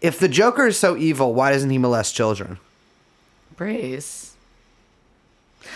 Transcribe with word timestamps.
If 0.00 0.18
the 0.18 0.28
Joker 0.28 0.66
is 0.66 0.78
so 0.78 0.96
evil, 0.96 1.32
why 1.34 1.52
doesn't 1.52 1.70
he 1.70 1.78
molest 1.78 2.14
children? 2.14 2.58
Brace. 3.56 4.34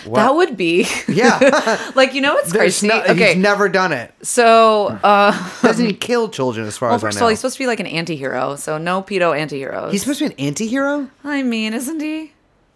What? 0.05 0.17
That 0.17 0.35
would 0.35 0.57
be 0.57 0.87
Yeah. 1.09 1.91
like 1.95 2.15
you 2.15 2.21
know 2.21 2.37
it's 2.37 2.53
crazy. 2.53 2.87
no, 2.89 3.03
okay, 3.03 3.35
He's 3.35 3.37
never 3.43 3.69
done 3.69 3.93
it. 3.93 4.15
so 4.23 4.87
uh, 5.03 5.33
Doesn't 5.63 5.85
he 5.85 5.93
kill 5.93 6.29
children 6.29 6.67
as 6.67 6.79
far 6.79 6.91
well, 6.91 6.97
as 6.97 7.03
I 7.03 7.09
first 7.09 7.17
know? 7.17 7.21
of 7.21 7.23
all, 7.25 7.29
he's 7.31 7.41
supposed 7.41 7.57
to 7.57 7.63
be 7.63 7.67
like 7.67 7.81
an 7.81 7.87
anti-hero, 7.87 8.57
so 8.57 8.79
no 8.79 9.03
pedo 9.03 9.37
anti-heroes. 9.37 9.91
He's 9.93 10.03
supposed 10.03 10.21
to 10.21 10.29
be 10.29 10.35
an 10.35 10.41
anti-hero? 10.41 11.11
I 11.25 11.43
mean, 11.43 11.75
isn't 11.75 12.01
he? 12.01 12.33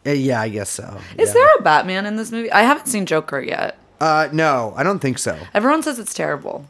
Uh, 0.07 0.11
yeah, 0.11 0.41
I 0.41 0.49
guess 0.49 0.69
so. 0.71 0.99
Is 1.17 1.29
yeah. 1.29 1.35
there 1.35 1.49
a 1.59 1.63
Batman 1.63 2.05
in 2.05 2.17
this 2.17 2.31
movie? 2.33 2.51
I 2.53 2.63
haven't 2.63 2.87
seen 2.87 3.07
Joker 3.07 3.41
yet. 3.41 3.79
Uh, 4.01 4.29
no, 4.33 4.75
I 4.77 4.83
don't 4.83 4.99
think 4.99 5.19
so. 5.19 5.39
Everyone 5.55 5.83
says 5.83 5.99
it's 5.99 6.13
terrible. 6.15 6.67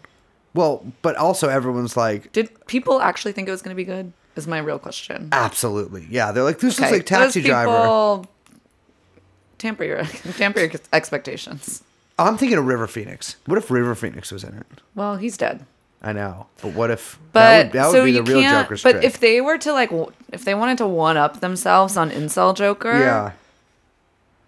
Well, 0.52 0.84
but 1.02 1.16
also 1.16 1.48
everyone's 1.48 1.96
like, 1.96 2.30
Did 2.32 2.50
people 2.66 3.00
actually 3.00 3.32
think 3.32 3.48
it 3.48 3.50
was 3.50 3.62
going 3.62 3.74
to 3.74 3.76
be 3.76 3.84
good? 3.84 4.12
Is 4.36 4.46
my 4.46 4.58
real 4.58 4.78
question. 4.78 5.28
absolutely. 5.32 6.06
Yeah, 6.10 6.32
they're 6.32 6.42
like, 6.42 6.58
this 6.58 6.78
Okay, 6.80 6.90
like 6.90 7.06
Taxi 7.06 7.40
those 7.40 7.48
Driver. 7.48 8.24
Tamper 9.58 9.84
your 9.84 10.04
tamper 10.36 10.60
your 10.60 10.70
expectations. 10.92 11.82
I'm 12.18 12.36
thinking 12.36 12.58
of 12.58 12.66
River 12.66 12.86
Phoenix. 12.86 13.36
What 13.46 13.58
if 13.58 13.70
River 13.70 13.94
Phoenix 13.94 14.30
was 14.32 14.44
in 14.44 14.54
it? 14.54 14.66
Well, 14.94 15.16
he's 15.16 15.36
dead. 15.36 15.64
I 16.02 16.12
know, 16.12 16.46
but 16.60 16.74
what 16.74 16.90
if 16.90 17.18
But 17.32 17.40
that 17.40 17.62
would, 17.64 17.72
that 17.72 17.86
would 17.86 17.92
so 17.92 18.04
be 18.04 18.12
the 18.12 18.22
real. 18.22 18.42
Joker's 18.42 18.82
but 18.82 18.92
trick? 18.92 19.04
if 19.04 19.20
they 19.20 19.40
were 19.40 19.56
to 19.58 19.72
like, 19.72 19.90
if 20.32 20.44
they 20.44 20.54
wanted 20.54 20.78
to 20.78 20.86
one 20.86 21.16
up 21.16 21.40
themselves 21.40 21.96
on 21.96 22.10
incel 22.10 22.54
Joker, 22.54 22.98
yeah, 22.98 23.32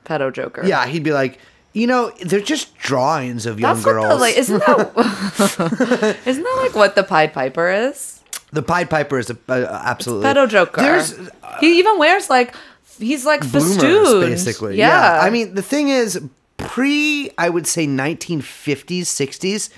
pedo 0.05 0.33
Joker, 0.33 0.66
yeah, 0.66 0.87
he'd 0.87 1.03
be 1.03 1.12
like, 1.12 1.39
you 1.73 1.87
know, 1.87 2.11
they're 2.27 2.41
just 2.41 2.77
drawings 2.77 3.47
of 3.47 3.59
young 3.59 3.75
That's 3.75 3.84
girls. 3.87 4.06
what 4.06 4.14
the 4.16 4.20
like. 4.20 4.37
Isn't 4.37 4.59
that 4.59 6.16
isn't 6.27 6.42
that 6.42 6.59
like 6.62 6.75
what 6.75 6.95
the 6.95 7.03
Pied 7.05 7.33
Piper 7.33 7.70
is? 7.70 8.16
The 8.52 8.62
Pied 8.62 8.88
Piper 8.91 9.18
is 9.18 9.30
a, 9.30 9.36
uh, 9.48 9.82
absolutely 9.84 10.27
Pedo 10.28 10.48
Joker. 10.48 10.80
There's 10.80 11.14
he 11.60 11.78
even 11.78 11.98
wears 11.98 12.28
like 12.30 12.55
he's 12.98 13.24
like 13.27 13.41
bloomers, 13.41 13.74
festooned. 13.77 14.20
basically. 14.30 14.77
Yeah. 14.78 15.20
I 15.22 15.30
mean, 15.30 15.55
the 15.55 15.62
thing 15.62 15.88
is, 15.88 16.20
pre, 16.56 17.30
I 17.38 17.48
would 17.48 17.66
say 17.66 17.86
1950s, 17.86 19.03
60s, 19.03 19.70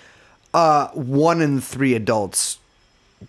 uh, 0.55 0.89
one 0.89 1.41
in 1.43 1.61
three 1.61 1.95
adults 1.95 2.59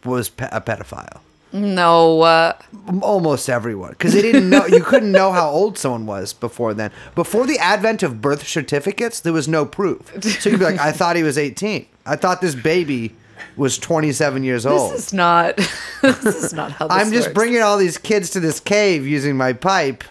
was 0.05 0.29
pe- 0.29 0.49
a 0.51 0.61
pedophile. 0.61 1.19
no. 1.51 2.21
Uh, 2.21 2.53
Almost 3.01 3.49
everyone, 3.49 3.91
because 3.91 4.13
they 4.13 4.21
didn't 4.21 4.49
know. 4.49 4.65
you 4.67 4.83
couldn't 4.83 5.11
know 5.11 5.31
how 5.31 5.49
old 5.49 5.77
someone 5.77 6.05
was 6.05 6.33
before 6.33 6.73
then. 6.73 6.91
Before 7.15 7.45
the 7.47 7.57
advent 7.59 8.03
of 8.03 8.21
birth 8.21 8.47
certificates, 8.47 9.19
there 9.19 9.33
was 9.33 9.47
no 9.47 9.65
proof. 9.65 10.11
So 10.41 10.49
you'd 10.49 10.59
be 10.59 10.65
like, 10.65 10.79
"I 10.79 10.91
thought 10.91 11.15
he 11.15 11.23
was 11.23 11.37
18. 11.37 11.85
I 12.05 12.15
thought 12.15 12.41
this 12.41 12.55
baby 12.55 13.15
was 13.55 13.77
27 13.77 14.43
years 14.43 14.65
old." 14.65 14.93
this 14.93 15.07
is 15.07 15.13
not. 15.13 15.55
this 16.01 16.25
is 16.25 16.53
not 16.53 16.71
how. 16.71 16.87
I'm 16.89 17.11
just 17.11 17.27
works. 17.27 17.33
bringing 17.33 17.61
all 17.61 17.77
these 17.77 17.97
kids 17.97 18.31
to 18.31 18.39
this 18.39 18.59
cave 18.59 19.05
using 19.07 19.37
my 19.37 19.53
pipe. 19.53 20.03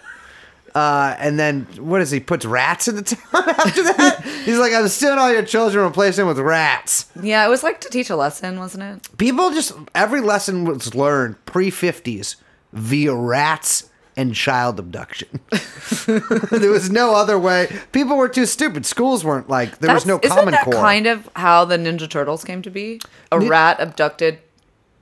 Uh, 0.74 1.16
and 1.18 1.38
then 1.38 1.62
what 1.78 2.00
is 2.00 2.10
he 2.10 2.20
puts 2.20 2.44
rats 2.44 2.86
in 2.88 2.96
the 2.96 3.02
town 3.02 3.48
after 3.48 3.82
that? 3.82 4.22
He's 4.44 4.58
like, 4.58 4.72
I'm 4.72 4.86
stealing 4.88 5.18
all 5.18 5.32
your 5.32 5.42
children, 5.42 5.84
replacing 5.84 6.26
them 6.26 6.28
with 6.28 6.38
rats. 6.38 7.06
Yeah, 7.20 7.44
it 7.44 7.48
was 7.48 7.62
like 7.62 7.80
to 7.80 7.88
teach 7.88 8.10
a 8.10 8.16
lesson, 8.16 8.58
wasn't 8.58 8.84
it? 8.84 9.18
People 9.18 9.50
just 9.50 9.72
every 9.94 10.20
lesson 10.20 10.64
was 10.64 10.94
learned 10.94 11.44
pre 11.46 11.70
50s 11.70 12.36
via 12.72 13.14
rats 13.14 13.88
and 14.18 14.34
child 14.34 14.78
abduction. 14.78 15.40
there 16.50 16.70
was 16.70 16.90
no 16.90 17.14
other 17.14 17.38
way. 17.38 17.68
People 17.92 18.16
were 18.16 18.28
too 18.28 18.44
stupid. 18.46 18.84
Schools 18.84 19.24
weren't 19.24 19.48
like 19.48 19.78
there 19.78 19.94
was 19.94 20.04
no 20.04 20.18
isn't 20.22 20.36
common 20.36 20.52
that 20.52 20.64
core. 20.64 20.74
kind 20.74 21.06
of 21.06 21.28
how 21.36 21.64
the 21.64 21.78
Ninja 21.78 22.10
Turtles 22.10 22.44
came 22.44 22.60
to 22.62 22.70
be? 22.70 23.00
A 23.32 23.38
rat 23.38 23.80
abducted 23.80 24.40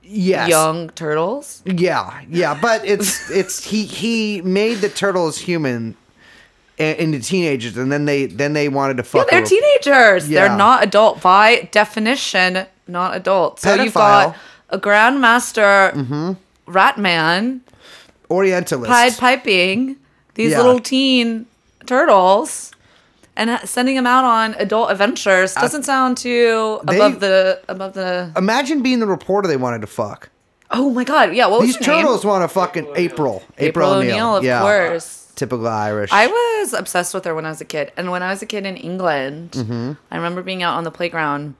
yes. 0.03 0.47
young 0.49 0.89
turtles. 0.91 1.63
Yeah, 1.65 2.21
yeah, 2.29 2.57
but 2.61 2.85
it's 2.85 3.29
it's 3.31 3.63
he 3.65 3.85
he 3.85 4.41
made 4.43 4.75
the 4.75 4.89
turtles 4.89 5.37
human 5.39 5.95
into 6.77 7.19
teenagers, 7.19 7.75
and 7.75 7.91
then 7.91 8.05
they 8.05 8.27
then 8.27 8.53
they 8.53 8.69
wanted 8.69 8.97
to 8.97 9.03
Yeah, 9.03 9.09
fuck. 9.23 9.29
they're 9.31 9.41
with- 9.41 9.49
teenagers. 9.49 10.29
Yeah. 10.29 10.47
They're 10.47 10.57
not 10.57 10.83
adult 10.83 11.21
by 11.21 11.67
definition. 11.71 12.67
Not 12.87 13.15
adult. 13.17 13.59
So 13.61 13.73
you've 13.73 13.93
got 13.95 14.35
a 14.69 14.77
grandmaster 14.79 15.91
Mm-hmm. 15.93 16.33
rat 16.67 16.97
man 16.97 17.61
Orientalist. 18.29 18.91
pied 18.91 19.17
piping 19.17 19.95
these 20.35 20.51
Yeah. 20.51 20.57
little 20.61 20.79
teen 20.79 21.45
turtles. 21.85 22.71
And 23.39 23.59
sending 23.69 23.95
them 23.95 24.07
out 24.07 24.23
on 24.25 24.55
adult 24.55 24.89
adventures 24.89 25.53
doesn't 25.53 25.83
sound 25.83 26.17
too 26.17 26.79
they- 26.85 26.95
above 26.95 27.19
the 27.19 27.59
above 27.67 27.93
the. 27.93 28.31
Imagine 28.35 28.81
being 28.81 28.99
the 28.99 29.05
reporter 29.05 29.47
they 29.47 29.57
wanted 29.57 29.81
to 29.81 29.87
fuck. 29.87 30.29
Oh 30.71 30.89
my 30.89 31.03
god! 31.03 31.33
Yeah, 31.35 31.45
what 31.45 31.59
was 31.61 31.75
These 31.75 31.85
her 31.85 31.93
name? 31.93 32.01
turtles 32.01 32.25
want 32.25 32.43
to 32.43 32.47
fucking 32.47 32.87
April. 32.95 33.43
April 33.59 33.91
O'Neil, 33.93 34.37
of 34.37 34.43
yeah. 34.43 34.61
course. 34.61 35.27
Typical 35.35 35.67
Irish. 35.67 36.09
I 36.11 36.25
was 36.25 36.73
obsessed 36.73 37.13
with 37.13 37.25
her 37.25 37.35
when 37.35 37.45
I 37.45 37.49
was 37.49 37.61
a 37.61 37.65
kid. 37.65 37.91
And 37.95 38.09
when 38.09 38.23
I 38.23 38.31
was 38.31 38.41
a 38.41 38.47
kid 38.47 38.65
in 38.65 38.75
England, 38.75 39.51
Mm-hmm. 39.51 39.91
I 40.09 40.15
remember 40.15 40.41
being 40.41 40.63
out 40.63 40.75
on 40.75 40.83
the 40.83 40.89
playground 40.91 41.53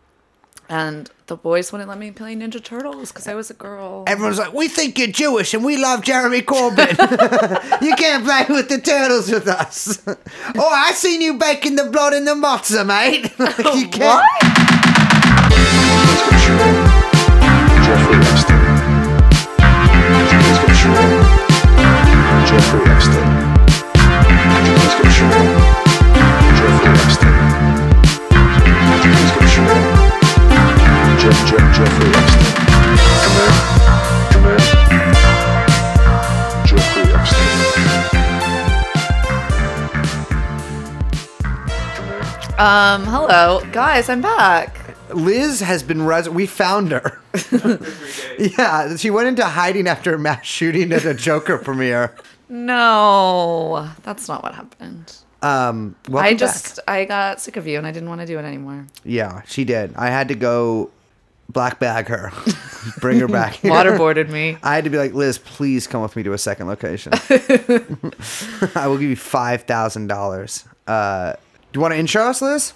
and 0.70 1.10
the 1.28 1.36
boys 1.36 1.72
wouldn't 1.72 1.90
let 1.90 1.98
me 1.98 2.12
play 2.12 2.36
Ninja 2.36 2.64
Turtles 2.64 3.12
because 3.12 3.28
I 3.28 3.34
was 3.34 3.50
a 3.50 3.54
girl. 3.54 4.04
Everyone's 4.08 4.40
like, 4.40 4.54
we 4.54 4.68
think 4.68 4.98
you're 4.98 5.08
Jewish 5.08 5.54
and 5.54 5.64
we 5.64 5.78
love 5.78 6.04
Jeremy 6.04 6.42
Corbyn. 6.42 7.82
you 7.82 7.96
can't 7.96 8.24
play 8.26 8.46
with 8.50 8.70
the 8.70 8.80
turtles 8.80 9.30
with 9.32 9.48
us. 9.48 10.02
oh, 10.08 10.70
I 10.70 10.92
seen 10.94 11.22
you 11.22 11.36
baking 11.36 11.76
the 11.76 11.86
blood 11.86 12.14
in 12.14 12.26
the 12.26 12.34
matzah, 12.34 12.86
mate. 12.86 13.32
you 13.80 13.88
can't. 13.90 14.24
Jeffrey 17.84 18.16
Epstein. 18.18 18.78
Jeffrey 22.48 22.87
Jeff, 31.20 31.40
Jeff, 31.50 31.76
Jeffrey 31.76 32.10
Epstein. 32.10 32.56
Come 32.72 33.38
in. 33.42 33.52
Come 34.32 34.46
in. 34.46 34.60
Jeffrey 36.66 37.06
Epstein. 37.14 38.68
Um, 42.60 43.04
hello, 43.06 43.62
guys, 43.72 44.10
I'm 44.10 44.22
back. 44.22 44.96
Liz 45.14 45.60
has 45.60 45.84
been 45.84 46.02
res- 46.04 46.28
we 46.30 46.46
found 46.48 46.92
her. 46.92 47.20
yeah, 48.40 48.96
she 48.96 49.10
went 49.12 49.28
into 49.28 49.46
hiding 49.46 49.88
after 49.88 50.16
a 50.16 50.20
mass 50.20 50.46
shooting 50.46 50.92
at 50.92 51.06
a 51.06 51.14
Joker 51.14 51.58
premiere. 51.60 52.16
No, 52.50 53.90
that's 54.04 54.28
not 54.28 54.42
what 54.44 54.56
happened. 54.56 55.16
Um, 55.44 55.96
I 56.16 56.34
just 56.34 56.78
back. 56.78 56.96
I 56.96 57.06
got 57.06 57.40
sick 57.40 57.58
of 57.58 57.68
you 57.68 57.78
and 57.78 57.86
I 57.86 57.92
didn't 57.92 58.10
want 58.10 58.22
to 58.22 58.28
do 58.28 58.40
it 58.40 58.44
anymore. 58.44 58.88
yeah, 59.04 59.44
she 59.46 59.64
did. 59.64 59.94
I 59.96 60.10
had 60.10 60.28
to 60.30 60.36
go 60.36 60.90
black 61.50 61.80
bag 61.80 62.08
her, 62.08 62.31
bring 63.00 63.19
her 63.19 63.28
back. 63.28 63.53
here. 63.56 63.72
Waterboarded 63.72 64.30
me. 64.30 64.58
I 64.63 64.75
had 64.75 64.84
to 64.84 64.90
be 64.90 64.97
like, 64.97 65.13
Liz, 65.13 65.38
please 65.38 65.88
come 65.88 66.02
with 66.02 66.16
me 66.16 66.24
to 66.24 66.34
a 66.34 66.38
second 66.38 66.68
location. 66.68 67.13
I 68.75 68.88
will 68.88 68.97
give 68.97 69.09
you 69.09 69.16
five 69.16 69.63
thousand 69.63 70.07
dollars. 70.07 70.66
Uh, 70.86 71.34
do 71.72 71.78
you 71.78 71.81
want 71.81 71.94
to 71.94 71.97
intro 72.00 72.24
us, 72.24 72.41
Liz? 72.41 72.74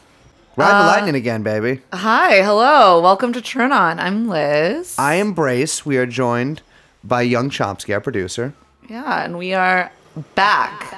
Ride 0.58 0.70
Uh, 0.72 0.82
the 0.82 0.88
lightning 0.88 1.16
again, 1.16 1.44
baby. 1.44 1.82
Hi, 1.94 2.42
hello, 2.42 3.02
welcome 3.02 3.32
to 3.34 3.40
TrueAnon. 3.42 4.00
I'm 4.00 4.28
Liz. 4.28 4.96
I 5.00 5.16
am 5.16 5.34
Brace. 5.34 5.86
We 5.86 5.98
are 5.98 6.06
joined 6.06 6.62
by 7.04 7.22
Young 7.22 7.50
Chomsky, 7.50 7.94
our 7.94 8.02
producer. 8.02 8.54
yeah, 8.90 9.24
and 9.24 9.38
we 9.38 9.54
are 9.54 9.92
back. 10.36 10.94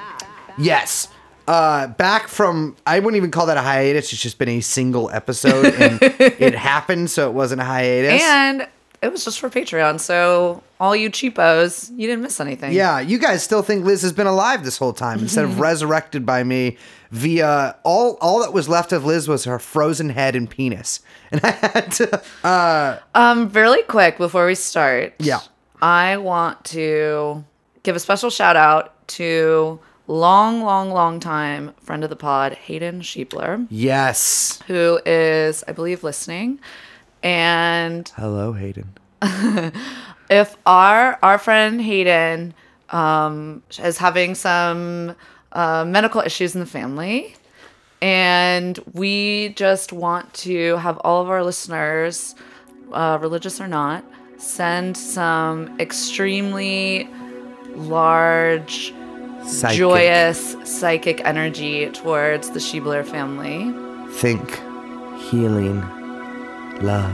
Yes. 0.57 1.07
Uh, 1.47 1.87
back 1.87 2.27
from 2.27 2.75
I 2.87 2.99
wouldn't 2.99 3.17
even 3.17 3.31
call 3.31 3.47
that 3.47 3.57
a 3.57 3.61
hiatus. 3.61 4.13
It's 4.13 4.21
just 4.21 4.37
been 4.37 4.49
a 4.49 4.61
single 4.61 5.09
episode, 5.11 5.65
and 5.75 5.99
it 6.01 6.55
happened, 6.55 7.09
so 7.09 7.27
it 7.29 7.33
wasn't 7.33 7.61
a 7.61 7.65
hiatus. 7.65 8.21
And 8.23 8.67
it 9.01 9.11
was 9.11 9.25
just 9.25 9.39
for 9.41 9.49
Patreon, 9.49 9.99
so 9.99 10.63
all 10.79 10.95
you 10.95 11.09
cheapos, 11.09 11.89
you 11.91 12.07
didn't 12.07 12.21
miss 12.21 12.39
anything. 12.39 12.71
yeah, 12.71 12.99
you 13.01 13.17
guys 13.17 13.43
still 13.43 13.61
think 13.61 13.83
Liz 13.85 14.01
has 14.03 14.13
been 14.13 14.27
alive 14.27 14.63
this 14.63 14.77
whole 14.77 14.93
time 14.93 15.19
instead 15.19 15.43
of 15.43 15.59
resurrected 15.69 16.25
by 16.25 16.43
me 16.43 16.77
via 17.11 17.75
all. 17.83 18.17
All 18.21 18.39
that 18.41 18.53
was 18.53 18.69
left 18.69 18.93
of 18.93 19.03
Liz 19.03 19.27
was 19.27 19.43
her 19.43 19.59
frozen 19.59 20.09
head 20.11 20.37
and 20.37 20.49
penis, 20.49 21.01
and 21.31 21.41
I 21.43 21.51
had 21.51 21.91
to. 21.93 22.21
Uh, 22.45 22.99
Um, 23.15 23.49
really 23.49 23.83
quick 23.83 24.17
before 24.17 24.45
we 24.45 24.55
start. 24.55 25.13
Yeah. 25.19 25.39
I 25.81 26.15
want 26.15 26.63
to 26.65 27.43
give 27.83 27.97
a 27.97 27.99
special 27.99 28.29
shout 28.29 28.55
out 28.55 29.05
to 29.09 29.81
long, 30.07 30.61
long, 30.63 30.89
long 30.91 31.19
time 31.19 31.73
friend 31.81 32.03
of 32.03 32.09
the 32.09 32.15
pod, 32.15 32.53
Hayden 32.53 33.01
Sheepler, 33.01 33.65
Yes. 33.69 34.61
who 34.67 34.99
is, 35.05 35.63
I 35.67 35.71
believe, 35.71 36.03
listening. 36.03 36.59
And 37.21 38.09
Hello, 38.15 38.51
Hayden. 38.53 38.89
if 40.29 40.57
our 40.65 41.17
our 41.23 41.37
friend 41.37 41.81
Hayden 41.81 42.53
um, 42.89 43.63
is 43.81 43.97
having 43.97 44.35
some 44.35 45.15
uh, 45.53 45.85
medical 45.85 46.19
issues 46.21 46.53
in 46.53 46.59
the 46.59 46.65
family, 46.67 47.35
and 48.01 48.77
we 48.93 49.49
just 49.55 49.93
want 49.93 50.33
to 50.33 50.75
have 50.77 50.97
all 50.99 51.21
of 51.21 51.29
our 51.29 51.43
listeners, 51.43 52.35
uh, 52.91 53.17
religious 53.21 53.61
or 53.61 53.67
not, 53.69 54.03
send 54.37 54.97
some 54.97 55.79
extremely 55.79 57.07
large, 57.75 58.93
Psychic. 59.45 59.77
joyous 59.77 60.55
psychic 60.63 61.21
energy 61.25 61.89
towards 61.91 62.49
the 62.51 62.59
Schiebler 62.59 63.05
family. 63.05 63.73
Think, 64.13 64.61
healing, 65.29 65.81
love, 66.81 67.13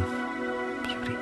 beauty. 0.84 1.16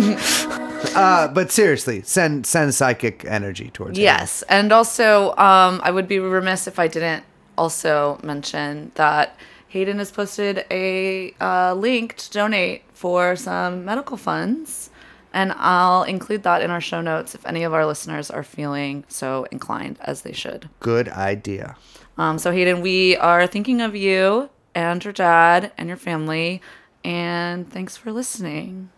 uh, 0.94 1.28
but 1.28 1.50
seriously, 1.50 2.02
send 2.02 2.46
send 2.46 2.74
psychic 2.74 3.24
energy 3.24 3.70
towards. 3.70 3.98
Yes, 3.98 4.42
and 4.48 4.72
also 4.72 5.30
um, 5.36 5.80
I 5.84 5.90
would 5.90 6.08
be 6.08 6.18
remiss 6.18 6.66
if 6.66 6.78
I 6.78 6.88
didn't 6.88 7.24
also 7.58 8.18
mention 8.22 8.92
that 8.94 9.36
Hayden 9.68 9.98
has 9.98 10.10
posted 10.10 10.64
a 10.70 11.32
uh, 11.40 11.74
link 11.74 12.16
to 12.16 12.30
donate 12.30 12.82
for 12.92 13.36
some 13.36 13.84
medical 13.84 14.16
funds, 14.16 14.90
and 15.32 15.52
I'll 15.56 16.02
include 16.02 16.42
that 16.42 16.62
in 16.62 16.70
our 16.70 16.80
show 16.80 17.00
notes 17.00 17.34
if 17.34 17.46
any 17.46 17.62
of 17.62 17.72
our 17.72 17.86
listeners 17.86 18.30
are 18.30 18.42
feeling 18.42 19.04
so 19.08 19.46
inclined, 19.50 19.98
as 20.00 20.22
they 20.22 20.32
should. 20.32 20.68
Good 20.80 21.08
idea. 21.08 21.76
Um, 22.18 22.38
so 22.38 22.52
Hayden, 22.52 22.80
we 22.80 23.16
are 23.16 23.46
thinking 23.46 23.80
of 23.80 23.96
you 23.96 24.50
and 24.74 25.02
your 25.04 25.12
dad 25.12 25.72
and 25.78 25.88
your 25.88 25.96
family, 25.96 26.60
and 27.04 27.70
thanks 27.70 27.96
for 27.96 28.12
listening. 28.12 28.90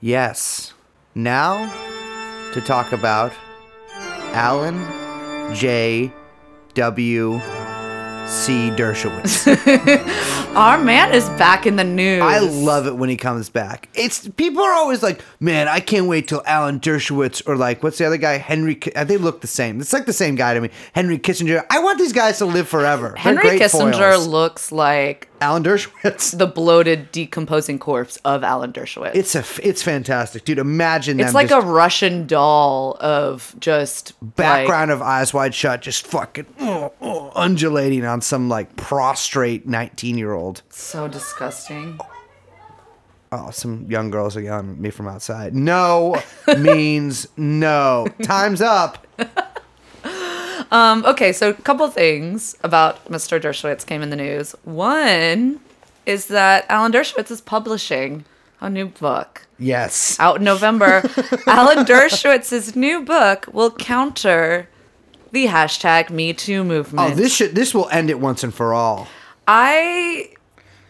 Yes. 0.00 0.74
Now 1.14 1.72
to 2.52 2.60
talk 2.60 2.92
about 2.92 3.32
Alan 4.34 5.54
J. 5.54 6.12
W. 6.74 7.40
C. 8.26 8.70
Dershowitz. 8.70 9.46
Our 10.56 10.78
man 10.78 11.14
is 11.14 11.28
back 11.30 11.64
in 11.66 11.76
the 11.76 11.84
news. 11.84 12.22
I 12.22 12.38
love 12.40 12.86
it 12.86 12.96
when 12.96 13.08
he 13.08 13.16
comes 13.16 13.48
back. 13.48 13.88
It's 13.94 14.28
people 14.30 14.62
are 14.62 14.72
always 14.72 15.02
like, 15.02 15.20
"Man, 15.38 15.68
I 15.68 15.78
can't 15.80 16.06
wait 16.08 16.26
till 16.26 16.42
Alan 16.44 16.80
Dershowitz 16.80 17.42
or 17.46 17.56
like 17.56 17.82
what's 17.82 17.98
the 17.98 18.04
other 18.06 18.16
guy? 18.16 18.38
Henry. 18.38 18.74
Ki- 18.74 18.92
uh, 18.94 19.04
They 19.04 19.16
look 19.16 19.42
the 19.42 19.46
same. 19.46 19.80
It's 19.80 19.92
like 19.92 20.06
the 20.06 20.12
same 20.12 20.34
guy 20.34 20.54
to 20.54 20.60
me. 20.60 20.70
Henry 20.92 21.18
Kissinger. 21.18 21.64
I 21.70 21.78
want 21.78 21.98
these 21.98 22.12
guys 22.12 22.38
to 22.38 22.46
live 22.46 22.68
forever. 22.68 23.10
They're 23.10 23.16
Henry 23.18 23.42
great 23.42 23.62
Kissinger 23.62 24.12
foils. 24.14 24.26
looks 24.26 24.72
like 24.72 25.28
Alan 25.40 25.62
Dershowitz. 25.62 26.36
the 26.38 26.46
bloated, 26.46 27.12
decomposing 27.12 27.78
corpse 27.78 28.16
of 28.24 28.42
Alan 28.42 28.72
Dershowitz. 28.72 29.14
It's 29.14 29.34
a. 29.34 29.44
It's 29.62 29.82
fantastic, 29.82 30.44
dude. 30.44 30.58
Imagine 30.58 31.20
It's 31.20 31.34
like 31.34 31.50
a 31.50 31.60
Russian 31.60 32.26
doll 32.26 32.96
of 33.00 33.54
just 33.58 34.14
background 34.36 34.90
of 34.90 35.02
eyes 35.02 35.32
wide 35.34 35.54
shut, 35.54 35.82
just 35.82 36.06
fucking 36.06 36.46
oh, 36.60 36.92
oh, 37.00 37.32
undulating 37.34 38.04
on 38.04 38.20
some 38.20 38.48
like 38.48 38.76
prostrate 38.76 39.66
nineteen 39.66 40.18
year 40.18 40.32
old. 40.32 40.62
So 40.70 41.08
disgusting. 41.08 41.98
Oh, 43.32 43.50
some 43.50 43.86
young 43.90 44.10
girls 44.10 44.36
are 44.36 44.40
yelling 44.40 44.70
at 44.70 44.78
me 44.78 44.90
from 44.90 45.08
outside. 45.08 45.54
No 45.54 46.22
means 46.58 47.26
no. 47.36 48.06
Time's 48.22 48.62
up. 48.62 49.06
Um, 50.70 51.04
okay, 51.04 51.32
so 51.32 51.50
a 51.50 51.54
couple 51.54 51.88
things 51.88 52.56
about 52.62 53.04
Mr. 53.06 53.40
Dershowitz 53.40 53.86
came 53.86 54.02
in 54.02 54.10
the 54.10 54.16
news. 54.16 54.54
One 54.64 55.60
is 56.04 56.26
that 56.26 56.66
Alan 56.68 56.92
Dershowitz 56.92 57.30
is 57.30 57.40
publishing 57.40 58.24
a 58.60 58.70
new 58.70 58.86
book. 58.86 59.46
Yes. 59.58 60.18
out 60.20 60.36
in 60.36 60.44
November, 60.44 61.02
Alan 61.46 61.84
Dershowitz's 61.84 62.76
new 62.76 63.02
book 63.02 63.46
will 63.52 63.70
counter 63.70 64.68
the 65.32 65.46
hashtag 65.46 66.10
Me 66.10 66.32
Too 66.32 66.62
movement. 66.62 67.12
Oh, 67.12 67.14
this 67.14 67.34
should 67.34 67.54
this 67.54 67.74
will 67.74 67.88
end 67.88 68.10
it 68.10 68.20
once 68.20 68.44
and 68.44 68.54
for 68.54 68.74
all. 68.74 69.08
I, 69.48 70.34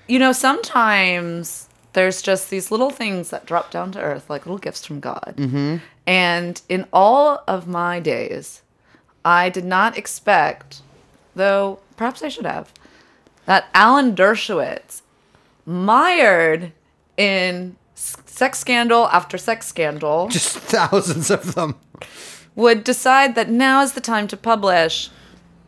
you 0.09 0.19
know, 0.19 0.33
sometimes 0.33 1.69
there's 1.93 2.23
just 2.23 2.51
these 2.51 2.71
little 2.71 2.91
things 2.91 3.31
that 3.31 3.47
drop 3.47 3.71
down 3.71 3.93
to 3.93 4.01
earth, 4.01 4.29
like 4.29 4.47
little 4.47 4.59
gifts 4.59 4.85
from 4.85 5.01
God. 5.01 5.35
Mm-hmm. 5.37 5.77
And 6.07 6.61
in 6.69 6.87
all 6.93 7.43
of 7.49 7.67
my 7.67 8.01
days, 8.01 8.63
I 9.27 9.49
did 9.49 9.65
not 9.65 9.99
expect, 9.99 10.83
though 11.35 11.81
perhaps 11.97 12.23
I 12.23 12.29
should 12.29 12.47
have, 12.47 12.73
that 13.47 13.67
Alan 13.75 14.15
Dershowitz, 14.15 15.03
mired 15.67 16.71
in 17.17 17.75
sex 17.97 18.59
scandal 18.61 19.09
after 19.09 19.37
sex 19.37 19.67
scandal, 19.67 20.29
Just 20.29 20.57
thousands 20.59 21.31
of 21.31 21.55
them. 21.57 21.75
would 22.55 22.85
decide 22.85 23.35
that 23.35 23.51
now 23.51 23.83
is 23.83 23.93
the 23.95 24.01
time 24.01 24.29
to 24.29 24.37
publish 24.37 25.11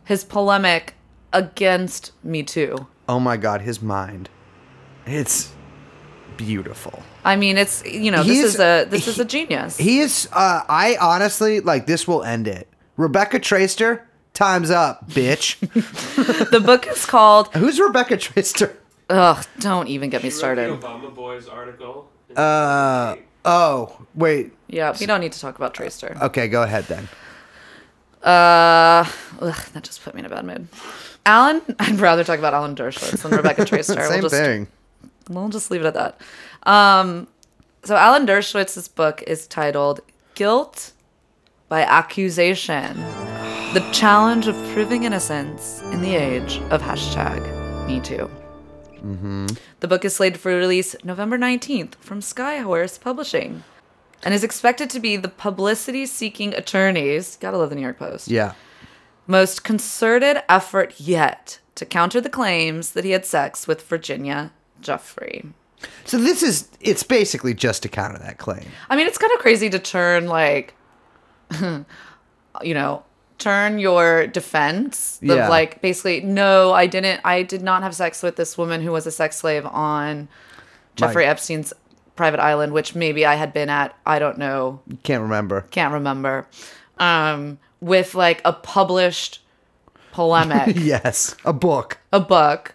his 0.04 0.22
polemic 0.24 0.94
against 1.32 2.12
Me 2.22 2.42
Too. 2.44 2.86
Oh 3.08 3.18
my 3.18 3.36
god, 3.36 3.62
his 3.62 3.82
mind. 3.82 4.28
It's 5.04 5.50
beautiful. 6.36 7.02
I 7.24 7.34
mean, 7.36 7.58
it's 7.58 7.84
you 7.84 8.10
know, 8.12 8.22
He's- 8.22 8.42
this 8.42 8.54
is 8.54 8.60
a 8.60 8.86
this 8.88 9.08
is 9.08 9.18
a 9.18 9.24
genius. 9.24 9.76
He 9.76 9.98
is 9.98 10.28
uh 10.32 10.62
I 10.68 10.96
honestly 11.00 11.60
like 11.60 11.86
this 11.86 12.06
will 12.06 12.22
end 12.22 12.46
it. 12.46 12.67
Rebecca 12.98 13.38
Traister, 13.38 14.00
time's 14.34 14.72
up, 14.72 15.08
bitch. 15.08 15.60
the 16.50 16.58
book 16.58 16.88
is 16.88 17.06
called. 17.06 17.46
Who's 17.54 17.78
Rebecca 17.78 18.16
Traister? 18.16 18.74
Ugh, 19.08 19.46
don't 19.60 19.86
even 19.86 20.10
get 20.10 20.22
me 20.22 20.26
Read 20.26 20.32
the 20.32 20.36
started. 20.36 20.80
Obama 20.80 21.14
Boys 21.14 21.46
article. 21.46 22.10
Uh 22.36 23.14
oh, 23.44 24.04
wait. 24.16 24.52
Yeah, 24.66 24.96
we 24.98 25.06
don't 25.06 25.20
need 25.20 25.30
to 25.32 25.40
talk 25.40 25.56
about 25.56 25.74
Tracer. 25.74 26.18
Okay, 26.20 26.48
go 26.48 26.64
ahead 26.64 26.84
then. 26.84 27.08
Uh, 28.20 29.08
ugh, 29.40 29.64
that 29.72 29.84
just 29.84 30.02
put 30.02 30.14
me 30.14 30.18
in 30.18 30.26
a 30.26 30.28
bad 30.28 30.44
mood. 30.44 30.66
Alan, 31.24 31.62
I'd 31.78 32.00
rather 32.00 32.24
talk 32.24 32.40
about 32.40 32.52
Alan 32.52 32.74
Dershowitz 32.74 33.22
than 33.22 33.30
Rebecca 33.30 33.64
Tracer. 33.64 33.94
Same 33.94 34.08
we'll 34.10 34.22
just, 34.22 34.34
thing. 34.34 34.66
We'll 35.30 35.48
just 35.50 35.70
leave 35.70 35.82
it 35.82 35.86
at 35.86 35.94
that. 35.94 36.20
Um, 36.68 37.28
so 37.84 37.94
Alan 37.94 38.26
Dershowitz's 38.26 38.88
book 38.88 39.22
is 39.22 39.46
titled 39.46 40.00
"Guilt 40.34 40.92
by 41.68 41.82
Accusation: 41.82 42.96
The 43.74 43.86
Challenge 43.92 44.46
of 44.48 44.54
Proving 44.72 45.04
Innocence 45.04 45.80
in 45.92 46.00
the 46.02 46.14
Age 46.14 46.58
of 46.70 46.82
Hashtag 46.82 47.86
Me 47.86 48.00
Too." 48.00 48.30
Mm-hmm. 48.96 49.46
The 49.80 49.88
book 49.88 50.04
is 50.04 50.16
slated 50.16 50.40
for 50.40 50.50
release 50.56 50.96
November 51.04 51.38
19th 51.38 51.94
from 51.96 52.20
Skyhorse 52.20 53.00
Publishing 53.00 53.62
and 54.24 54.34
is 54.34 54.42
expected 54.42 54.90
to 54.90 54.98
be 54.98 55.16
the 55.16 55.28
publicity 55.28 56.04
seeking 56.04 56.52
attorneys, 56.52 57.36
gotta 57.36 57.56
love 57.58 57.70
the 57.70 57.76
New 57.76 57.82
York 57.82 57.98
Post, 57.98 58.26
Yeah. 58.28 58.54
most 59.28 59.62
concerted 59.62 60.42
effort 60.48 60.94
yet 60.98 61.60
to 61.76 61.86
counter 61.86 62.20
the 62.20 62.28
claims 62.28 62.90
that 62.92 63.04
he 63.04 63.12
had 63.12 63.24
sex 63.24 63.68
with 63.68 63.86
Virginia 63.86 64.50
Giuffre. 64.82 65.52
So 66.04 66.18
this 66.18 66.42
is 66.42 66.66
it's 66.80 67.04
basically 67.04 67.54
just 67.54 67.82
to 67.84 67.88
counter 67.88 68.18
that 68.18 68.38
claim. 68.38 68.66
I 68.90 68.96
mean, 68.96 69.06
it's 69.06 69.18
kind 69.18 69.32
of 69.32 69.38
crazy 69.38 69.70
to 69.70 69.78
turn 69.78 70.26
like, 70.26 70.74
you 72.62 72.74
know, 72.74 73.02
turn 73.38 73.78
your 73.78 74.26
defense 74.26 75.18
of 75.22 75.28
Yeah. 75.28 75.48
like 75.48 75.80
basically, 75.80 76.20
no, 76.20 76.72
I 76.72 76.86
didn't, 76.86 77.20
I 77.24 77.42
did 77.42 77.62
not 77.62 77.82
have 77.82 77.94
sex 77.94 78.22
with 78.22 78.36
this 78.36 78.58
woman 78.58 78.82
who 78.82 78.90
was 78.92 79.06
a 79.06 79.10
sex 79.12 79.36
slave 79.36 79.64
on 79.66 80.28
Jeffrey 80.96 81.24
Right. 81.24 81.30
Epstein's 81.30 81.72
private 82.16 82.40
island, 82.40 82.72
which 82.72 82.94
maybe 82.96 83.24
I 83.24 83.36
had 83.36 83.52
been 83.52 83.68
at. 83.70 83.96
I 84.04 84.18
don't 84.18 84.38
know, 84.38 84.80
Can't 85.04 85.22
remember. 85.22 85.62
can't 85.70 85.92
remember. 85.92 86.46
Um, 86.98 87.58
with 87.80 88.16
like 88.16 88.40
a 88.44 88.52
published 88.52 89.40
polemic, 90.10 90.74
Yes, 90.80 91.36
a 91.44 91.52
book. 91.52 91.98
a 92.12 92.18
book 92.18 92.74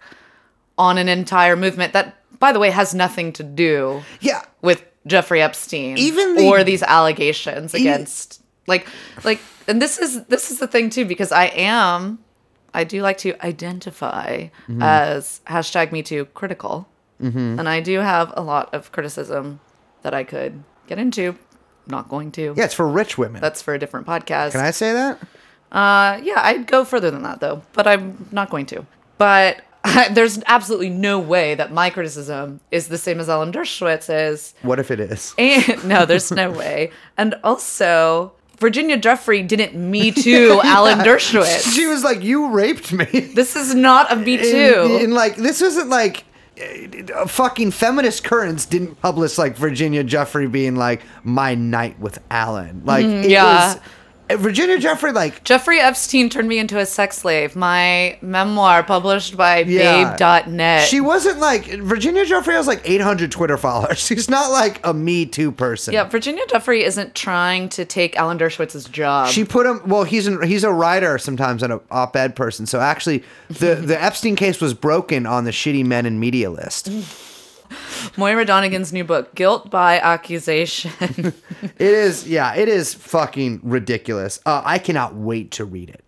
on 0.78 0.98
an 0.98 1.10
entire 1.10 1.58
movement 1.58 1.92
that, 1.92 2.16
by 2.40 2.54
the 2.54 2.60
way, 2.60 2.70
has 2.70 2.96
nothing 2.96 3.34
to 3.34 3.44
do 3.44 4.02
Yeah. 4.22 4.44
with 4.62 4.82
Jeffrey 5.06 5.42
Epstein, 5.42 5.98
Even 5.98 6.36
the- 6.36 6.48
or 6.48 6.64
these 6.64 6.82
allegations 6.84 7.74
against 7.74 8.42
like 8.68 8.88
like 9.24 9.40
and 9.68 9.82
this 9.82 9.98
is 9.98 10.24
this 10.26 10.52
is 10.52 10.60
the 10.60 10.68
thing 10.68 10.90
too 10.90 11.06
because 11.06 11.32
I 11.32 11.46
am 11.46 12.20
I 12.74 12.84
do 12.84 13.02
like 13.02 13.18
to 13.20 13.34
identify 13.46 14.48
Mm-hmm. 14.68 14.82
as 14.82 15.42
hashtag 15.48 15.92
Me 15.92 16.02
Too 16.04 16.26
critical, 16.34 16.88
and 17.20 17.70
I 17.70 17.80
do 17.80 18.00
have 18.00 18.34
a 18.36 18.42
lot 18.42 18.74
of 18.74 18.92
criticism 18.92 19.60
that 20.02 20.14
I 20.14 20.24
could 20.24 20.64
get 20.88 20.98
into. 21.00 21.38
Not 21.88 22.10
going 22.10 22.32
to. 22.34 22.54
Yeah, 22.58 22.66
it's 22.66 22.74
for 22.74 22.88
rich 22.88 23.18
women. 23.18 23.42
That's 23.42 23.62
for 23.62 23.74
a 23.74 23.80
different 23.80 24.08
podcast. 24.08 24.52
Can 24.54 24.62
I 24.62 24.72
say 24.72 24.94
that? 24.94 25.20
Uh, 25.72 26.20
yeah, 26.24 26.40
I'd 26.42 26.66
go 26.68 26.84
further 26.86 27.12
than 27.12 27.24
that 27.24 27.40
though, 27.42 27.62
but 27.74 27.86
I'm 27.88 28.28
not 28.32 28.50
going 28.50 28.66
to. 28.68 28.86
But 29.18 29.62
there's 30.12 30.40
absolutely 30.48 30.90
no 30.90 31.20
way 31.20 31.56
that 31.56 31.72
my 31.72 31.90
criticism 31.90 32.60
is 32.72 32.88
the 32.88 32.98
same 32.98 33.20
as 33.20 33.28
Alan 33.30 33.52
Dershowitz's. 33.52 34.54
What 34.62 34.80
if 34.80 34.92
it 34.92 35.00
is? 35.00 35.34
And 35.38 35.84
no, 35.88 36.06
there's 36.06 36.32
no 36.32 36.52
way. 36.64 36.92
And 37.18 37.36
also, 37.44 38.34
Virginia 38.64 38.98
Giuffre 38.98 39.46
didn't 39.46 39.76
me 39.76 40.10
too 40.26 40.62
Alan 40.64 41.00
Dershowitz. 41.00 41.76
She 41.76 41.86
was 41.86 42.02
like, 42.02 42.24
"You 42.24 42.52
raped 42.52 42.94
me." 42.94 43.04
This 43.04 43.58
is 43.58 43.76
not 43.76 44.10
a 44.10 44.16
me 44.16 44.38
too. 44.38 45.00
And, 45.02 45.14
like 45.14 45.36
this 45.36 45.60
wasn't 45.62 45.90
like 45.90 46.24
uh, 47.14 47.28
fucking 47.28 47.72
feminist 47.72 48.24
currents 48.24 48.66
didn't 48.66 49.02
publish 49.02 49.38
like 49.38 49.58
Virginia 49.58 50.02
Giuffre 50.02 50.50
being 50.50 50.78
like 50.78 51.02
my 51.24 51.56
night 51.56 52.00
with 52.00 52.20
Alan. 52.32 52.84
Like 52.86 53.06
Mm-hmm, 53.06 53.30
yeah. 53.30 53.74
was 53.74 53.82
Virginia 54.32 54.78
Giuffre, 54.78 55.14
like, 55.14 55.44
Jeffrey 55.44 55.80
Epstein 55.80 56.30
turned 56.30 56.48
me 56.48 56.58
into 56.58 56.80
a 56.80 56.86
sex 56.86 57.18
slave. 57.18 57.56
My 57.56 58.18
memoir 58.22 58.82
published 58.82 59.38
by 59.38 59.60
Yeah. 59.60 60.16
babe.net. 60.18 60.88
she 60.88 61.02
wasn't 61.02 61.40
like 61.40 61.66
Virginia 61.66 62.26
Giuffre 62.26 62.54
has 62.54 62.66
like 62.66 62.82
800 62.84 63.32
Twitter 63.32 63.58
followers. 63.58 64.00
She's 64.06 64.30
not 64.30 64.50
like 64.52 64.80
a 64.86 64.94
Me 64.94 65.26
Too 65.26 65.52
person. 65.52 65.94
yeah, 65.94 66.06
Virginia 66.06 66.44
Giuffre 66.48 66.82
isn't 66.82 67.14
trying 67.16 67.70
to 67.70 67.86
take 67.86 68.16
Alan 68.16 68.40
Dershowitz's 68.40 68.86
job. 68.86 69.28
She 69.28 69.44
put 69.46 69.66
him. 69.66 69.82
Well, 69.86 70.04
he's 70.04 70.26
an, 70.26 70.42
he's 70.48 70.64
a 70.64 70.72
writer 70.72 71.18
sometimes 71.18 71.62
and 71.62 71.74
an 71.74 71.80
op-ed 71.92 72.36
person. 72.36 72.66
So 72.66 72.80
actually, 72.80 73.24
the 73.50 73.76
the 73.84 74.02
Epstein 74.02 74.36
case 74.36 74.60
was 74.62 74.74
broken 74.74 75.26
on 75.26 75.44
the 75.44 75.52
shitty 75.52 75.86
men 75.86 76.06
in 76.06 76.20
media 76.20 76.50
list. 76.50 76.90
Moira 78.18 78.46
Donegan's 78.46 78.92
new 78.94 79.04
book, 79.04 79.34
Guilt 79.36 79.70
by 79.70 80.00
Accusation. 80.00 81.34
It 81.64 81.80
is, 81.80 82.28
yeah, 82.28 82.54
it 82.56 82.68
is 82.68 82.94
fucking 82.94 83.62
ridiculous. 83.64 84.40
Uh, 84.46 84.62
I 84.66 84.80
cannot 84.80 85.16
wait 85.16 85.52
to 85.52 85.64
read 85.66 85.90
it. 85.90 86.04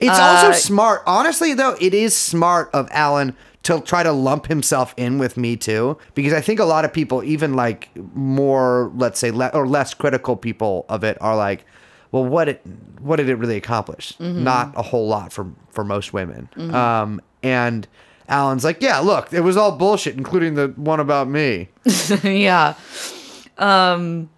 It's 0.00 0.18
also 0.18 0.48
Uh, 0.48 0.52
smart. 0.54 1.02
Honestly, 1.06 1.52
though, 1.54 1.76
it 1.80 1.92
is 1.92 2.16
smart 2.16 2.70
of 2.72 2.88
Alan 2.90 3.36
to 3.64 3.80
try 3.82 4.02
to 4.02 4.12
lump 4.12 4.46
himself 4.46 4.94
in 4.96 5.18
with 5.18 5.36
Me 5.36 5.56
Too 5.56 5.98
because 6.14 6.32
I 6.32 6.40
think 6.40 6.58
a 6.58 6.64
lot 6.64 6.84
of 6.86 6.92
people, 6.92 7.22
even 7.22 7.52
like 7.54 7.90
more, 8.14 8.90
let's 8.96 9.18
say, 9.18 9.30
le- 9.30 9.50
or 9.52 9.66
less 9.68 9.92
critical 9.92 10.36
people 10.36 10.86
of 10.88 11.04
it, 11.04 11.18
are 11.20 11.36
like, 11.36 11.66
well, 12.12 12.24
what 12.24 12.48
it, 12.48 12.62
what 13.00 13.16
did 13.16 13.28
it 13.28 13.34
really 13.34 13.56
accomplish? 13.56 14.18
Not 14.20 14.72
a 14.76 14.82
whole 14.82 15.06
lot 15.06 15.32
for 15.34 15.46
for 15.70 15.84
most 15.84 16.12
women. 16.14 16.48
Um, 16.74 17.20
and 17.42 17.86
Alan's 18.28 18.64
like, 18.64 18.82
yeah, 18.82 18.98
look, 18.98 19.32
it 19.32 19.40
was 19.40 19.56
all 19.56 19.72
bullshit, 19.72 20.16
including 20.16 20.54
the 20.54 20.68
one 20.76 21.00
about 21.00 21.28
me. 21.28 21.68
yeah. 22.22 22.74
Um, 23.56 24.28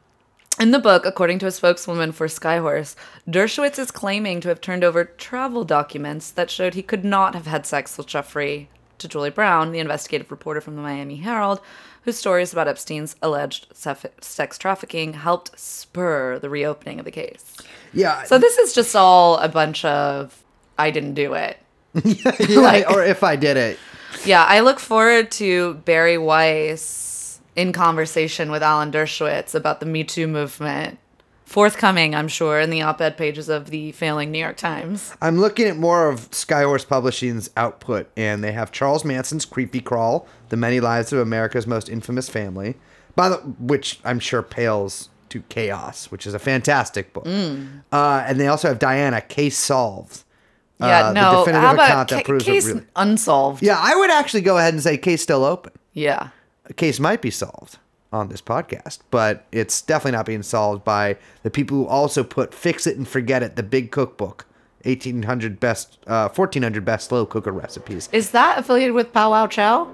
in 0.61 0.71
the 0.71 0.79
book, 0.79 1.05
according 1.07 1.39
to 1.41 1.47
a 1.47 1.51
spokeswoman 1.51 2.13
for 2.13 2.27
Skyhorse, 2.27 2.95
Dershowitz 3.29 3.79
is 3.79 3.91
claiming 3.91 4.41
to 4.41 4.49
have 4.49 4.61
turned 4.61 4.85
over 4.85 5.05
travel 5.05 5.65
documents 5.65 6.31
that 6.31 6.51
showed 6.51 6.75
he 6.75 6.83
could 6.83 7.05
not 7.05 7.35
have 7.35 7.47
had 7.47 7.67
sex 7.67 7.97
with 7.97 8.07
Giuffre 8.07 8.67
to 8.99 9.09
Julie 9.09 9.31
Brown, 9.31 9.73
the 9.73 9.79
investigative 9.79 10.31
reporter 10.31 10.61
from 10.61 10.77
the 10.77 10.83
Miami 10.83 11.17
Herald, 11.17 11.61
whose 12.03 12.17
stories 12.17 12.53
about 12.53 12.69
Epstein's 12.69 13.17
alleged 13.23 13.69
sef- 13.73 14.07
sex 14.21 14.59
trafficking 14.59 15.15
helped 15.15 15.59
spur 15.59 16.39
the 16.39 16.51
reopening 16.51 16.99
of 16.99 17.05
the 17.05 17.11
case. 17.11 17.57
Yeah. 17.93 18.25
So 18.25 18.39
this 18.39 18.59
is 18.59 18.73
just 18.73 18.95
all 18.95 19.39
a 19.39 19.49
bunch 19.49 19.85
of 19.85 20.43
I 20.79 20.91
didn't 20.91 21.15
do 21.15 21.35
it. 21.35 21.59
yeah, 22.05 22.61
like- 22.61 22.91
or 22.91 23.03
if 23.03 23.23
I 23.23 23.37
did 23.37 23.57
it. 23.57 23.79
Yeah, 24.25 24.45
I 24.45 24.61
look 24.61 24.81
forward 24.81 25.31
to 25.33 25.75
Bari 25.85 26.19
Weiss 26.19 27.41
in 27.57 27.73
conversation 27.73 28.51
with 28.51 28.63
Alan 28.63 28.91
Dershowitz 28.91 29.55
about 29.55 29.81
the 29.81 29.87
Me 29.87 30.05
Too 30.05 30.27
movement. 30.27 30.99
Forthcoming, 31.45 32.15
I'm 32.15 32.29
sure, 32.29 32.61
in 32.61 32.71
the 32.71 32.83
op 32.83 33.01
ed 33.01 33.17
pages 33.17 33.49
of 33.49 33.71
the 33.71 33.91
failing 33.93 34.31
New 34.31 34.39
York 34.39 34.57
Times. 34.57 35.13
I'm 35.21 35.41
looking 35.41 35.67
at 35.67 35.77
more 35.77 36.09
of 36.09 36.31
Skyhorse 36.31 36.87
Publishing's 36.87 37.51
output, 37.57 38.09
and 38.17 38.45
they 38.45 38.53
have 38.53 38.71
Charles 38.71 39.05
Manson's 39.05 39.45
Creepy 39.45 39.81
Crawl: 39.81 40.29
The 40.51 40.57
Many 40.57 40.79
Lives 40.79 41.13
of 41.13 41.19
America's 41.19 41.67
Most 41.67 41.89
Infamous 41.89 42.29
Family, 42.29 42.77
by 43.17 43.31
the 43.31 43.37
which 43.37 43.99
I'm 44.05 44.21
sure 44.21 44.43
pales 44.43 45.09
to 45.31 45.41
Chaos, 45.49 46.11
which 46.13 46.25
is 46.25 46.35
a 46.35 46.39
fantastic 46.39 47.13
book. 47.13 47.25
Mm. 47.25 47.83
Uh, 47.91 48.25
and 48.27 48.39
they 48.39 48.47
also 48.47 48.69
have 48.69 48.79
Diana 48.79 49.21
Case 49.21 49.59
Solved. 49.59 50.23
Yeah, 50.81 50.87
uh, 50.87 51.13
the 51.13 51.21
no, 51.21 51.39
definitive 51.45 51.63
how 51.63 51.75
about 51.75 52.09
ca- 52.09 52.23
case 52.39 52.67
really- 52.67 52.83
unsolved? 52.97 53.63
Yeah, 53.63 53.79
I 53.79 53.95
would 53.97 54.11
actually 54.11 54.41
go 54.43 54.59
ahead 54.59 54.75
and 54.75 54.83
say 54.83 54.97
case 54.97 55.23
still 55.23 55.45
open. 55.45 55.73
Yeah. 55.93 56.29
A 56.67 56.73
case 56.73 56.99
might 57.01 57.21
be 57.23 57.31
solved 57.31 57.79
on 58.13 58.29
this 58.29 58.41
podcast, 58.43 58.99
but 59.11 59.45
it's 59.53 59.83
definitely 59.83 60.17
not 60.17 60.27
being 60.27 60.43
solved 60.43 60.85
by 60.85 61.17
the 61.43 61.51
people 61.51 61.77
who 61.77 61.87
also 61.87 62.25
put 62.25 62.55
"Fix 62.55 62.87
It 62.87 62.97
and 62.97 63.07
Forget 63.07 63.43
It," 63.43 63.57
the 63.57 63.63
big 63.63 63.91
cookbook, 63.91 64.47
eighteen 64.85 65.25
hundred 65.25 65.61
best, 65.61 65.99
uh, 66.07 66.29
fourteen 66.29 66.63
hundred 66.63 66.85
best 66.85 67.09
slow 67.09 67.27
cooker 67.27 67.53
recipes. 67.53 68.09
Is 68.13 68.31
that 68.31 68.59
affiliated 68.59 68.95
with 68.95 69.13
Pow 69.13 69.31
Wow 69.33 69.47
Chow? 69.47 69.89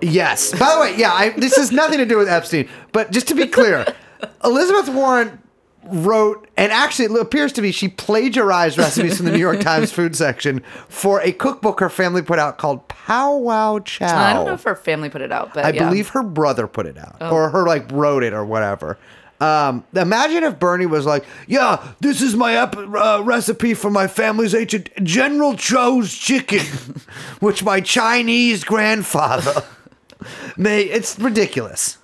Yes. 0.00 0.52
By 0.58 0.74
the 0.74 0.80
way, 0.80 0.94
yeah, 0.96 1.12
I, 1.12 1.30
this 1.30 1.56
has 1.56 1.70
nothing 1.72 1.98
to 1.98 2.06
do 2.06 2.16
with 2.16 2.28
Epstein, 2.28 2.68
but 2.92 3.10
just 3.10 3.28
to 3.28 3.34
be 3.34 3.46
clear, 3.46 3.84
Elizabeth 4.44 4.88
Warren 4.94 5.38
wrote, 5.84 6.48
and 6.56 6.70
actually 6.72 7.06
it 7.06 7.20
appears 7.20 7.52
to 7.52 7.62
be 7.62 7.72
she 7.72 7.88
plagiarized 7.88 8.78
recipes 8.78 9.16
from 9.16 9.26
the 9.26 9.32
New 9.32 9.38
York 9.38 9.60
Times 9.62 9.92
food 9.92 10.14
section 10.14 10.60
for 10.88 11.20
a 11.22 11.32
cookbook 11.32 11.80
her 11.80 11.88
family 11.88 12.22
put 12.22 12.38
out 12.38 12.58
called 12.58 12.86
Pow 12.88 13.36
Wow 13.36 13.78
Chow. 13.80 14.16
I 14.16 14.32
don't 14.32 14.46
know 14.46 14.54
if 14.54 14.62
her 14.64 14.76
family 14.76 15.08
put 15.08 15.22
it 15.22 15.32
out, 15.32 15.54
but 15.54 15.64
I 15.64 15.70
yeah. 15.70 15.84
Oh. 15.84 15.88
believe 15.88 16.08
her 16.10 16.22
brother 16.22 16.66
put 16.66 16.86
it 16.86 16.98
out, 16.98 17.16
or 17.20 17.50
her 17.50 17.66
like 17.66 17.90
wrote 17.90 18.22
it 18.22 18.32
or 18.32 18.44
whatever. 18.44 18.98
Um, 19.40 19.84
imagine 19.94 20.44
if 20.44 20.58
Bernie 20.58 20.84
was 20.84 21.06
like, 21.06 21.24
"Yeah, 21.46 21.94
this 22.00 22.20
is 22.20 22.36
my 22.36 22.56
ep- 22.56 22.76
uh, 22.76 23.22
recipe 23.24 23.72
for 23.72 23.90
my 23.90 24.06
family's 24.06 24.54
ancient 24.54 24.90
General 25.02 25.56
Cho's 25.56 26.12
chicken, 26.14 26.60
which 27.40 27.64
my 27.64 27.80
Chinese 27.80 28.64
grandfather 28.64 29.62
made." 30.58 30.90
It's 30.90 31.18
ridiculous. 31.18 31.96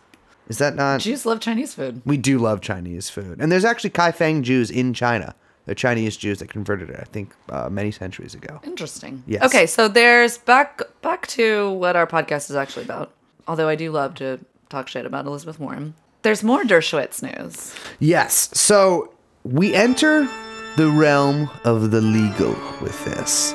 Is 0.49 0.59
that 0.59 0.75
not? 0.75 1.01
Jews 1.01 1.27
love 1.27 1.41
Chinese 1.41 1.75
food. 1.75 2.03
We 2.05 2.17
do 2.17 2.39
love 2.39 2.61
Chinese 2.61 3.09
food, 3.11 3.41
and 3.41 3.51
there's 3.51 3.65
actually 3.65 3.91
Kaifeng 3.91 4.43
Jews 4.43 4.71
in 4.71 4.95
China. 4.95 5.35
They're 5.67 5.75
Chinese 5.75 6.17
Jews 6.17 6.39
that 6.39 6.49
converted 6.49 6.91
it, 6.91 7.01
I 7.01 7.05
think, 7.05 7.33
uh, 7.49 7.69
many 7.69 7.91
centuries 7.91 8.35
ago. 8.35 8.61
Interesting. 8.63 9.25
Yes. 9.27 9.43
Okay, 9.43 9.67
so 9.67 9.89
there's 9.89 10.39
back 10.39 10.81
back 11.03 11.27
to 11.29 11.73
what 11.73 11.97
our 11.97 12.07
podcast 12.07 12.51
is 12.51 12.57
actually 12.57 12.85
about. 12.85 13.13
Although 13.49 13.69
I 13.69 13.75
do 13.75 13.91
love 13.91 14.15
to 14.17 14.39
talk 14.69 14.89
shit 14.89 15.07
about 15.07 15.27
Elizabeth 15.27 15.59
Warren. 15.59 15.95
There's 16.23 16.43
more 16.43 16.63
Dershowitz 16.65 17.23
news. 17.23 17.75
Yes. 18.01 18.51
So 18.53 19.13
we 19.45 19.75
enter 19.75 20.29
the 20.77 20.89
realm 20.91 21.51
of 21.65 21.91
the 21.91 22.01
legal 22.01 22.55
with 22.83 23.03
this. 23.05 23.53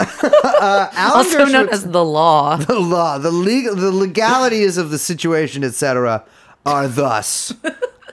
uh, 0.00 0.88
Also 1.14 1.44
known 1.46 1.68
as 1.68 1.84
the 1.90 2.04
law. 2.04 2.56
the 2.72 2.78
law, 2.78 3.18
the 3.18 3.30
legal, 3.30 3.74
the 3.74 3.90
legalities 3.92 4.76
of 4.78 4.90
the 4.90 4.98
situation, 4.98 5.64
etc., 5.64 6.24
are 6.64 6.86
thus. 6.88 7.52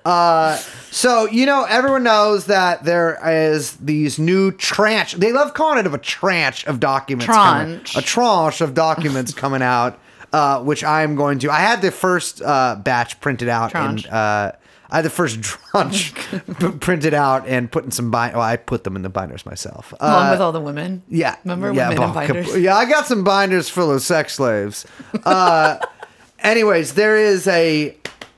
Uh, 0.05 0.57
so 0.89 1.25
you 1.27 1.45
know, 1.45 1.65
everyone 1.65 2.03
knows 2.03 2.45
that 2.45 2.83
there 2.83 3.19
is 3.23 3.75
these 3.77 4.17
new 4.17 4.51
tranche. 4.51 5.13
They 5.13 5.31
love 5.31 5.53
calling 5.53 5.77
it 5.79 5.85
of 5.85 5.93
a 5.93 5.97
tranche 5.99 6.65
of 6.65 6.79
documents. 6.79 7.27
coming- 7.27 7.75
Tranche. 7.81 7.95
a 7.97 8.01
tranche 8.01 8.61
of 8.61 8.73
documents 8.73 9.33
coming 9.33 9.61
out, 9.61 9.99
uh, 10.33 10.61
which 10.63 10.83
I 10.83 11.03
am 11.03 11.15
going 11.15 11.37
to. 11.39 11.51
I 11.51 11.59
had 11.59 11.81
the 11.81 11.91
first 11.91 12.41
uh, 12.41 12.77
batch 12.81 13.19
printed 13.21 13.49
out 13.49 13.71
Tranche. 13.71 14.05
and. 14.11 14.53
I 14.91 14.97
had 14.97 15.05
the 15.05 15.09
first 15.09 15.41
tranche 15.43 16.13
p- 16.59 16.71
printed 16.79 17.13
out 17.13 17.47
and 17.47 17.71
put 17.71 17.85
in 17.85 17.91
some 17.91 18.09
bind. 18.11 18.33
Well, 18.33 18.41
I 18.43 18.57
put 18.57 18.83
them 18.83 18.95
in 18.95 19.01
the 19.01 19.09
binders 19.09 19.45
myself. 19.45 19.93
Uh, 19.99 20.29
with 20.31 20.41
all 20.41 20.51
the 20.51 20.61
women. 20.61 21.03
yeah. 21.07 21.35
Remember 21.43 21.71
yeah, 21.73 21.89
women 21.89 22.03
in 22.03 22.13
binders? 22.13 22.57
Yeah, 22.57 22.75
I 22.75 22.85
got 22.89 23.05
some 23.07 23.23
binders 23.23 23.69
full 23.69 23.91
of 23.91 24.01
sex 24.01 24.33
slaves. 24.35 24.85
Uh, 25.25 25.77
anyways, 26.39 26.93
there 26.95 27.17
is 27.17 27.47
a 27.47 27.95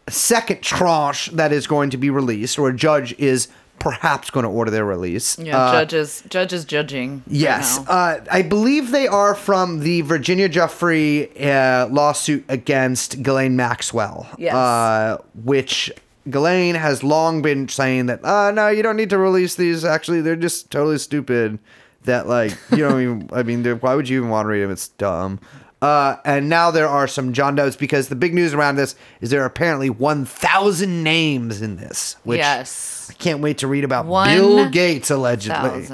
second 0.09 0.61
tranche 0.61 1.27
that 1.27 1.51
is 1.53 1.67
going 1.67 1.89
to 1.91 1.97
be 1.97 2.09
released, 2.09 2.59
or 2.59 2.69
a 2.69 2.75
judge 2.75 3.13
is 3.17 3.47
perhaps 3.79 4.29
going 4.29 4.43
to 4.43 4.49
order 4.49 4.69
their 4.69 4.85
release. 4.85 5.39
Yeah, 5.39 5.57
Uh, 5.57 5.71
judges 5.71 6.23
judges 6.29 6.65
judging. 6.65 7.23
Yes, 7.27 7.79
now. 7.79 7.91
uh, 7.91 8.19
I 8.31 8.41
believe 8.43 8.91
they 8.91 9.07
are 9.07 9.33
from 9.33 9.79
the 9.79 10.01
Virginia 10.01 10.47
Giuffre 10.49 11.29
uh, 11.43 11.87
lawsuit 11.91 12.45
against 12.47 13.23
Ghislaine 13.23 13.55
Maxwell. 13.55 14.27
Yes. 14.37 14.53
Uh, 14.53 15.17
which 15.43 15.91
Ghislaine 16.29 16.75
has 16.75 17.03
long 17.03 17.41
been 17.41 17.67
saying 17.67 18.07
that, 18.07 18.23
uh, 18.23 18.51
no, 18.51 18.67
you 18.69 18.83
don't 18.83 18.97
need 18.97 19.09
to 19.09 19.17
release 19.17 19.55
these. 19.55 19.83
Actually, 19.83 20.21
they're 20.21 20.35
just 20.35 20.69
totally 20.69 20.97
stupid. 20.97 21.59
That, 22.03 22.27
like, 22.27 22.57
you 22.71 22.77
don't 22.77 23.01
even, 23.01 23.29
I 23.33 23.43
mean, 23.43 23.63
why 23.63 23.95
would 23.95 24.09
you 24.09 24.17
even 24.17 24.29
want 24.29 24.45
to 24.45 24.49
read 24.49 24.63
them? 24.63 24.71
It's 24.71 24.87
dumb. 24.87 25.39
Uh, 25.81 26.17
and 26.25 26.47
now 26.47 26.69
there 26.69 26.87
are 26.87 27.07
some 27.07 27.33
John 27.33 27.55
Does 27.55 27.75
because 27.75 28.07
the 28.07 28.15
big 28.15 28.35
news 28.35 28.53
around 28.53 28.75
this 28.75 28.95
is 29.19 29.31
there 29.31 29.41
are 29.41 29.47
apparently 29.47 29.89
1,000 29.89 31.03
names 31.03 31.61
in 31.61 31.77
this. 31.77 32.17
Which 32.23 32.37
yes. 32.37 33.07
I 33.09 33.13
can't 33.13 33.39
wait 33.39 33.57
to 33.59 33.67
read 33.67 33.83
about 33.83 34.05
One 34.05 34.29
Bill 34.29 34.69
Gates 34.69 35.09
allegedly 35.09 35.87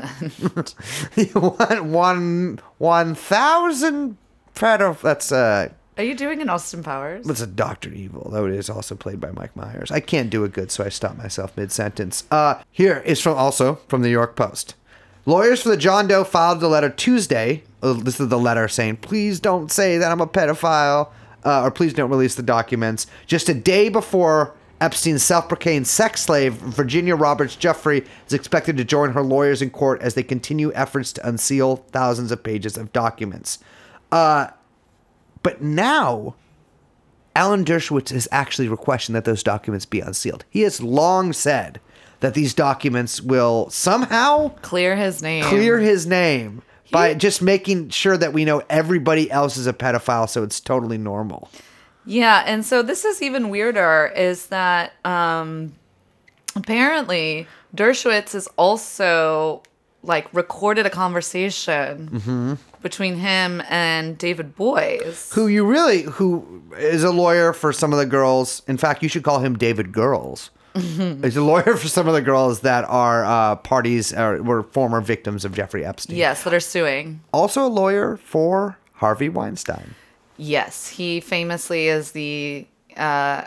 one 1.31 1.31
one 1.33 1.91
one 1.91 2.59
one 2.77 3.15
thousand 3.15 4.17
pedo. 4.55 4.99
That's 4.99 5.31
uh, 5.31 5.69
Are 5.97 6.03
you 6.03 6.13
doing 6.13 6.43
an 6.43 6.49
Austin 6.49 6.83
Powers? 6.83 7.27
It's 7.27 7.41
a 7.41 7.47
Doctor 7.47 7.89
Evil. 7.89 8.29
Though 8.31 8.45
it 8.45 8.53
is 8.53 8.69
also 8.69 8.93
played 8.93 9.19
by 9.19 9.31
Mike 9.31 9.55
Myers. 9.55 9.89
I 9.89 9.99
can't 9.99 10.29
do 10.29 10.43
it 10.43 10.53
good, 10.53 10.69
so 10.69 10.83
I 10.83 10.89
stop 10.89 11.17
myself 11.17 11.57
mid 11.57 11.71
sentence. 11.71 12.23
Uh, 12.29 12.61
here 12.71 13.01
is 13.03 13.19
from 13.19 13.35
also 13.35 13.75
from 13.87 14.03
the 14.03 14.09
New 14.09 14.13
York 14.13 14.35
Post. 14.35 14.75
Lawyers 15.25 15.63
for 15.63 15.69
the 15.69 15.77
John 15.77 16.07
Doe 16.07 16.23
filed 16.23 16.59
the 16.59 16.67
letter 16.67 16.89
Tuesday. 16.89 17.63
Uh, 17.81 17.93
this 17.93 18.19
is 18.19 18.27
the 18.27 18.37
letter 18.37 18.67
saying, 18.67 18.97
"Please 18.97 19.39
don't 19.39 19.71
say 19.71 19.97
that 19.97 20.11
I'm 20.11 20.21
a 20.21 20.27
pedophile, 20.27 21.09
uh, 21.43 21.63
or 21.63 21.71
please 21.71 21.93
don't 21.93 22.11
release 22.11 22.35
the 22.35 22.43
documents." 22.43 23.07
Just 23.25 23.49
a 23.49 23.55
day 23.55 23.89
before 23.89 24.53
Epstein's 24.79 25.23
self-proclaimed 25.23 25.87
sex 25.87 26.21
slave 26.21 26.53
Virginia 26.53 27.15
Roberts 27.15 27.55
Giuffre 27.55 28.05
is 28.27 28.33
expected 28.33 28.77
to 28.77 28.83
join 28.83 29.13
her 29.13 29.23
lawyers 29.23 29.63
in 29.63 29.71
court 29.71 29.99
as 30.03 30.13
they 30.13 30.21
continue 30.21 30.71
efforts 30.73 31.11
to 31.13 31.27
unseal 31.27 31.77
thousands 31.91 32.31
of 32.31 32.43
pages 32.43 32.77
of 32.77 32.93
documents. 32.93 33.57
Uh, 34.11 34.47
but 35.47 35.61
now, 35.61 36.35
Alan 37.33 37.63
Dershowitz 37.63 38.11
is 38.11 38.27
actually 38.33 38.67
requesting 38.67 39.13
that 39.13 39.23
those 39.23 39.41
documents 39.41 39.85
be 39.85 40.01
unsealed. 40.01 40.43
He 40.49 40.63
has 40.63 40.81
long 40.81 41.31
said 41.31 41.79
that 42.19 42.33
these 42.33 42.53
documents 42.53 43.21
will 43.21 43.69
somehow 43.69 44.49
Clear 44.61 44.97
his 44.97 45.21
name. 45.21 45.45
clear 45.45 45.79
his 45.79 46.05
name 46.05 46.63
by 46.91 47.13
just 47.13 47.41
making 47.41 47.91
sure 47.91 48.17
that 48.17 48.33
we 48.33 48.43
know 48.43 48.61
everybody 48.69 49.31
else 49.31 49.55
is 49.55 49.67
a 49.67 49.71
pedophile, 49.71 50.27
so 50.27 50.43
it's 50.43 50.59
totally 50.59 50.97
normal. 50.97 51.49
Yeah, 52.05 52.43
and 52.45 52.65
so 52.65 52.81
this 52.81 53.05
is 53.05 53.21
even 53.21 53.47
weirder 53.47 54.11
is 54.17 54.47
that 54.47 54.95
um 55.05 55.75
apparently 56.57 57.47
Dershowitz 57.73 58.35
is 58.35 58.49
also 58.57 59.63
like 60.03 60.27
recorded 60.33 60.85
a 60.85 60.89
conversation 60.89 62.57
between 62.87 63.17
him 63.17 63.61
and 63.67 64.17
David 64.17 64.55
Boies. 64.55 65.29
Who 65.33 65.47
you 65.47 65.65
really 65.65 66.03
who 66.03 66.63
is 66.77 67.03
a 67.03 67.11
lawyer 67.11 67.51
for 67.51 67.73
some 67.73 67.91
of 67.91 67.99
the 67.99 68.05
girls. 68.05 68.61
In 68.65 68.77
fact, 68.77 69.03
you 69.03 69.09
should 69.09 69.23
call 69.23 69.39
him 69.39 69.57
David 69.57 69.91
Girls. 69.91 70.51
He's 70.73 71.35
a 71.35 71.43
lawyer 71.43 71.75
for 71.75 71.89
some 71.89 72.07
of 72.07 72.13
the 72.13 72.21
girls 72.21 72.61
that 72.61 72.85
are 72.85 73.25
uh, 73.25 73.57
parties 73.57 74.13
or 74.13 74.41
were 74.41 74.63
former 74.63 75.01
victims 75.01 75.43
of 75.43 75.53
Jeffrey 75.53 75.83
Epstein. 75.83 76.15
Yes, 76.15 76.43
that 76.43 76.53
are 76.53 76.61
suing. 76.61 77.19
Also 77.33 77.65
a 77.65 77.67
lawyer 77.67 78.15
for 78.15 78.77
Harvey 78.93 79.27
Weinstein. 79.27 79.93
Yes, 80.37 80.87
he 80.87 81.19
famously 81.19 81.89
is 81.89 82.13
the 82.13 82.65
uh, 82.95 83.43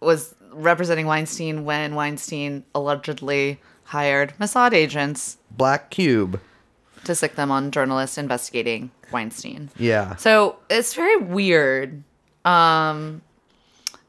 was 0.00 0.34
representing 0.52 1.06
Weinstein 1.06 1.64
when 1.64 1.94
Weinstein 1.94 2.64
allegedly 2.74 3.58
hired 3.84 4.34
Mossad 4.38 4.74
agents 4.74 5.38
Black 5.50 5.88
Cube. 5.88 6.38
To 7.04 7.14
sick 7.14 7.34
them 7.34 7.50
on 7.50 7.70
journalists 7.70 8.18
investigating 8.18 8.90
Weinstein. 9.10 9.70
Yeah. 9.78 10.16
So 10.16 10.56
it's 10.68 10.94
very 10.94 11.16
weird. 11.16 12.02
Um, 12.44 13.22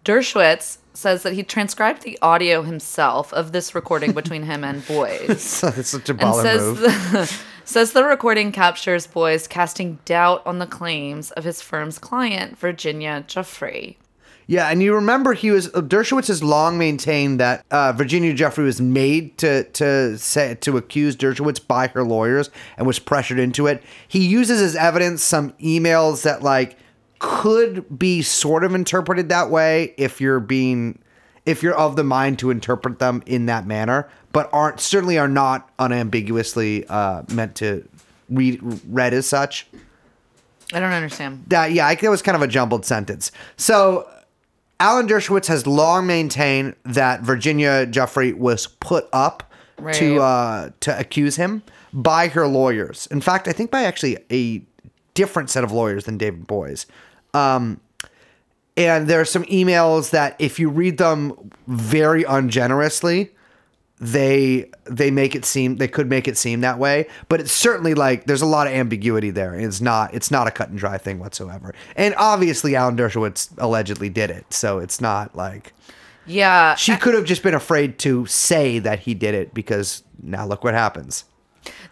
Dershowitz 0.03 0.77
says 0.93 1.23
that 1.23 1.33
he 1.33 1.43
transcribed 1.43 2.03
the 2.03 2.17
audio 2.21 2.63
himself 2.63 3.31
of 3.33 3.51
this 3.51 3.73
recording 3.75 4.11
between 4.11 4.43
him 4.43 4.63
and 4.63 4.85
Boies. 4.87 5.29
it's 5.63 5.89
such 5.89 6.09
a 6.09 6.13
baller 6.13 6.41
says 6.41 6.61
move. 6.61 6.79
the, 6.79 7.39
says 7.65 7.93
the 7.93 8.03
recording 8.03 8.51
captures 8.51 9.07
Boies 9.07 9.47
casting 9.47 9.99
doubt 10.05 10.45
on 10.45 10.59
the 10.59 10.67
claims 10.67 11.31
of 11.31 11.43
his 11.43 11.61
firm's 11.61 11.97
client, 11.97 12.57
Virginia 12.57 13.23
Giuffre. 13.27 13.95
Yeah, 14.47 14.67
and 14.67 14.81
you 14.83 14.93
remember 14.95 15.33
he 15.33 15.51
was 15.51 15.69
Dershowitz 15.69 16.27
has 16.27 16.43
long 16.43 16.77
maintained 16.77 17.39
that 17.39 17.65
uh, 17.71 17.93
Virginia 17.93 18.33
Giuffre 18.33 18.63
was 18.63 18.81
made 18.81 19.37
to 19.37 19.63
to 19.63 20.17
say 20.17 20.55
to 20.55 20.77
accuse 20.77 21.15
Dershowitz 21.15 21.65
by 21.65 21.87
her 21.87 22.03
lawyers 22.03 22.49
and 22.77 22.85
was 22.85 22.99
pressured 22.99 23.39
into 23.39 23.67
it. 23.67 23.81
He 24.07 24.27
uses 24.27 24.61
as 24.61 24.75
evidence 24.75 25.23
some 25.23 25.51
emails 25.53 26.23
that 26.23 26.43
like 26.43 26.77
could 27.19 27.99
be 27.99 28.21
sort 28.23 28.63
of 28.63 28.73
interpreted 28.73 29.29
that 29.29 29.49
way 29.51 29.93
if 29.97 30.19
you're 30.19 30.39
being 30.39 30.97
if 31.45 31.63
you're 31.63 31.75
of 31.75 31.95
the 31.95 32.03
mind 32.03 32.39
to 32.39 32.49
interpret 32.49 32.99
them 32.99 33.23
in 33.25 33.45
that 33.45 33.65
manner, 33.65 34.09
but 34.31 34.49
aren't 34.51 34.79
certainly 34.79 35.17
are 35.17 35.27
not 35.27 35.69
unambiguously 35.79 36.85
uh, 36.87 37.23
meant 37.31 37.55
to 37.55 37.87
read 38.29 38.59
read 38.89 39.13
as 39.13 39.25
such 39.25 39.67
I 40.73 40.79
don't 40.79 40.91
understand. 40.91 41.43
that 41.47 41.71
yeah, 41.71 41.85
I 41.85 41.89
think 41.91 42.01
that 42.01 42.11
was 42.11 42.21
kind 42.21 42.35
of 42.35 42.41
a 42.41 42.47
jumbled 42.47 42.85
sentence. 42.85 43.31
So 43.55 44.07
Alan 44.81 45.07
Dershowitz 45.07 45.45
has 45.47 45.67
long 45.67 46.07
maintained 46.07 46.75
that 46.83 47.21
Virginia 47.21 47.85
Giuffre 47.85 48.33
was 48.33 48.65
put 48.67 49.07
up 49.13 49.43
Right. 49.77 49.95
to 49.95 50.19
uh, 50.21 50.69
to 50.81 50.99
accuse 50.99 51.37
him 51.37 51.63
by 51.91 52.27
her 52.27 52.47
lawyers. 52.47 53.07
In 53.07 53.19
fact, 53.19 53.47
I 53.47 53.51
think 53.51 53.71
by 53.71 53.81
actually 53.83 54.17
a 54.31 54.61
different 55.15 55.49
set 55.49 55.63
of 55.63 55.71
lawyers 55.71 56.05
than 56.05 56.17
David 56.19 56.45
Boies. 56.45 56.85
Um, 57.33 57.79
and 58.77 59.07
there 59.07 59.19
are 59.19 59.25
some 59.25 59.43
emails 59.45 60.11
that, 60.11 60.35
if 60.37 60.59
you 60.59 60.69
read 60.69 60.97
them 60.99 61.51
very 61.67 62.23
ungenerously, 62.23 63.31
they 64.03 64.67
they 64.85 65.11
make 65.11 65.35
it 65.35 65.45
seem 65.45 65.75
they 65.77 65.87
could 65.87 66.09
make 66.09 66.27
it 66.27 66.35
seem 66.35 66.61
that 66.61 66.79
way 66.79 67.07
but 67.29 67.39
it's 67.39 67.51
certainly 67.51 67.93
like 67.93 68.25
there's 68.25 68.41
a 68.41 68.47
lot 68.47 68.65
of 68.65 68.73
ambiguity 68.73 69.29
there 69.29 69.53
it's 69.53 69.79
not 69.79 70.11
it's 70.11 70.31
not 70.31 70.47
a 70.47 70.51
cut 70.51 70.69
and 70.69 70.79
dry 70.79 70.97
thing 70.97 71.19
whatsoever 71.19 71.71
and 71.95 72.15
obviously 72.17 72.75
alan 72.75 72.97
dershowitz 72.97 73.49
allegedly 73.59 74.09
did 74.09 74.31
it 74.31 74.51
so 74.51 74.79
it's 74.79 74.99
not 74.99 75.35
like 75.35 75.71
Yeah. 76.25 76.73
she 76.73 76.95
could 76.97 77.13
have 77.13 77.25
just 77.25 77.43
been 77.43 77.53
afraid 77.53 77.99
to 77.99 78.25
say 78.25 78.79
that 78.79 79.01
he 79.01 79.13
did 79.13 79.35
it 79.35 79.53
because 79.53 80.01
now 80.21 80.47
look 80.47 80.63
what 80.63 80.73
happens 80.73 81.25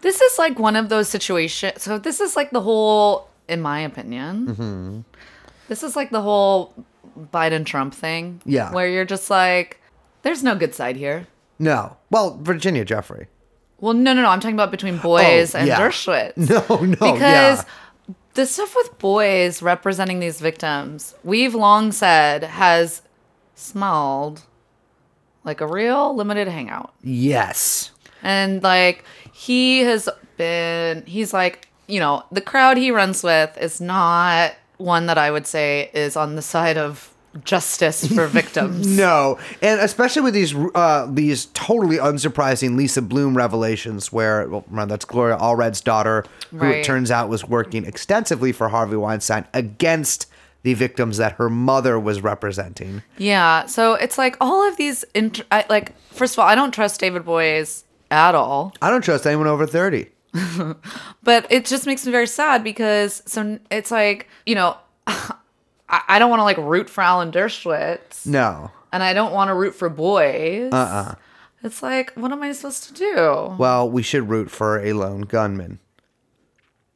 This 0.02 0.20
is 0.20 0.40
like 0.40 0.58
one 0.58 0.76
of 0.76 0.90
those 0.90 1.08
situations. 1.10 1.84
So 1.84 2.00
this 2.00 2.20
is 2.20 2.36
like 2.36 2.50
the 2.50 2.62
whole, 2.62 3.30
in 3.48 3.62
my 3.62 3.82
opinion, 3.82 4.48
Mm-hmm. 4.48 5.00
this 5.68 5.84
is 5.84 5.96
like 5.96 6.10
the 6.10 6.22
whole 6.22 6.74
Biden 7.34 7.66
Trump 7.66 7.94
thing. 7.94 8.42
Yeah. 8.46 8.72
Where 8.74 8.88
you're 8.90 9.06
just 9.06 9.30
like, 9.30 9.78
there's 10.24 10.42
no 10.42 10.56
good 10.56 10.74
side 10.74 10.96
here. 10.96 11.28
No 11.60 11.98
well 12.10 12.40
virginia 12.42 12.86
giuffre 12.86 13.28
Well, 13.80 13.94
no, 13.94 14.14
no, 14.14 14.22
no. 14.24 14.30
I'm 14.30 14.40
talking 14.40 14.56
about 14.56 14.72
between 14.72 14.96
oh, 15.00 15.02
Boies 15.02 15.54
and 15.56 15.64
Oh, 15.64 15.74
yeah. 15.74 15.80
Dershowitz. 15.80 16.38
no 16.70 16.86
no 16.86 16.92
because 17.14 17.64
yeah. 17.64 17.64
the 18.34 18.46
stuff 18.46 18.76
with 18.76 18.98
Boies 19.00 19.62
representing 19.62 20.20
these 20.20 20.40
victims, 20.42 21.16
we've 21.24 21.56
long 21.56 21.92
said 21.92 22.44
has 22.44 23.02
smelled 23.56 24.44
like 25.44 25.62
a 25.62 25.68
real 25.68 26.16
limited 26.16 26.48
hangout. 26.48 26.94
yes 27.02 27.92
And 28.24 28.62
like 28.64 29.04
he 29.34 29.80
has 29.82 30.10
been 30.38 31.06
he's 31.06 31.34
like, 31.34 31.68
you 31.88 32.00
know, 32.00 32.24
the 32.32 32.42
crowd 32.42 32.78
he 32.78 32.92
runs 32.92 33.24
with 33.24 33.58
is 33.58 33.82
not 33.82 34.54
one 34.78 35.08
that 35.08 35.18
I 35.18 35.32
would 35.32 35.46
say 35.48 35.90
is 35.94 36.16
on 36.16 36.36
the 36.36 36.42
side 36.42 36.78
of 36.78 37.09
justice 37.44 38.08
for 38.08 38.28
victims. 38.42 38.86
No, 38.88 39.38
and 39.62 39.80
especially 39.82 40.22
with 40.24 40.34
these 40.34 40.56
uh, 40.56 41.08
these 41.10 41.48
totally 41.48 41.98
unsurprising 41.98 42.76
Lisa 42.76 43.02
Bloom 43.02 43.36
revelations, 43.36 44.12
where 44.12 44.48
well, 44.48 44.66
that's 44.88 45.06
Gloria 45.06 45.38
Allred's 45.38 45.82
daughter, 45.82 46.26
who 46.52 46.66
it 46.66 46.84
turns 46.84 47.12
out 47.12 47.30
was 47.30 47.46
working 47.46 47.86
extensively 47.86 48.52
for 48.52 48.70
Harvey 48.70 48.98
Weinstein 48.98 49.46
against 49.54 50.28
the 50.64 50.74
victims 50.74 51.18
that 51.18 51.34
her 51.34 51.50
mother 51.50 52.00
was 52.00 52.22
representing. 52.22 53.02
Yeah, 53.18 53.66
so 53.66 53.94
it's 53.94 54.18
like 54.18 54.36
all 54.42 54.68
of 54.68 54.78
these 54.78 55.06
int- 55.16 55.42
I, 55.52 55.66
like 55.70 55.98
first 56.12 56.36
of 56.36 56.40
all, 56.40 56.48
I 56.48 56.56
don't 56.56 56.72
trust 56.72 57.00
David 57.00 57.26
Boies 57.26 57.86
at 58.12 58.36
all. 58.36 58.74
I 58.82 58.90
don't 58.90 59.02
trust 59.04 59.26
anyone 59.26 59.48
over 59.48 59.66
thirty. 59.66 60.10
But 61.24 61.46
it 61.52 61.66
just 61.66 61.86
makes 61.86 62.06
me 62.06 62.12
very 62.12 62.28
sad 62.28 62.64
because 62.64 63.22
so 63.26 63.60
it's 63.70 63.92
like, 63.92 64.28
you 64.46 64.56
know, 64.56 64.78
I, 65.90 66.02
I 66.08 66.20
don't 66.20 66.30
want 66.30 66.40
to 66.40 66.44
like 66.44 66.58
root 66.58 66.90
for 66.90 67.02
Alan 67.02 67.32
Dershowitz 67.32 68.26
No. 68.26 68.72
and 68.92 69.02
I 69.04 69.14
don't 69.14 69.34
want 69.34 69.50
to 69.50 69.54
root 69.56 69.76
for 69.76 69.90
Boies. 69.90 70.72
Uh-uh. 70.72 71.16
It's 71.64 71.84
like, 71.84 72.14
what 72.14 72.32
am 72.32 72.42
I 72.42 72.52
supposed 72.54 72.84
to 72.86 72.94
do? 72.94 73.56
Well, 73.58 73.90
we 73.90 74.02
should 74.02 74.30
root 74.30 74.50
for 74.50 74.80
a 74.80 74.94
lone 74.94 75.22
gunman. 75.22 75.80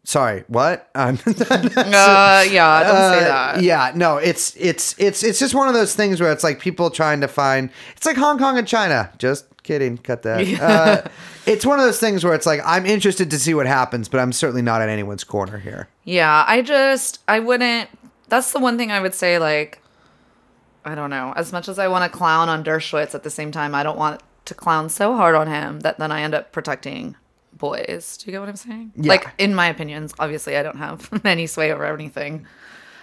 Sorry, 0.05 0.43
what? 0.47 0.89
Um, 0.95 1.17
Uh, 1.25 2.45
yeah, 2.49 2.83
don't 2.83 3.13
say 3.13 3.25
Uh, 3.25 3.53
that. 3.53 3.61
Yeah, 3.61 3.91
no, 3.95 4.17
it's 4.17 4.53
it's 4.57 4.95
it's 4.97 5.23
it's 5.23 5.39
just 5.39 5.55
one 5.55 5.67
of 5.69 5.73
those 5.73 5.95
things 5.95 6.19
where 6.19 6.31
it's 6.31 6.43
like 6.43 6.59
people 6.59 6.89
trying 6.89 7.21
to 7.21 7.27
find. 7.29 7.69
It's 7.95 8.05
like 8.05 8.17
Hong 8.17 8.37
Kong 8.37 8.57
and 8.57 8.67
China. 8.67 9.11
Just 9.17 9.45
kidding. 9.63 9.97
Cut 9.97 10.23
that. 10.23 10.45
Uh, 10.61 11.09
it's 11.45 11.65
one 11.65 11.79
of 11.79 11.85
those 11.85 11.99
things 11.99 12.23
where 12.25 12.33
it's 12.33 12.45
like 12.45 12.59
I'm 12.65 12.85
interested 12.85 13.31
to 13.31 13.39
see 13.39 13.53
what 13.53 13.65
happens, 13.65 14.09
but 14.09 14.19
I'm 14.19 14.31
certainly 14.33 14.61
not 14.61 14.81
in 14.81 14.89
anyone's 14.89 15.23
corner 15.23 15.57
here. 15.57 15.87
Yeah, 16.03 16.43
I 16.47 16.61
just 16.61 17.19
I 17.27 17.39
wouldn't. 17.39 17.89
That's 18.33 18.51
the 18.51 18.59
one 18.59 18.79
thing 18.79 18.91
I 18.91 18.99
would 18.99 19.13
say. 19.13 19.37
Like, 19.37 19.79
I 20.83 20.95
don't 20.95 21.11
know. 21.11 21.33
As 21.35 21.51
much 21.51 21.69
as 21.69 21.77
I 21.77 21.87
want 21.87 22.11
to 22.11 22.17
clown 22.17 22.49
on 22.49 22.63
Dershowitz, 22.63 23.13
at 23.13 23.21
the 23.21 23.29
same 23.29 23.51
time, 23.51 23.75
I 23.75 23.83
don't 23.83 23.95
want 23.95 24.23
to 24.45 24.55
clown 24.55 24.89
so 24.89 25.15
hard 25.15 25.35
on 25.35 25.45
him 25.45 25.81
that 25.81 25.99
then 25.99 26.11
I 26.11 26.23
end 26.23 26.33
up 26.33 26.51
protecting 26.51 27.15
Boies. 27.55 28.17
Do 28.17 28.25
you 28.25 28.31
get 28.31 28.39
what 28.39 28.49
I'm 28.49 28.55
saying? 28.55 28.93
Yeah. 28.95 29.09
Like, 29.09 29.27
in 29.37 29.53
my 29.53 29.67
opinions, 29.67 30.15
obviously, 30.17 30.57
I 30.57 30.63
don't 30.63 30.77
have 30.77 31.07
any 31.23 31.45
sway 31.45 31.71
over 31.71 31.85
anything. 31.85 32.47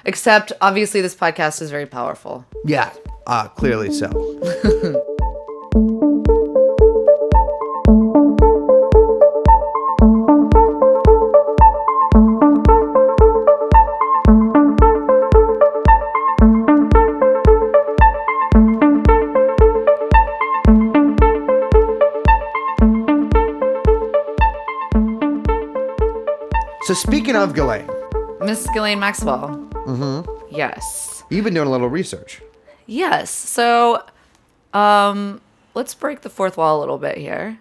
Except, 0.04 0.50
obviously, 0.60 1.00
this 1.00 1.14
podcast 1.14 1.62
is 1.62 1.70
very 1.70 1.86
powerful. 1.86 2.44
Yeah, 2.64 2.92
uh, 3.28 3.46
clearly 3.50 3.92
so. 3.92 4.10
So 26.90 26.94
speaking 26.94 27.36
of 27.36 27.54
Ghislaine, 27.54 27.88
Miss 28.40 28.66
Ghislaine 28.66 28.98
Maxwell. 28.98 29.50
Mm-hmm. 29.86 30.56
Yes. 30.56 31.22
you've 31.30 31.44
been 31.44 31.54
doing 31.54 31.68
a 31.68 31.70
little 31.70 31.86
research. 31.88 32.42
Yes. 32.86 33.30
So, 33.30 34.02
um, 34.74 35.40
let's 35.74 35.94
break 35.94 36.22
the 36.22 36.28
fourth 36.28 36.56
wall 36.56 36.78
a 36.78 36.80
little 36.80 36.98
bit 36.98 37.16
here. 37.16 37.60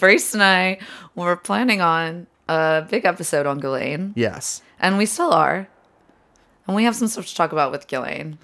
Brace 0.00 0.32
and 0.32 0.42
I 0.42 0.78
were 1.14 1.36
planning 1.36 1.82
on 1.82 2.28
a 2.48 2.86
big 2.88 3.04
episode 3.04 3.44
on 3.44 3.58
Ghislaine, 3.58 4.14
Yes. 4.16 4.62
and 4.80 4.96
we 4.96 5.04
still 5.04 5.30
are. 5.30 5.68
And 6.66 6.74
we 6.74 6.84
have 6.84 6.96
some 6.96 7.08
stuff 7.08 7.26
to 7.26 7.34
talk 7.34 7.52
about 7.52 7.70
with 7.72 7.88
Ghislaine. 7.88 8.38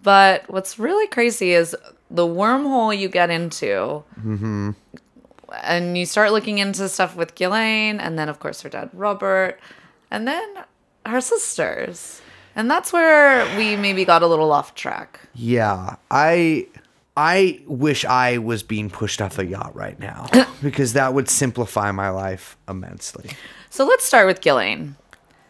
But 0.00 0.48
what's 0.48 0.78
really 0.78 1.08
crazy 1.08 1.50
is 1.54 1.74
the 2.08 2.22
wormhole 2.22 2.96
you 2.96 3.08
get 3.08 3.30
into. 3.30 4.04
And 5.62 5.96
you 5.98 6.06
start 6.06 6.32
looking 6.32 6.58
into 6.58 6.88
stuff 6.88 7.16
with 7.16 7.34
Ghislaine, 7.34 8.00
and 8.00 8.18
then, 8.18 8.28
of 8.28 8.40
course, 8.40 8.62
her 8.62 8.68
dad, 8.68 8.90
Robert, 8.92 9.58
and 10.10 10.26
then 10.26 10.48
her 11.06 11.20
sisters. 11.20 12.20
And 12.54 12.70
that's 12.70 12.92
where 12.92 13.44
we 13.56 13.76
maybe 13.76 14.04
got 14.04 14.22
a 14.22 14.26
little 14.26 14.52
off 14.52 14.74
track. 14.74 15.20
Yeah, 15.34 15.96
I 16.10 16.66
I 17.16 17.60
wish 17.66 18.04
I 18.04 18.38
was 18.38 18.62
being 18.62 18.88
pushed 18.90 19.20
off 19.20 19.38
a 19.38 19.44
yacht 19.44 19.74
right 19.74 19.98
now 19.98 20.28
because 20.62 20.94
that 20.94 21.14
would 21.14 21.28
simplify 21.28 21.90
my 21.92 22.10
life 22.10 22.56
immensely. 22.68 23.30
So 23.70 23.86
let's 23.86 24.04
start 24.04 24.26
with 24.26 24.40
Ghislaine. 24.40 24.96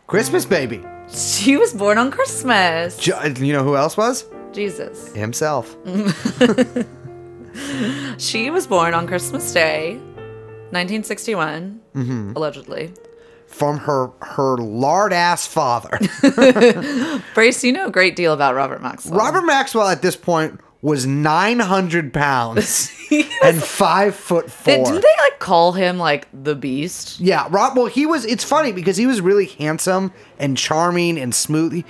Christmas 0.06 0.44
baby. 0.44 0.80
She 1.08 1.56
was 1.56 1.72
born 1.72 1.98
on 1.98 2.10
Christmas. 2.10 3.06
You 3.06 3.52
know 3.52 3.64
who 3.64 3.76
else 3.76 3.96
was? 3.96 4.24
Jesus. 4.52 5.12
Himself. 5.14 5.76
She 8.18 8.50
was 8.50 8.66
born 8.66 8.94
on 8.94 9.06
Christmas 9.06 9.52
Day, 9.52 9.94
1961, 10.70 11.80
Mm-hmm. 11.94 12.32
allegedly. 12.36 12.92
From 13.46 13.76
her 13.78 14.10
her 14.22 14.56
lard 14.56 15.12
ass 15.12 15.46
father. 15.46 15.98
Brace, 17.34 17.62
you 17.62 17.72
know 17.72 17.86
a 17.88 17.90
great 17.90 18.16
deal 18.16 18.32
about 18.32 18.54
Robert 18.54 18.80
Maxwell. 18.82 19.18
Robert 19.18 19.42
Maxwell 19.42 19.88
at 19.88 20.00
this 20.00 20.16
point 20.16 20.58
was 20.80 21.04
900 21.06 22.12
pounds 22.14 22.90
and 23.44 23.62
five 23.62 24.14
foot 24.16 24.50
four. 24.50 24.74
Did, 24.76 24.84
didn't 24.86 25.02
they 25.02 25.14
like 25.22 25.38
call 25.38 25.72
him 25.72 25.98
like 25.98 26.28
the 26.32 26.54
Beast? 26.54 27.20
Yeah, 27.20 27.46
Rob. 27.50 27.76
Well, 27.76 27.86
he 27.86 28.06
was. 28.06 28.24
It's 28.24 28.42
funny 28.44 28.72
because 28.72 28.96
he 28.96 29.06
was 29.06 29.20
really 29.20 29.46
handsome 29.46 30.12
and 30.38 30.56
charming 30.56 31.18
and 31.18 31.34
smooth. 31.34 31.84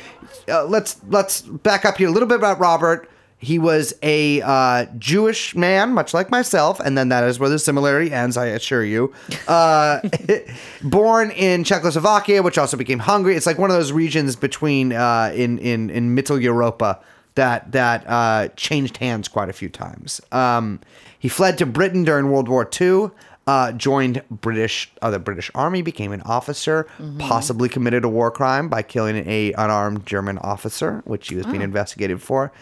Uh, 0.49 0.65
let's 0.65 1.01
let's 1.09 1.43
back 1.43 1.85
up 1.85 1.97
here 1.97 2.09
a 2.09 2.11
little 2.13 2.29
bit 2.29 2.39
about 2.39 2.59
Robert. 2.59 3.09
He 3.43 3.59
was 3.59 3.93
a 4.05 4.41
uh, 4.41 4.87
Jewish 4.99 5.57
man, 5.57 5.95
much 5.95 6.15
like 6.15 6.31
myself, 6.31 6.79
and 6.79 6.97
then 6.97 7.09
that 7.09 7.25
is 7.25 7.41
where 7.41 7.51
the 7.51 7.59
similarity 7.59 8.13
ends. 8.13 8.37
I 8.37 8.47
assure 8.47 8.85
you. 8.85 9.13
Uh, 9.49 10.01
born 10.85 11.33
in 11.33 11.65
Czechoslovakia, 11.65 12.41
which 12.41 12.57
also 12.57 12.77
became 12.77 13.01
Hungary. 13.01 13.35
It's 13.35 13.45
like 13.45 13.59
one 13.59 13.69
of 13.69 13.77
those 13.77 13.91
regions 13.91 14.37
between 14.37 14.93
uh, 14.93 15.33
in 15.35 15.59
in 15.59 15.91
in 15.91 16.15
Mittel 16.15 16.41
Europa 16.41 17.01
that 17.35 17.73
that 17.73 18.05
uh, 18.07 18.47
changed 18.57 18.99
hands 18.99 19.27
quite 19.27 19.49
a 19.49 19.53
few 19.53 19.69
times. 19.69 20.21
Um, 20.31 20.79
he 21.19 21.29
fled 21.29 21.59
to 21.59 21.67
Britain 21.67 22.05
during 22.05 22.31
World 22.31 22.47
War 22.49 22.71
II. 22.81 23.11
Uh, 23.49 23.73
joined 23.73 24.23
British 24.31 24.93
uh, 25.03 25.11
the 25.11 25.19
British 25.19 25.51
Army, 25.57 25.83
became 25.83 26.13
an 26.13 26.23
officer, 26.23 26.87
possibly 27.19 27.69
committed 27.69 28.05
a 28.05 28.09
war 28.09 28.31
crime 28.31 28.69
by 28.69 28.83
killing 28.83 29.17
a 29.29 29.53
unarmed 29.55 30.07
German 30.07 30.39
officer, 30.39 31.03
which 31.07 31.29
he 31.29 31.35
was 31.35 31.45
being 31.47 31.61
investigated 31.61 32.23
for. 32.23 32.53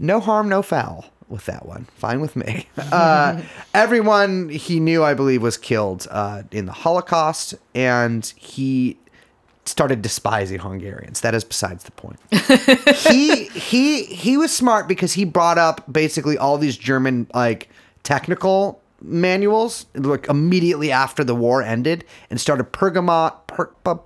No 0.00 0.18
harm, 0.18 0.48
no 0.48 0.62
foul 0.62 1.04
with 1.28 1.44
that 1.46 1.66
one. 1.66 1.86
Fine 1.96 2.20
with 2.20 2.34
me. 2.34 2.66
Uh, 2.90 3.40
everyone 3.72 4.48
he 4.48 4.80
knew, 4.80 5.04
I 5.04 5.14
believe, 5.14 5.42
was 5.42 5.56
killed 5.56 6.08
uh, 6.10 6.42
in 6.50 6.66
the 6.66 6.72
Holocaust, 6.72 7.54
and 7.72 8.26
he 8.36 8.98
started 9.64 10.02
despising 10.02 10.58
Hungarians. 10.58 11.20
That 11.20 11.34
is 11.36 11.44
besides 11.44 11.84
the 11.84 11.92
point. 11.92 12.18
he 12.96 13.44
he 13.44 14.04
he 14.06 14.36
was 14.36 14.52
smart 14.52 14.88
because 14.88 15.12
he 15.12 15.24
brought 15.24 15.56
up 15.56 15.84
basically 15.92 16.36
all 16.36 16.58
these 16.58 16.76
German 16.76 17.28
like 17.32 17.68
technical 18.02 18.80
manuals 19.02 19.86
like 19.94 20.26
immediately 20.28 20.90
after 20.90 21.22
the 21.22 21.34
war 21.34 21.62
ended 21.62 22.04
and 22.28 22.40
started 22.40 22.72
Pergamon 22.72 23.32
per, 23.46 23.66
per, 23.84 24.00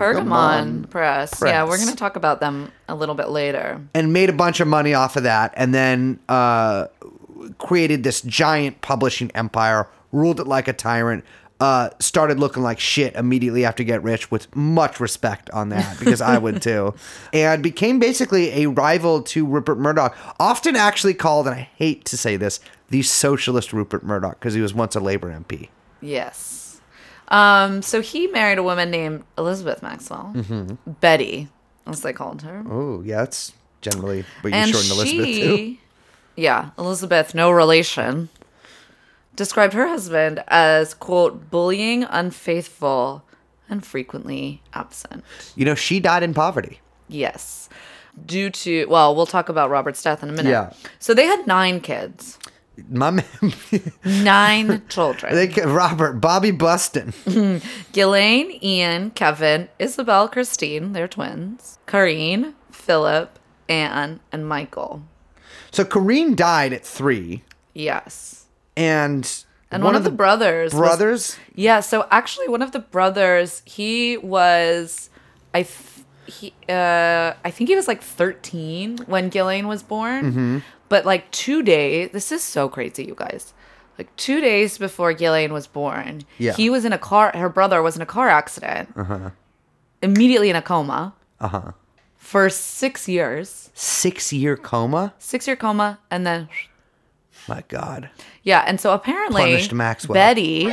Pergamon 0.00 0.88
Press. 0.90 1.42
Yeah, 1.44 1.64
we're 1.64 1.76
going 1.76 1.88
to 1.88 1.96
talk 1.96 2.16
about 2.16 2.40
them 2.40 2.72
a 2.88 2.94
little 2.94 3.14
bit 3.14 3.28
later. 3.28 3.80
and 3.94 4.12
made 4.12 4.28
a 4.30 4.32
bunch 4.34 4.60
of 4.60 4.68
money 4.68 4.94
off 4.94 5.16
of 5.16 5.22
that 5.24 5.52
and 5.56 5.74
then 5.74 6.18
uh, 6.28 6.86
created 7.58 8.02
this 8.04 8.20
giant 8.22 8.80
publishing 8.80 9.30
empire 9.34 9.88
ruled 10.12 10.40
it 10.40 10.46
like 10.46 10.68
a 10.68 10.72
tyrant 10.72 11.24
uh, 11.60 11.88
started 12.00 12.38
looking 12.38 12.62
like 12.62 12.78
shit 12.80 13.14
immediately 13.14 13.64
after 13.64 13.82
get 13.84 14.02
rich 14.02 14.30
with 14.30 14.54
much 14.56 14.98
respect 15.00 15.48
on 15.50 15.68
that 15.70 15.98
because 15.98 16.20
i 16.20 16.36
would 16.36 16.60
too 16.68 16.92
and 17.32 17.62
became 17.62 17.98
basically 17.98 18.50
a 18.64 18.66
rival 18.66 19.22
to 19.22 19.46
rupert 19.46 19.78
murdoch 19.78 20.16
often 20.40 20.74
actually 20.76 21.14
called 21.14 21.46
and 21.46 21.54
i 21.54 21.68
hate 21.76 22.04
to 22.04 22.16
say 22.16 22.36
this 22.36 22.60
the 22.90 23.02
socialist 23.02 23.72
rupert 23.72 24.04
murdoch 24.04 24.38
because 24.38 24.54
he 24.54 24.60
was 24.60 24.74
once 24.74 24.94
a 24.96 25.00
labor 25.00 25.30
mp 25.30 25.68
Yes. 26.00 26.73
Um, 27.28 27.82
so 27.82 28.00
he 28.00 28.26
married 28.26 28.58
a 28.58 28.62
woman 28.62 28.90
named 28.90 29.24
Elizabeth 29.38 29.82
Maxwell, 29.82 30.32
Mm-hmm. 30.34 30.92
Betty, 31.00 31.48
as 31.86 32.02
they 32.02 32.12
called 32.12 32.42
her. 32.42 32.62
oh 32.68 33.02
yeah 33.04 33.18
that's 33.18 33.52
generally 33.80 34.24
what 34.40 34.50
you 34.52 34.56
and 34.58 34.70
shorten 34.70 34.90
elizabeth 34.90 35.26
she, 35.26 35.42
to 35.42 35.76
yeah, 36.42 36.70
Elizabeth, 36.78 37.34
no 37.34 37.50
relation, 37.50 38.28
described 39.36 39.72
her 39.74 39.86
husband 39.88 40.42
as 40.48 40.94
quote 40.94 41.50
bullying, 41.50 42.04
unfaithful, 42.04 43.22
and 43.68 43.84
frequently 43.84 44.62
absent. 44.74 45.24
you 45.56 45.64
know 45.64 45.74
she 45.74 46.00
died 46.00 46.22
in 46.22 46.34
poverty 46.34 46.80
Yes, 47.08 47.68
due 48.24 48.48
to 48.50 48.86
well, 48.86 49.14
we'll 49.14 49.26
talk 49.26 49.48
about 49.50 49.68
Robert's 49.68 50.02
death 50.02 50.22
in 50.22 50.30
a 50.30 50.32
minute. 50.32 50.50
Yeah. 50.50 50.72
So 50.98 51.12
they 51.12 51.26
had 51.26 51.46
nine 51.46 51.80
kids, 51.80 52.38
my 52.90 53.10
man 53.10 53.24
nine 54.04 54.82
children. 54.88 55.34
they, 55.34 55.48
robert 55.64 56.14
bobby 56.14 56.50
buston 56.50 57.12
Ghislaine, 57.92 58.58
Ian, 58.62 59.10
Kevin, 59.12 59.68
Isabel, 59.78 60.28
Christine, 60.28 60.92
they're 60.92 61.08
twins. 61.08 61.78
Karine, 61.86 62.54
Philip, 62.72 63.38
Anne, 63.68 64.20
and 64.32 64.48
Michael. 64.48 65.02
So 65.70 65.84
Karine 65.84 66.34
died 66.34 66.72
at 66.72 66.84
three, 66.84 67.42
Yes. 67.74 68.46
and 68.76 69.44
And 69.70 69.82
one, 69.84 69.94
of 69.96 70.04
the, 70.04 70.10
brothers. 70.10 70.72
was- 70.72 70.80
brothers. 70.80 71.36
yeah, 71.54 71.80
so 71.80 72.06
actually 72.10 72.48
one 72.48 72.62
of 72.62 72.72
the 72.72 72.78
brothers, 72.80 73.62
he 73.64 74.16
was 74.18 75.10
I 75.52 75.62
th- 75.62 75.90
he 76.26 76.54
uh 76.68 77.34
I 77.44 77.50
think 77.50 77.68
he 77.68 77.76
was 77.76 77.86
like 77.86 78.02
13 78.02 78.98
when 79.06 79.28
Ghislaine 79.28 79.68
was 79.68 79.82
born. 79.82 80.62
But 80.94 81.04
like 81.04 81.28
2 81.32 81.64
days, 81.64 82.10
this 82.12 82.30
is 82.30 82.40
so 82.44 82.68
crazy 82.68 83.04
you 83.04 83.16
guys. 83.16 83.52
Like 83.98 84.14
2 84.14 84.40
days 84.40 84.78
before 84.78 85.12
Ghislaine 85.12 85.52
was 85.52 85.66
born, 85.66 86.22
Yeah. 86.38 86.52
he 86.52 86.70
was 86.70 86.84
in 86.84 86.92
a 86.92 86.98
car 86.98 87.32
her 87.34 87.48
brother 87.48 87.82
was 87.82 87.96
in 87.96 88.02
a 88.02 88.06
car 88.06 88.28
accident. 88.28 88.90
Uh-huh. 88.96 89.30
Immediately 90.02 90.50
in 90.50 90.56
a 90.56 90.62
coma. 90.62 91.14
Uh-huh. 91.40 91.72
For 92.16 92.48
6 92.48 93.08
years. 93.08 93.70
Six 93.74 94.32
year 94.32 94.56
coma. 94.56 95.14
Six 95.18 95.48
year 95.48 95.56
coma, 95.56 95.98
and 96.12 96.24
then 96.24 96.48
My 97.48 97.64
God. 97.66 98.08
yeah, 98.44 98.62
and 98.68 98.78
so 98.80 98.92
apparently 98.94 99.42
Punished 99.42 99.72
Maxwell. 99.72 100.14
Betty, 100.14 100.70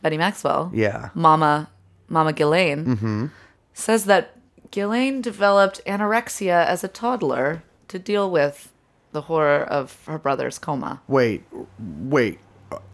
Betty 0.00 0.16
Maxwell, 0.16 0.70
Yeah. 0.72 1.10
Mama, 1.14 1.68
Mama 2.08 2.32
Ghislaine, 2.32 2.84
Mm-hmm. 2.86 3.26
says 3.74 4.06
that 4.06 4.38
Ghislaine 4.70 5.20
developed 5.20 5.82
anorexia 5.86 6.64
as 6.64 6.82
a 6.82 6.88
toddler 6.88 7.62
to 7.88 7.98
deal 7.98 8.30
with 8.30 8.71
the 9.12 9.22
horror 9.22 9.62
of 9.62 10.04
her 10.06 10.18
brother's 10.18 10.58
coma. 10.58 11.00
Wait, 11.06 11.44
wait. 11.78 12.38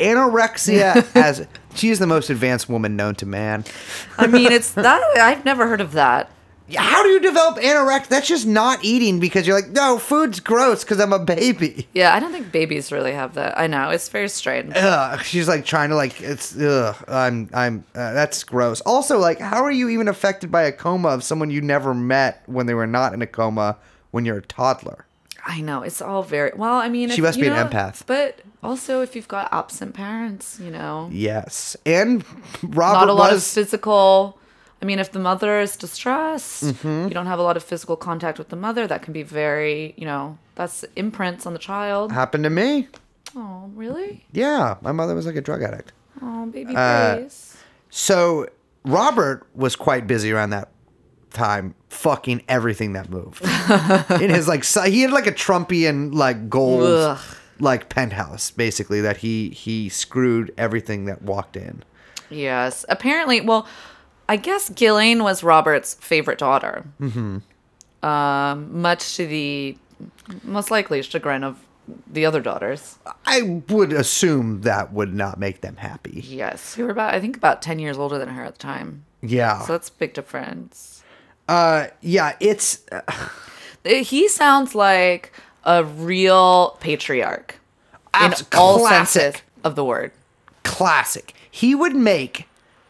Anorexia 0.00 1.06
as 1.14 1.46
she 1.74 1.90
is 1.90 2.00
the 2.00 2.06
most 2.06 2.30
advanced 2.30 2.68
woman 2.68 2.96
known 2.96 3.14
to 3.16 3.26
man. 3.26 3.64
I 4.18 4.26
mean, 4.26 4.50
it's 4.50 4.72
that 4.72 5.00
I've 5.18 5.44
never 5.44 5.68
heard 5.68 5.80
of 5.80 5.92
that. 5.92 6.30
How 6.76 7.02
do 7.02 7.08
you 7.08 7.20
develop 7.20 7.56
anorexia? 7.56 8.08
That's 8.08 8.28
just 8.28 8.46
not 8.46 8.84
eating 8.84 9.20
because 9.20 9.46
you're 9.46 9.56
like, 9.56 9.70
no, 9.70 9.98
food's 9.98 10.38
gross 10.40 10.84
because 10.84 11.00
I'm 11.00 11.14
a 11.14 11.18
baby. 11.18 11.88
Yeah, 11.94 12.14
I 12.14 12.20
don't 12.20 12.30
think 12.30 12.52
babies 12.52 12.92
really 12.92 13.12
have 13.12 13.34
that. 13.34 13.58
I 13.58 13.68
know 13.68 13.88
it's 13.88 14.08
very 14.10 14.28
strange. 14.28 14.74
Ugh, 14.76 15.22
she's 15.22 15.48
like 15.48 15.64
trying 15.64 15.88
to 15.90 15.94
like 15.94 16.20
it's 16.20 16.58
ugh, 16.58 16.96
I'm 17.08 17.48
I'm 17.54 17.84
uh, 17.94 18.12
that's 18.12 18.44
gross. 18.44 18.80
Also, 18.82 19.18
like, 19.18 19.38
how 19.38 19.62
are 19.62 19.70
you 19.70 19.88
even 19.88 20.08
affected 20.08 20.50
by 20.50 20.64
a 20.64 20.72
coma 20.72 21.08
of 21.08 21.24
someone 21.24 21.50
you 21.50 21.62
never 21.62 21.94
met 21.94 22.42
when 22.46 22.66
they 22.66 22.74
were 22.74 22.86
not 22.86 23.14
in 23.14 23.22
a 23.22 23.26
coma 23.26 23.78
when 24.10 24.26
you're 24.26 24.38
a 24.38 24.42
toddler? 24.42 25.06
I 25.46 25.60
know 25.60 25.82
it's 25.82 26.02
all 26.02 26.22
very 26.22 26.52
well. 26.56 26.74
I 26.74 26.88
mean, 26.88 27.08
She 27.10 27.16
if- 27.18 27.22
must 27.24 27.40
be 27.40 27.46
an 27.46 27.54
empath. 27.54 28.02
But 28.06 28.40
also, 28.62 29.00
if 29.02 29.14
you've 29.16 29.28
got 29.28 29.48
absent 29.52 29.94
parents, 29.94 30.58
you 30.62 30.70
know, 30.70 31.08
Yes, 31.12 31.76
and 31.86 32.24
Robert 32.62 33.06
not 33.06 33.08
a 33.08 33.12
lot 33.12 33.32
of 33.32 33.42
physical. 33.42 34.38
I 34.80 34.84
mean, 34.84 34.98
if 35.00 35.10
the 35.12 35.18
mother 35.18 35.58
is 35.60 35.76
distressed, 35.76 36.62
Mm-hmm. 36.64 37.08
you 37.08 37.14
don't 37.14 37.26
have 37.26 37.38
a 37.38 37.42
lot 37.42 37.56
of 37.56 37.64
physical 37.64 37.96
contact 37.96 38.38
with 38.38 38.48
the 38.48 38.56
mother. 38.56 38.86
That 38.86 39.02
can 39.02 39.12
be 39.12 39.22
very, 39.24 39.94
you 39.96 40.04
know, 40.06 40.38
that's 40.54 40.84
imprints 40.96 41.46
on 41.46 41.52
the 41.52 41.58
child. 41.58 42.12
happened 42.12 42.44
to 42.44 42.50
me. 42.50 42.88
Oh, 43.36 43.70
really? 43.74 44.24
Yeah, 44.32 44.76
my 44.80 44.92
mother 44.92 45.14
was 45.14 45.26
like 45.26 45.36
a 45.36 45.40
drug 45.40 45.62
addict. 45.62 45.92
Oh, 46.22 46.46
baby 46.46 46.74
Uh, 46.76 47.16
Grace. 47.16 47.56
So 47.90 48.46
Robert 48.84 49.46
was 49.54 49.76
quite 49.76 50.06
busy 50.06 50.32
around 50.32 50.50
that 50.50 50.68
time, 51.30 51.74
fucking 51.88 52.42
everything 52.48 52.92
that 52.94 53.10
moved. 53.10 53.42
In 54.22 54.30
his 54.30 54.48
like, 54.48 54.64
he 54.64 55.02
had 55.02 55.10
like 55.10 55.26
a 55.26 55.32
Trumpian 55.32 56.14
like 56.14 56.48
gold 56.48 56.82
Ugh. 56.82 57.18
like 57.60 57.88
penthouse, 57.88 58.50
basically 58.50 59.00
that 59.00 59.18
he 59.18 59.50
he 59.50 59.88
screwed 59.88 60.52
everything 60.56 61.06
that 61.06 61.22
walked 61.22 61.56
in. 61.56 61.82
Yes. 62.30 62.84
Apparently, 62.88 63.40
well, 63.40 63.66
I 64.28 64.36
guess 64.36 64.68
Ghislaine 64.68 65.22
was 65.22 65.42
Robert's 65.42 65.94
favorite 65.94 66.38
daughter. 66.38 66.84
Mm-hmm. 67.00 67.38
Um, 68.06 68.80
much 68.80 69.16
to 69.16 69.26
the 69.26 69.76
most 70.44 70.70
likely 70.70 71.02
chagrin 71.02 71.42
of 71.42 71.58
the 72.06 72.26
other 72.26 72.40
daughters. 72.40 72.98
I 73.24 73.62
would 73.68 73.92
assume 73.92 74.60
that 74.60 74.92
would 74.92 75.14
not 75.14 75.40
make 75.40 75.62
them 75.62 75.76
happy. 75.76 76.22
Yes, 76.26 76.74
who 76.74 76.84
were 76.84 76.90
about 76.90 77.14
I 77.14 77.20
think 77.20 77.36
about 77.36 77.62
ten 77.62 77.78
years 77.78 77.98
older 77.98 78.18
than 78.18 78.28
her 78.28 78.44
at 78.44 78.54
the 78.54 78.58
time. 78.58 79.04
Yeah. 79.22 79.62
So 79.62 79.72
that's 79.72 79.88
a 79.88 79.92
big 79.92 80.14
difference. 80.14 80.97
Uh, 81.48 81.86
yeah, 82.02 82.36
it's 82.40 82.84
He 83.84 84.28
sounds 84.28 84.74
like 84.74 85.32
a 85.64 85.82
real 85.84 86.76
patriarch 86.80 87.58
in 88.20 88.34
all 88.54 88.78
classic. 88.80 89.22
senses 89.22 89.42
of 89.64 89.74
the 89.74 89.84
word. 89.84 90.12
classic. 90.64 91.34
He 91.50 91.74
would 91.74 91.96
make 91.96 92.46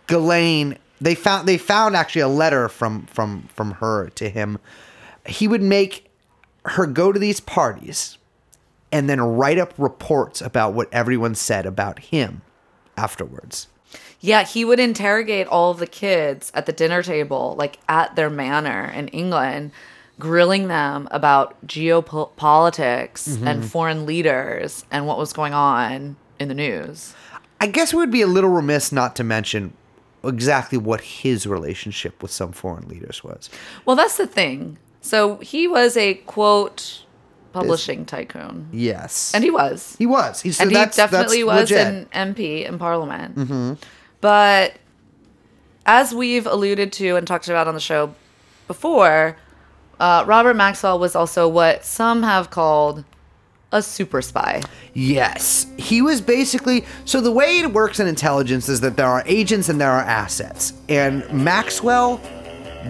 Ghislaine. 0.07 0.79
They 1.01 1.15
found 1.15 1.47
they 1.47 1.59
found 1.59 1.95
actually 1.95 2.23
a 2.23 2.29
letter 2.29 2.69
from 2.69 3.07
from 3.07 3.49
from 3.55 3.73
her 3.73 4.09
to 4.11 4.29
him. 4.29 4.59
He 5.27 5.47
would 5.47 5.63
make 5.63 6.11
her 6.65 6.87
go 6.87 7.13
to 7.13 7.19
these 7.19 7.41
parties 7.41 8.19
and 8.91 9.09
then 9.09 9.21
write 9.21 9.59
up 9.59 9.73
reports 9.79 10.41
about 10.41 10.75
what 10.75 10.93
everyone 10.93 11.35
said 11.35 11.67
about 11.67 11.99
him 11.99 12.43
afterwards. 12.97 13.69
Yeah, 14.21 14.45
he 14.45 14.65
would 14.65 14.81
interrogate 14.81 15.47
all 15.47 15.75
the 15.75 15.87
kids 15.87 16.51
at 16.55 16.67
the 16.67 16.73
dinner 16.73 17.03
table, 17.03 17.55
like 17.59 17.79
at 17.89 18.17
their 18.17 18.29
manor 18.31 18.85
in 18.95 19.09
England, 19.09 19.71
grilling 20.19 20.67
them 20.69 21.07
about 21.13 21.55
geopolitics 21.67 23.29
Mm-hmm. 23.29 23.47
and 23.47 23.65
foreign 23.71 24.07
leaders 24.07 24.85
and 24.91 25.07
what 25.07 25.19
was 25.19 25.33
going 25.33 25.55
on 25.55 26.17
in 26.39 26.49
the 26.49 26.55
news. 26.55 27.15
I 27.61 27.67
guess 27.67 27.93
it 27.93 27.97
would 27.97 28.11
be 28.11 28.23
a 28.23 28.27
little 28.27 28.51
remiss 28.51 28.93
not 28.93 29.17
to 29.17 29.25
mention 29.25 29.73
exactly 30.25 30.79
what 30.79 31.01
his 31.01 31.47
relationship 31.47 32.23
with 32.23 32.31
some 32.33 32.53
foreign 32.53 32.89
leaders 32.89 33.23
was. 33.25 33.49
Well, 33.85 33.97
that's 33.97 34.17
the 34.17 34.27
thing. 34.27 34.79
So 35.01 35.37
he 35.39 35.67
was 35.69 35.97
a 35.97 36.15
quote 36.15 37.05
publishing 37.53 38.05
tycoon, 38.05 38.69
Yes, 38.73 39.33
and 39.35 39.43
he 39.43 39.51
was. 39.51 39.97
he 39.99 40.07
was. 40.07 40.43
He's 40.43 40.61
and 40.61 40.71
he 40.71 40.75
definitely 40.77 41.43
was 41.45 41.71
legit. 41.71 42.09
an 42.13 42.35
MP 42.35 42.65
in 42.67 42.79
Parliament. 42.79 43.79
But 44.21 44.75
as 45.87 46.15
we've 46.15 46.47
alluded 46.47 46.93
to 46.95 47.17
and 47.17 47.27
talked 47.27 47.49
about 47.49 47.69
on 47.69 47.75
the 47.75 47.81
show 47.81 48.15
before, 48.67 49.37
uh, 50.01 50.25
Robert 50.27 50.55
Maxwell 50.55 50.99
was 50.99 51.17
also 51.17 51.49
what 51.49 51.85
some 51.85 52.23
have 52.23 52.51
called 52.51 53.05
a 53.73 53.83
super 53.83 54.23
spy. 54.23 54.63
Yes. 54.95 55.67
He 55.77 56.01
was 56.01 56.21
basically 56.21 56.85
so 57.05 57.21
the 57.21 57.33
way 57.33 57.59
it 57.61 57.73
works 57.73 58.01
in 58.01 58.07
intelligence 58.07 58.69
is 58.69 58.81
that 58.81 58.97
there 58.97 59.07
are 59.07 59.23
agents 59.27 59.69
and 59.69 59.81
there 59.81 59.91
are 59.91 60.03
assets. 60.03 60.73
And 60.89 61.31
Maxwell 61.33 62.21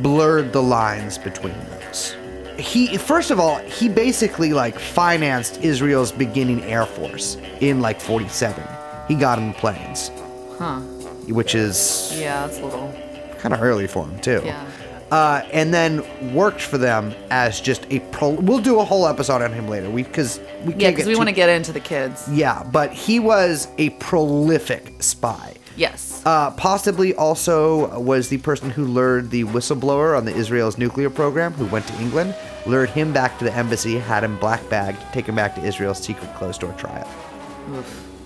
blurred 0.02 0.52
the 0.52 0.62
lines 0.62 1.18
between 1.18 1.54
those. 1.70 2.14
He 2.58 2.96
first 2.96 3.30
of 3.30 3.40
all, 3.40 3.58
he 3.58 3.88
basically 3.88 4.52
like 4.52 4.78
financed 4.78 5.62
Israel's 5.62 6.12
beginning 6.12 6.62
air 6.64 6.86
force 6.86 7.36
in 7.60 7.80
like 7.80 8.00
47. 8.00 8.62
He 9.08 9.14
got 9.14 9.38
in 9.38 9.48
the 9.48 9.54
planes. 9.54 10.10
Huh. 10.58 10.80
Which 11.28 11.54
is 11.54 12.12
Yeah, 12.18 12.46
that's 12.46 12.58
a 12.60 12.64
little. 12.64 12.92
kind 13.38 13.54
of 13.54 13.62
early 13.62 13.86
for 13.86 14.04
him 14.06 14.18
too. 14.20 14.42
Yeah. 14.44 14.66
Uh, 15.10 15.42
and 15.54 15.72
then 15.72 16.04
worked 16.34 16.60
for 16.60 16.76
them 16.76 17.14
as 17.30 17.60
just 17.62 17.86
a 17.90 18.00
pro. 18.12 18.30
We'll 18.30 18.58
do 18.58 18.78
a 18.78 18.84
whole 18.84 19.06
episode 19.06 19.40
on 19.40 19.52
him 19.52 19.66
later. 19.66 19.88
We 19.88 20.02
because 20.02 20.38
we 20.64 20.72
can't 20.72 20.80
Yeah, 20.82 20.90
because 20.90 21.06
we 21.06 21.16
want 21.16 21.30
to 21.30 21.34
get 21.34 21.48
into 21.48 21.72
the 21.72 21.80
kids. 21.80 22.28
Yeah, 22.30 22.62
but 22.62 22.92
he 22.92 23.18
was 23.18 23.68
a 23.78 23.88
prolific 23.90 25.02
spy. 25.02 25.54
Yes. 25.76 26.20
Uh, 26.26 26.50
possibly 26.50 27.14
also 27.14 27.98
was 28.00 28.28
the 28.28 28.36
person 28.38 28.68
who 28.68 28.84
lured 28.84 29.30
the 29.30 29.44
whistleblower 29.44 30.14
on 30.18 30.24
the 30.26 30.34
Israel's 30.34 30.76
nuclear 30.76 31.08
program, 31.08 31.52
who 31.54 31.64
went 31.66 31.86
to 31.86 31.94
England, 32.00 32.34
lured 32.66 32.90
him 32.90 33.12
back 33.12 33.38
to 33.38 33.44
the 33.44 33.52
embassy, 33.54 33.96
had 33.96 34.24
him 34.24 34.36
black 34.38 34.68
bagged, 34.68 35.00
taken 35.14 35.34
back 35.34 35.54
to 35.54 35.62
Israel's 35.62 36.00
secret 36.00 36.34
closed 36.34 36.60
door 36.60 36.72
trial. 36.74 37.08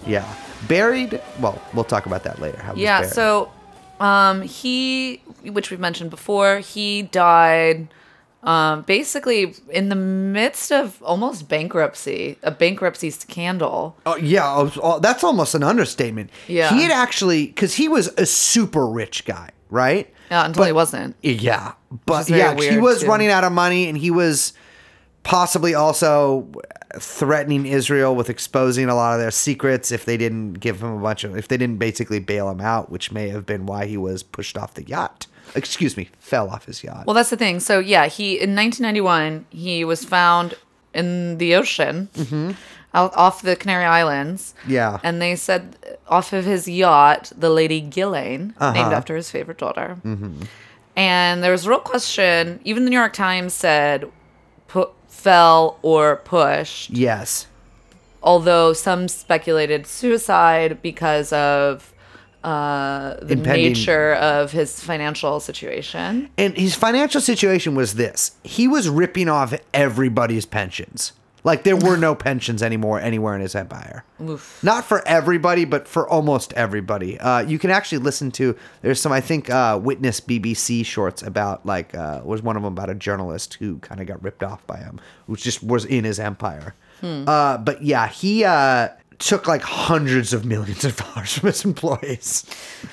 Yeah, 0.07 0.27
buried. 0.69 1.21
Well, 1.41 1.61
we'll 1.75 1.85
talk 1.85 2.07
about 2.07 2.25
that 2.25 2.41
later. 2.41 2.61
How 2.61 2.75
Yeah, 2.75 3.03
so 3.03 3.51
um, 4.01 4.43
he, 4.43 5.23
which 5.45 5.71
we've 5.71 5.81
mentioned 5.81 6.11
before, 6.11 6.59
he 6.59 7.03
died 7.03 7.89
um, 8.43 8.83
basically 8.83 9.55
in 9.71 9.89
the 9.89 9.95
midst 9.95 10.73
of 10.73 11.01
almost 11.03 11.49
bankruptcy, 11.49 12.39
a 12.43 12.51
bankruptcy 12.51 13.11
scandal. 13.11 13.97
Oh 14.05 14.17
yeah, 14.17 14.63
was- 14.63 14.79
oh, 14.83 14.99
that's 14.99 15.23
almost 15.23 15.55
an 15.55 15.63
understatement. 15.63 16.31
Yeah. 16.49 16.75
he 16.75 16.83
had 16.83 16.91
actually 16.91 17.47
because 17.47 17.75
he 17.75 17.89
was 17.89 18.09
a 18.19 18.27
super 18.27 18.87
rich 18.87 19.25
guy, 19.25 19.51
right? 19.71 20.13
Yeah, 20.31 20.47
until 20.47 20.65
he 20.65 20.73
wasn't. 20.73 21.15
Yeah, 21.23 21.75
but 22.07 22.29
yeah, 22.29 22.55
he 22.57 22.79
was 22.79 23.03
too. 23.03 23.07
running 23.07 23.29
out 23.29 23.45
of 23.45 23.53
money, 23.53 23.87
and 23.89 23.97
he 23.97 24.11
was 24.11 24.55
possibly 25.23 25.75
also 25.75 26.51
threatening 26.99 27.67
Israel 27.67 28.15
with 28.15 28.29
exposing 28.31 28.89
a 28.89 28.95
lot 28.95 29.15
of 29.15 29.21
their 29.21 29.31
secrets 29.31 29.91
if 29.91 30.05
they 30.05 30.17
didn't 30.17 30.55
give 30.55 30.83
him 30.83 30.93
a 30.93 31.01
bunch 31.01 31.25
of 31.25 31.37
if 31.37 31.49
they 31.49 31.57
didn't 31.57 31.79
basically 31.79 32.19
bail 32.21 32.51
him 32.51 32.61
out, 32.61 32.91
which 32.91 33.13
may 33.13 33.29
have 33.31 33.47
been 33.47 33.67
why 33.67 33.87
he 33.87 33.97
was 33.97 34.23
pushed 34.23 34.57
off 34.59 34.75
the 34.75 34.85
yacht. 34.85 35.27
Excuse 35.55 35.97
me, 35.97 36.09
fell 36.19 36.49
off 36.51 36.67
his 36.67 36.83
yacht. 36.85 37.07
Well, 37.07 37.15
that's 37.15 37.31
the 37.31 37.37
thing. 37.37 37.61
So 37.61 37.79
yeah, 37.79 38.07
he 38.07 38.33
in 38.35 38.55
1991 38.55 39.47
he 39.51 39.85
was 39.85 40.05
found 40.05 40.55
in 40.95 41.39
the 41.39 41.55
ocean, 41.55 42.09
out 42.95 43.15
off 43.17 43.41
the 43.43 43.57
Canary 43.57 43.85
Islands. 43.87 44.55
Mm-hmm. 44.61 44.71
Yeah. 44.71 44.99
and 45.03 45.23
they 45.23 45.35
said 45.37 45.77
off 46.09 46.33
of 46.35 46.45
his 46.45 46.69
yacht, 46.69 47.33
the 47.37 47.49
Lady 47.49 47.81
Ghislaine, 47.81 48.55
Uh-huh. 48.59 48.73
named 48.73 48.93
after 48.93 49.17
his 49.17 49.31
favorite 49.31 49.57
daughter. 49.59 49.97
Mm-hmm. 50.05 50.43
And 50.95 51.43
there 51.43 51.53
was 51.53 51.65
a 51.65 51.71
real 51.71 51.79
question. 51.81 52.61
Even 52.65 52.85
the 52.85 52.91
New 52.91 52.99
York 52.99 53.15
Times 53.15 53.55
said, 53.55 54.11
put, 54.69 54.91
fell 55.13 55.79
or 55.83 56.17
pushed. 56.17 56.91
yes, 56.91 57.47
Although 58.25 58.73
some 58.73 59.09
speculated 59.09 59.85
suicide 59.87 60.81
because 60.81 61.33
of 61.33 61.93
uh, 62.45 63.15
the 63.21 63.33
Impending- 63.35 63.73
nature 63.73 64.15
of 64.15 64.53
his 64.53 64.79
financial 64.81 65.41
situation. 65.41 66.29
and 66.39 66.57
his 66.57 66.75
financial 66.77 67.21
situation 67.21 67.75
was 67.75 67.95
this: 67.95 68.33
he 68.45 68.67
was 68.69 68.89
ripping 68.89 69.29
off 69.29 69.55
everybody's 69.75 70.47
pensions. 70.47 71.13
Like 71.45 71.65
there 71.65 71.77
were 71.77 71.97
no 71.97 72.15
pensions 72.15 72.63
anymore 72.63 73.01
anywhere 73.01 73.35
in 73.35 73.41
his 73.41 73.55
empire. 73.57 74.05
Not 74.63 74.85
for 74.85 75.07
everybody, 75.09 75.65
but 75.65 75.89
for 75.89 76.09
almost 76.09 76.53
everybody. 76.53 77.19
Uh, 77.19 77.41
you 77.41 77.59
can 77.59 77.71
actually 77.71 77.99
listen 77.99 78.31
to. 78.33 78.57
There's 78.83 79.01
some, 79.01 79.11
I 79.11 79.21
think, 79.21 79.51
uh, 79.51 79.79
Witness 79.83 80.21
BBC 80.21 80.87
shorts 80.87 81.21
about 81.23 81.67
like 81.67 81.95
uh, 81.97 82.21
was 82.25 82.43
one 82.43 82.57
of 82.57 82.63
them 82.63 82.73
about 82.73 82.91
a 82.91 82.95
journalist 82.95 83.55
who 83.55 83.79
kind 83.79 84.01
of 84.01 84.07
got 84.07 84.23
ripped 84.23 84.45
off 84.45 84.65
by 84.69 84.79
him, 84.79 85.01
which 85.27 85.43
just 85.43 85.63
was 85.65 85.85
in 85.85 86.05
his 86.05 86.21
empire. 86.21 86.75
Uh, 87.29 87.59
but 87.59 87.83
yeah, 87.83 88.07
he 88.07 88.45
uh, 88.45 88.91
took 89.23 89.47
like 89.47 89.63
hundreds 89.63 90.33
of 90.33 90.45
millions 90.45 90.85
of 90.85 90.97
dollars 90.97 91.39
from 91.39 91.47
his 91.47 91.65
employees. 91.65 92.45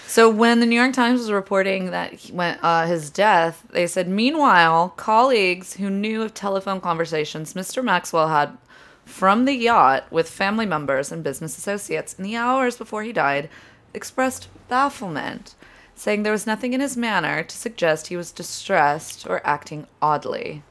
So 0.08 0.30
when 0.30 0.60
the 0.60 0.66
New 0.66 0.80
York 0.80 0.94
Times 0.94 1.20
was 1.20 1.32
reporting 1.32 1.92
that 1.92 2.14
he 2.14 2.32
went 2.32 2.60
uh, 2.64 2.86
his 2.86 3.10
death, 3.10 3.66
they 3.72 3.88
said, 3.88 4.08
meanwhile, 4.08 4.90
colleagues 4.90 5.74
who 5.74 5.90
knew 5.90 6.22
of 6.22 6.34
telephone 6.34 6.82
conversations 6.82 7.54
Mr. 7.54 7.84
Maxwell 7.84 8.30
had 8.30 8.58
from 9.06 9.46
the 9.46 9.56
yacht 9.56 10.06
with 10.12 10.30
family 10.30 10.68
members 10.68 11.12
and 11.12 11.24
business 11.24 11.58
associates 11.58 12.14
in 12.14 12.24
the 12.24 12.36
hours 12.36 12.78
before 12.78 13.02
he 13.02 13.12
died 13.12 13.50
expressed 13.94 14.48
bafflement, 14.68 15.56
saying 15.96 16.22
there 16.22 16.32
was 16.32 16.46
nothing 16.46 16.74
in 16.74 16.80
his 16.80 16.96
manner 16.96 17.42
to 17.42 17.58
suggest 17.58 18.08
he 18.08 18.16
was 18.16 18.32
distressed 18.32 19.26
or 19.28 19.42
acting 19.44 19.88
oddly. 20.00 20.62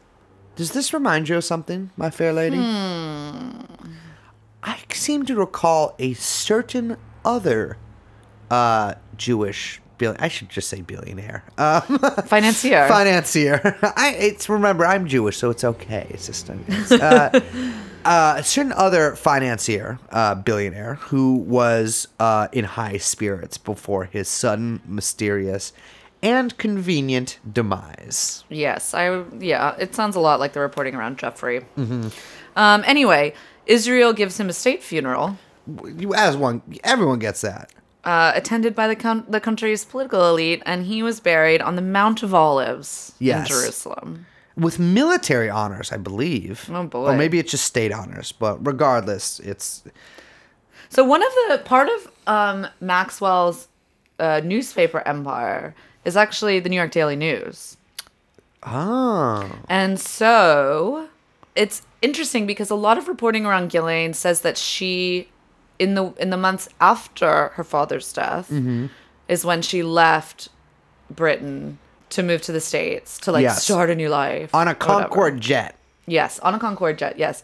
Does 0.55 0.71
this 0.71 0.92
remind 0.92 1.29
you 1.29 1.37
of 1.37 1.44
something, 1.44 1.90
my 1.97 2.11
fair 2.11 2.33
lady? 2.33 2.59
I 4.69 4.79
seem 4.93 5.25
to 5.25 5.35
recall 5.35 5.95
a 5.99 6.13
certain 6.13 6.99
other 7.25 7.79
uh, 8.51 8.95
Jewish 9.17 9.81
bill. 9.97 10.15
I 10.19 10.29
should 10.29 10.51
just 10.51 10.69
say 10.69 10.83
billionaire. 10.83 11.43
Uh, 11.57 11.81
Financier. 12.27 12.87
financier. 12.87 13.79
I 13.97 14.15
it's 14.19 14.47
remember 14.51 14.85
I'm 14.85 15.07
Jewish, 15.07 15.39
so 15.39 15.49
it's 15.49 15.65
okay. 15.65 16.07
It's 16.11 16.27
just 16.27 16.51
uh, 16.51 16.55
uh, 18.05 18.35
a 18.37 18.45
certain 18.45 18.73
other 18.73 19.17
financier, 19.17 19.99
uh, 20.11 20.35
billionaire, 20.35 20.97
who 20.97 21.37
was 21.37 22.07
uh, 22.21 22.49
in 22.53 22.67
high 22.67 22.99
spirits 22.99 23.57
before 23.57 24.05
his 24.05 24.29
sudden, 24.29 24.83
mysterious, 24.87 25.73
and 26.23 26.59
convenient 26.59 27.39
demise. 27.51 28.45
Yes, 28.51 28.93
I 28.93 29.25
yeah, 29.39 29.77
it 29.79 29.95
sounds 29.95 30.15
a 30.15 30.21
lot 30.21 30.41
like 30.41 30.53
the 30.53 30.61
reporting 30.61 30.95
around 30.95 31.17
Jeffrey. 31.17 31.61
Hmm. 31.75 32.09
Um, 32.55 32.83
anyway, 32.87 33.35
Israel 33.69 34.13
gives 34.13 34.41
him 34.41 34.49
a 34.49 34.53
state 34.53 34.83
funeral. 34.83 35.39
You, 35.97 36.15
as 36.15 36.37
one, 36.37 36.63
everyone 36.83 37.19
gets 37.21 37.43
that. 37.43 37.71
uh, 38.05 38.33
attended 38.35 38.75
by 38.75 38.89
the, 38.89 38.97
coun- 38.97 39.27
the 39.29 39.41
country's 39.41 39.85
political 39.85 40.29
elite, 40.31 40.63
and 40.67 40.87
he 40.87 41.03
was 41.03 41.21
buried 41.21 41.61
on 41.61 41.77
the 41.77 41.83
Mount 41.83 42.23
of 42.23 42.33
Olives 42.35 43.13
Yes. 43.21 43.41
in 43.41 43.47
Jerusalem. 43.55 44.27
with 44.57 44.79
military 44.79 45.51
honors, 45.51 45.93
I 45.93 45.99
believe. 45.99 46.69
Oh, 46.73 46.85
boy. 46.85 47.09
Or 47.09 47.17
maybe 47.17 47.39
it's 47.39 47.51
just 47.51 47.65
state 47.65 47.93
honors, 47.93 48.33
but 48.33 48.65
regardless, 48.67 49.39
it's 49.41 49.85
So 50.89 51.05
one 51.05 51.23
of 51.23 51.33
the 51.49 51.59
part 51.65 51.89
of 51.97 52.11
um, 52.27 52.67
Maxwell's 52.81 53.69
uh, 54.19 54.41
newspaper 54.43 55.03
empire 55.07 55.75
is 56.07 56.17
actually 56.17 56.61
the 56.61 56.71
New 56.71 56.77
York 56.77 56.91
Daily 56.93 57.15
News, 57.17 57.77
oh 58.65 59.49
and 59.69 60.01
so 60.01 61.09
it's 61.55 61.83
interesting 62.03 62.47
because 62.47 62.71
a 62.71 62.75
lot 62.75 62.99
of 62.99 63.09
reporting 63.09 63.45
around 63.47 63.71
Ghislaine 63.71 64.15
says 64.15 64.41
that 64.43 64.57
she, 64.59 65.29
in 65.79 65.95
the 65.95 66.13
in 66.19 66.31
the 66.31 66.37
months 66.37 66.69
after 66.81 67.49
her 67.55 67.65
father's 67.65 68.13
death, 68.13 68.49
Mm-hmm. 68.51 68.87
is 69.29 69.45
when 69.45 69.63
she 69.63 69.83
left 69.83 70.49
Britain 71.11 71.79
to 72.11 72.23
move 72.23 72.41
to 72.43 72.53
the 72.53 72.61
states 72.61 73.19
to 73.19 73.33
like 73.33 73.43
Yes. 73.43 73.63
start 73.65 73.91
a 73.91 73.95
new 73.95 74.09
life 74.09 74.55
On 74.55 74.69
a. 74.69 74.75
Concorde 74.75 75.41
jet. 75.41 75.77
Yes, 76.07 76.39
on 76.41 76.55
a 76.55 76.59
Concorde 76.59 76.99
jet. 76.99 77.19
Yes, 77.19 77.43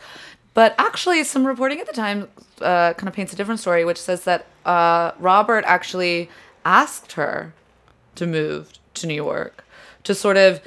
but 0.54 0.74
actually, 0.78 1.22
some 1.24 1.46
reporting 1.46 1.80
at 1.80 1.86
the 1.86 1.92
time 1.92 2.28
uh, 2.62 2.94
kind 2.94 3.08
of 3.08 3.14
paints 3.14 3.32
a 3.32 3.36
different 3.36 3.60
story, 3.60 3.84
which 3.84 4.00
says 4.00 4.24
that 4.24 4.46
uh, 4.64 5.12
Robert 5.18 5.64
actually 5.66 6.30
asked 6.64 7.12
her 7.12 7.52
to 8.14 8.26
move 8.26 8.72
to 8.94 9.06
New 9.06 9.14
York 9.14 9.64
to 10.04 10.14
sort 10.14 10.36
of 10.36 10.60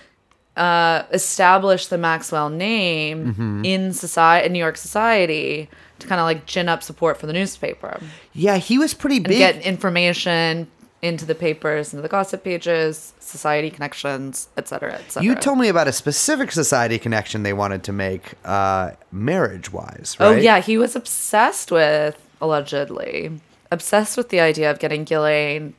uh, 0.58 1.04
establish 1.12 1.88
the 1.88 1.98
Maxwell 1.98 2.50
name 2.50 3.64
in 3.64 3.94
society, 3.94 4.46
in 4.48 4.54
New 4.54 4.60
York 4.60 4.78
society, 4.78 5.70
to 6.00 6.08
kind 6.08 6.20
of 6.20 6.26
like 6.26 6.46
gin 6.46 6.68
up 6.70 6.84
support 6.84 7.18
for 7.18 7.28
the 7.28 7.34
newspaper 7.34 8.00
Yeah, 8.34 8.58
he 8.58 8.78
was 8.78 8.94
pretty 8.94 9.20
big. 9.20 9.38
get 9.38 9.56
information 9.62 10.68
into 11.02 11.26
the 11.26 11.36
papers, 11.36 11.94
into 11.94 12.02
the 12.02 12.08
gossip 12.10 12.44
pages, 12.44 13.14
society 13.20 13.70
connections, 13.70 14.50
etc., 14.58 14.94
etc. 14.96 15.24
you 15.24 15.36
told 15.36 15.60
me 15.60 15.68
about 15.70 15.88
a 15.88 15.92
specific 15.94 16.52
society 16.52 16.98
connection 16.98 17.44
they 17.44 17.54
wanted 17.54 17.84
to 17.84 17.94
make, 17.94 18.34
uh, 18.44 18.92
marriage-wise, 19.12 20.18
Oh 20.20 20.32
yeah, 20.32 20.60
he 20.60 20.78
was 20.78 20.96
obsessed 20.96 21.72
with 21.72 22.16
allegedly 22.42 23.40
obsessed 23.72 24.18
with 24.18 24.30
the 24.30 24.40
idea 24.40 24.72
of 24.72 24.80
getting 24.80 25.04
Ghislaine 25.04 25.74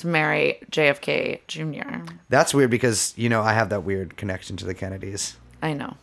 to 0.00 0.06
marry 0.06 0.58
JFK 0.70 1.40
Jr. 1.46 2.12
That's 2.28 2.52
weird 2.52 2.70
because 2.70 3.14
you 3.16 3.28
know 3.28 3.42
I 3.42 3.52
have 3.52 3.68
that 3.70 3.84
weird 3.84 4.16
connection 4.16 4.56
to 4.58 4.64
the 4.64 4.74
Kennedys. 4.74 5.36
I 5.62 5.72
know, 5.72 5.96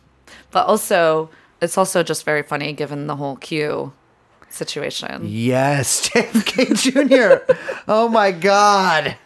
but 0.50 0.66
also 0.66 1.30
it's 1.60 1.76
also 1.76 2.02
just 2.02 2.24
very 2.24 2.42
funny 2.42 2.72
given 2.72 3.06
the 3.06 3.16
whole 3.16 3.36
Q 3.36 3.92
situation. 4.48 5.22
Yes, 5.24 6.08
JFK 6.10 7.46
Jr. 7.46 7.54
oh 7.86 8.08
my 8.08 8.32
God. 8.32 9.16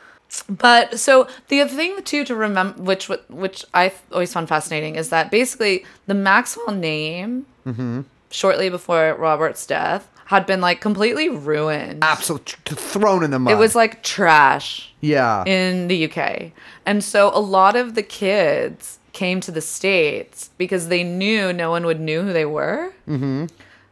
But 0.48 0.98
so 0.98 1.28
the 1.48 1.60
other 1.60 1.74
thing 1.74 2.02
too 2.02 2.24
to 2.24 2.34
remember, 2.34 2.82
which 2.82 3.08
which 3.28 3.64
I 3.74 3.92
always 4.12 4.32
found 4.32 4.48
fascinating, 4.48 4.96
is 4.96 5.10
that 5.10 5.30
basically 5.30 5.84
the 6.06 6.14
Maxwell 6.14 6.74
name, 6.74 7.46
mm-hmm. 7.66 8.02
shortly 8.30 8.70
before 8.70 9.14
Robert's 9.14 9.66
death, 9.66 10.08
had 10.26 10.46
been 10.46 10.60
like 10.60 10.80
completely 10.80 11.28
ruined. 11.28 12.02
Absolutely 12.02 12.76
thrown 12.76 13.22
in 13.22 13.30
the 13.30 13.38
mud. 13.38 13.52
It 13.52 13.56
was 13.56 13.74
like 13.74 14.02
trash. 14.02 14.92
yeah. 15.00 15.44
in 15.46 15.88
the 15.88 16.10
UK. 16.10 16.52
And 16.86 17.02
so 17.04 17.30
a 17.34 17.40
lot 17.40 17.76
of 17.76 17.94
the 17.94 18.02
kids 18.02 18.98
came 19.12 19.40
to 19.40 19.50
the 19.50 19.60
States 19.60 20.50
because 20.58 20.88
they 20.88 21.04
knew 21.04 21.52
no 21.52 21.70
one 21.70 21.84
would 21.84 22.00
knew 22.00 22.22
who 22.22 22.32
they 22.32 22.46
were. 22.46 22.92
Mm-hmm. 23.08 23.46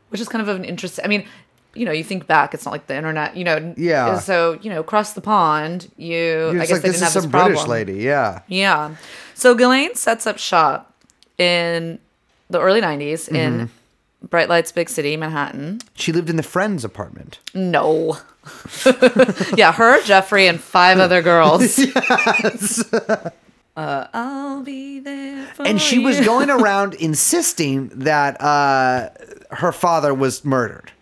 Which 0.08 0.20
is 0.20 0.28
kind 0.28 0.42
of 0.42 0.48
an 0.48 0.64
interesting, 0.64 1.04
I 1.04 1.08
mean, 1.08 1.24
you 1.74 1.84
know, 1.84 1.92
you 1.92 2.02
think 2.02 2.26
back, 2.26 2.52
it's 2.52 2.64
not 2.64 2.72
like 2.72 2.88
the 2.88 2.96
internet, 2.96 3.36
you 3.36 3.44
know. 3.44 3.74
Yeah. 3.76 4.18
So, 4.18 4.58
you 4.60 4.70
know, 4.70 4.80
across 4.80 5.12
the 5.12 5.20
pond, 5.20 5.90
you, 5.96 6.16
You're 6.16 6.48
I 6.62 6.66
guess 6.66 6.72
like 6.72 6.82
they 6.82 6.88
didn't 6.88 7.02
have 7.02 7.12
some 7.12 7.22
this 7.22 7.30
problem. 7.30 7.52
British 7.52 7.68
lady. 7.68 7.94
Yeah. 8.02 8.42
Yeah. 8.48 8.96
So 9.34 9.54
Ghislaine 9.54 9.94
sets 9.94 10.26
up 10.26 10.38
shop 10.38 10.92
in 11.38 12.00
the 12.48 12.60
early 12.60 12.80
90s 12.80 13.28
in 13.28 13.52
Mm-hmm. 13.52 13.64
Bright 14.28 14.48
Lights 14.48 14.72
Big 14.72 14.88
City, 14.88 15.16
Manhattan. 15.16 15.80
She 15.94 16.12
lived 16.12 16.28
in 16.28 16.36
the 16.36 16.42
Friends 16.42 16.84
apartment. 16.84 17.40
No. 17.54 18.18
yeah, 19.56 19.72
her, 19.72 20.02
Jeffrey, 20.02 20.46
and 20.46 20.60
five 20.60 20.98
other 20.98 21.22
girls. 21.22 21.80
Uh, 23.76 24.06
I'll 24.12 24.62
be 24.62 24.98
there 24.98 25.46
for 25.54 25.66
and 25.66 25.80
she 25.80 25.98
was 25.98 26.20
going 26.26 26.50
around 26.50 26.92
insisting 26.94 27.88
that 27.94 28.38
uh, 28.38 29.08
her 29.52 29.72
father 29.72 30.12
was 30.12 30.44
murdered. 30.44 30.92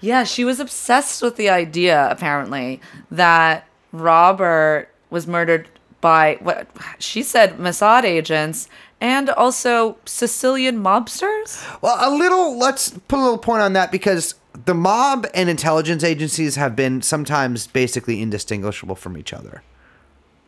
Yeah, 0.00 0.24
she 0.24 0.44
was 0.44 0.60
obsessed 0.60 1.22
with 1.22 1.36
the 1.36 1.48
idea, 1.48 2.10
apparently, 2.10 2.80
that 3.10 3.66
Robert 3.92 4.88
was 5.08 5.26
murdered 5.26 5.68
by 6.00 6.36
what 6.40 6.66
she 6.98 7.22
said 7.22 7.58
Mossad 7.58 8.04
agents 8.04 8.68
and 9.00 9.30
also 9.30 9.96
Sicilian 10.04 10.82
mobsters. 10.82 11.62
Well, 11.82 11.96
a 12.00 12.10
little. 12.14 12.58
Let's 12.58 12.90
put 12.90 13.18
a 13.18 13.22
little 13.22 13.38
point 13.38 13.62
on 13.62 13.72
that 13.74 13.90
because 13.92 14.34
the 14.66 14.74
mob 14.74 15.26
and 15.34 15.48
intelligence 15.48 16.04
agencies 16.04 16.56
have 16.56 16.74
been 16.76 17.02
sometimes 17.02 17.66
basically 17.66 18.20
indistinguishable 18.20 18.94
from 18.96 19.16
each 19.16 19.32
other. 19.32 19.62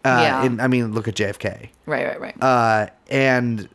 Uh, 0.05 0.19
Yeah. 0.21 0.45
in- 0.45 0.61
I 0.61 0.67
mean, 0.67 0.93
look 0.93 1.07
at 1.09 1.15
JFK. 1.15 1.71
Right, 1.87 2.07
right, 2.07 2.21
right. 2.21 2.43
Uh, 2.43 2.87
and 3.09 3.69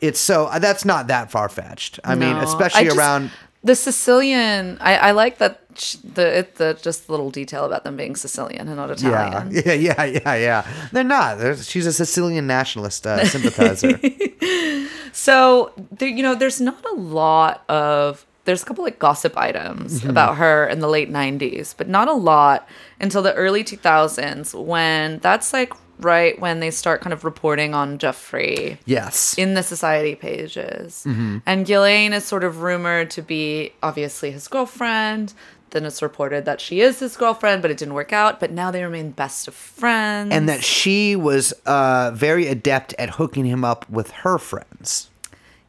it's 0.00 0.18
so 0.18 0.46
uh, 0.46 0.58
that's 0.58 0.84
not 0.84 1.08
that 1.08 1.30
far 1.30 1.48
fetched. 1.48 2.00
I 2.04 2.14
mean, 2.14 2.36
especially 2.36 2.80
I 2.80 2.84
just- 2.84 2.96
around. 2.98 3.30
The 3.64 3.74
Sicilian. 3.74 4.78
I, 4.80 4.96
I 4.96 5.10
like 5.12 5.38
that 5.38 5.60
sh- 5.74 5.96
the 5.96 6.38
it, 6.38 6.54
the 6.56 6.78
just 6.80 7.06
the 7.06 7.12
little 7.12 7.30
detail 7.30 7.64
about 7.64 7.82
them 7.84 7.96
being 7.96 8.14
Sicilian 8.14 8.68
and 8.68 8.76
not 8.76 8.88
Yeah, 9.00 9.08
Italian. 9.08 9.50
yeah, 9.66 9.72
yeah, 9.72 10.04
yeah, 10.04 10.34
yeah. 10.36 10.88
They're 10.92 11.04
not. 11.04 11.38
They're, 11.38 11.56
she's 11.56 11.86
a 11.86 11.92
Sicilian 11.92 12.46
nationalist 12.46 13.06
uh, 13.06 13.24
sympathizer. 13.24 13.98
So 15.16 15.72
there, 15.92 16.08
you 16.08 16.22
know, 16.24 16.34
there's 16.34 16.60
not 16.60 16.84
a 16.84 16.94
lot 16.94 17.62
of 17.70 18.26
there's 18.46 18.62
a 18.62 18.66
couple 18.66 18.84
like 18.84 18.98
gossip 18.98 19.38
items 19.38 20.04
about 20.04 20.36
her 20.36 20.66
in 20.66 20.80
the 20.80 20.88
late 20.88 21.10
90s, 21.10 21.72
but 21.76 21.88
not 21.88 22.08
a 22.08 22.12
lot 22.12 22.68
until 23.00 23.22
the 23.22 23.32
early 23.34 23.62
2000s 23.64 24.52
when 24.60 25.20
that's 25.20 25.52
like 25.52 25.72
right 26.04 26.38
when 26.38 26.60
they 26.60 26.70
start 26.70 27.00
kind 27.00 27.12
of 27.12 27.24
reporting 27.24 27.74
on 27.74 27.98
Jeffrey 27.98 28.78
yes. 28.84 29.34
in 29.36 29.54
the 29.54 29.62
society 29.62 30.14
pages. 30.14 31.04
And 31.46 31.66
Ghislaine 31.66 32.12
is 32.12 32.24
sort 32.24 32.44
of 32.44 32.62
rumored 32.62 33.10
to 33.12 33.22
be 33.22 33.72
obviously 33.82 34.30
his 34.30 34.46
girlfriend. 34.46 35.34
Then 35.70 35.84
it's 35.84 36.02
reported 36.02 36.44
that 36.44 36.60
she 36.60 36.80
is 36.80 37.00
his 37.00 37.16
girlfriend, 37.16 37.62
but 37.62 37.70
it 37.70 37.78
didn't 37.78 37.94
work 37.94 38.12
out. 38.12 38.38
But 38.38 38.52
now 38.52 38.70
they 38.70 38.84
remain 38.84 39.10
best 39.10 39.48
of 39.48 39.54
friends. 39.54 40.32
and 40.32 40.48
that 40.48 40.62
she 40.62 41.16
was 41.16 41.52
uh, 41.66 42.12
very 42.14 42.46
adept 42.46 42.94
at 42.96 43.10
hooking 43.10 43.44
him 43.44 43.64
up 43.64 43.88
with 43.90 44.10
her 44.22 44.38
friends. 44.38 45.10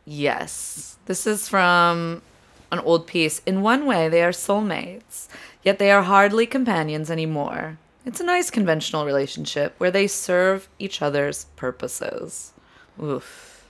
Yes. 0.06 0.98
This 1.06 1.26
is 1.26 1.50
from 1.50 2.22
an 2.72 2.80
old 2.80 3.08
piece. 3.08 3.42
In 3.46 3.62
one 3.62 3.86
way, 3.86 4.10
they 4.10 4.24
are 4.24 4.32
soulmates, 4.32 5.28
yet 5.64 5.80
they 5.80 5.90
are 5.90 6.04
hardly 6.04 6.46
companions 6.46 7.10
anymore. 7.10 7.80
It's 8.06 8.20
a 8.20 8.26
nice 8.26 8.52
conventional 8.52 9.06
relationship 9.06 9.74
where 9.78 9.92
they 9.92 10.08
serve 10.08 10.70
each 10.78 11.02
other's 11.02 11.46
purposes. 11.56 12.54
Oof. 13.02 13.68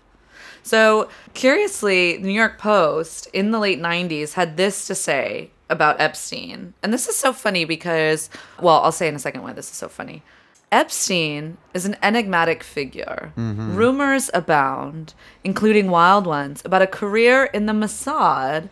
So, 0.62 1.10
curiously, 1.34 2.18
the 2.18 2.24
New 2.24 2.34
York 2.34 2.58
Post 2.58 3.28
in 3.34 3.52
the 3.52 3.60
late 3.60 3.80
90s 3.80 4.34
had 4.34 4.58
this 4.58 4.88
to 4.88 4.96
say 4.96 5.52
about 5.70 6.02
Epstein. 6.02 6.74
And 6.84 6.92
this 6.92 7.08
is 7.08 7.16
so 7.16 7.34
funny 7.34 7.66
because, 7.66 8.30
well, 8.60 8.82
I'll 8.82 8.92
say 8.92 9.08
in 9.08 9.16
a 9.16 9.20
second 9.20 9.44
why 9.44 9.54
this 9.54 9.70
is 9.70 9.78
so 9.78 9.88
funny. 9.88 10.24
Epstein 10.72 11.58
is 11.74 11.86
an 11.86 11.96
enigmatic 12.02 12.64
figure. 12.64 13.32
Mm-hmm. 13.38 13.76
Rumors 13.76 14.30
abound, 14.34 15.14
including 15.44 15.90
wild 15.92 16.26
ones, 16.26 16.62
about 16.66 16.82
a 16.82 16.88
career 16.88 17.46
in 17.46 17.68
the 17.68 17.74
Mossad 17.74 18.70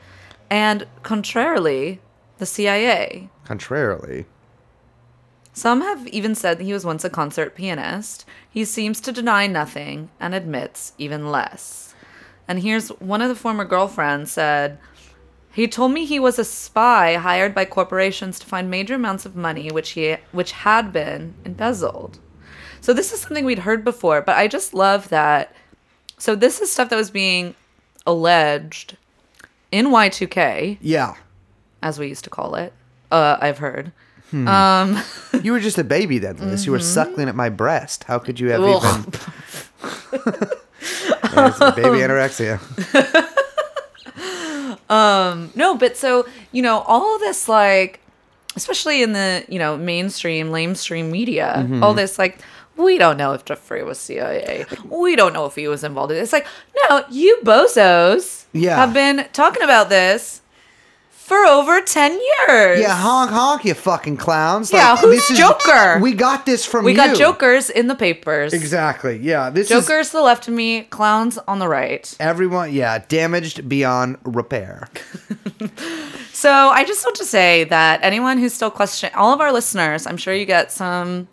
and, 0.49 0.85
contrarily, 1.03 1.99
the 2.39 2.45
CIA. 2.45 3.29
Contrarily, 3.45 4.25
Some 5.53 5.81
have 5.81 6.07
even 6.07 6.33
said 6.33 6.57
that 6.57 6.63
he 6.63 6.73
was 6.73 6.85
once 6.85 7.05
a 7.05 7.09
concert 7.09 7.55
pianist. 7.55 8.25
He 8.49 8.65
seems 8.65 8.99
to 9.01 9.11
deny 9.11 9.45
nothing 9.47 10.09
and 10.19 10.33
admits 10.33 10.93
even 10.97 11.31
less. 11.31 11.93
And 12.47 12.59
here's 12.59 12.89
one 12.89 13.21
of 13.21 13.29
the 13.29 13.35
former 13.35 13.63
girlfriends 13.63 14.31
said, 14.31 14.79
he 15.53 15.67
told 15.67 15.91
me 15.91 16.05
he 16.05 16.19
was 16.19 16.39
a 16.39 16.43
spy 16.43 17.13
hired 17.13 17.53
by 17.53 17.65
corporations 17.65 18.39
to 18.39 18.47
find 18.47 18.71
major 18.71 18.95
amounts 18.95 19.25
of 19.25 19.35
money 19.35 19.69
which 19.69 19.91
he 19.91 20.17
which 20.31 20.51
had 20.51 20.91
been 20.91 21.35
embezzled. 21.45 22.17
So 22.81 22.91
this 22.91 23.13
is 23.13 23.21
something 23.21 23.45
we'd 23.45 23.59
heard 23.59 23.83
before, 23.83 24.21
but 24.21 24.35
I 24.35 24.47
just 24.47 24.73
love 24.73 25.09
that. 25.09 25.55
So 26.17 26.35
this 26.35 26.59
is 26.59 26.71
stuff 26.71 26.89
that 26.89 26.95
was 26.95 27.11
being 27.11 27.53
alleged 28.05 28.97
in 29.71 29.87
Y2K, 29.87 30.79
yeah. 30.81 31.15
as 31.81 31.99
we 31.99 32.07
used 32.07 32.23
to 32.23 32.29
call 32.29 32.55
it. 32.55 32.73
Uh, 33.11 33.37
I've 33.39 33.59
heard. 33.59 33.91
Hmm. 34.33 34.47
Um, 34.47 35.03
you 35.43 35.51
were 35.51 35.59
just 35.59 35.77
a 35.77 35.83
baby 35.83 36.17
then, 36.17 36.37
Liz. 36.37 36.65
You 36.65 36.71
were 36.71 36.79
mm-hmm. 36.79 36.85
suckling 36.87 37.29
at 37.29 37.35
my 37.35 37.49
breast. 37.49 38.05
How 38.05 38.17
could 38.17 38.39
you 38.39 38.49
have 38.49 38.61
Ugh. 38.63 38.83
even? 38.83 39.13
Yeah, 41.33 41.47
it's 41.47 41.61
a 41.61 41.71
baby 41.71 42.03
um, 42.03 42.09
anorexia. 42.09 42.59
Um, 44.89 45.49
no, 45.55 45.75
but 45.75 45.97
so, 45.97 46.27
you 46.51 46.61
know, 46.61 46.79
all 46.81 47.17
this 47.17 47.47
like 47.47 47.99
especially 48.55 49.01
in 49.01 49.13
the, 49.13 49.43
you 49.47 49.57
know, 49.57 49.77
mainstream, 49.77 50.49
lamestream 50.49 51.09
media, 51.09 51.55
Mm-hmm. 51.57 51.83
all 51.83 51.93
this 51.93 52.19
like 52.19 52.39
we 52.75 52.97
don't 52.97 53.17
know 53.17 53.33
if 53.33 53.45
Jeffrey 53.45 53.83
was 53.83 53.99
CIA. 53.99 54.65
We 54.89 55.15
don't 55.15 55.33
know 55.33 55.45
if 55.45 55.55
he 55.55 55.67
was 55.67 55.83
involved 55.83 56.11
in 56.11 56.17
it. 56.17 56.21
It's 56.21 56.33
like, 56.33 56.47
no, 56.89 57.05
you 57.09 57.39
bozos 57.43 58.45
Yeah. 58.51 58.75
have 58.77 58.93
been 58.93 59.27
talking 59.33 59.63
about 59.63 59.89
this 59.89 60.41
for 61.23 61.37
over 61.45 61.79
10 61.81 62.11
years. 62.11 62.79
Yeah, 62.81 62.95
honk 62.95 63.31
honk, 63.31 63.63
you 63.65 63.73
fucking 63.73 64.17
clowns. 64.17 64.71
Yeah, 64.73 64.97
who's 64.97 65.15
this 65.15 65.31
is- 65.31 65.37
Joker? 65.37 65.99
We 66.01 66.13
got 66.13 66.45
this 66.45 66.65
from 66.65 66.83
we 66.83 66.91
you. 66.91 66.97
got 66.97 67.15
jokers 67.15 67.69
in 67.69 67.87
the 67.87 67.95
papers. 67.95 68.53
Exactly. 68.53 69.17
Yeah, 69.19 69.49
this 69.49 69.71
is 69.71 69.85
Jokers 69.85 70.07
to 70.09 70.17
the 70.17 70.21
left 70.21 70.47
of 70.49 70.53
me, 70.53 70.81
clowns 70.83 71.37
on 71.47 71.59
the 71.59 71.67
right. 71.69 72.13
everyone. 72.19 72.73
Yeah, 72.73 72.99
damaged 73.07 73.67
beyond 73.69 74.17
repair. 74.23 74.89
So 76.35 76.51
I 76.51 76.83
just 76.83 77.05
want 77.05 77.15
to 77.17 77.25
say 77.25 77.63
that 77.65 78.01
anyone 78.03 78.37
who's 78.37 78.53
still 78.53 78.71
questioning, 78.71 79.15
all 79.15 79.33
of 79.33 79.39
our 79.39 79.51
listeners, 79.53 80.05
I'm 80.05 80.17
sure 80.17 80.33
you 80.33 80.45
get 80.45 80.71
some 80.73 81.27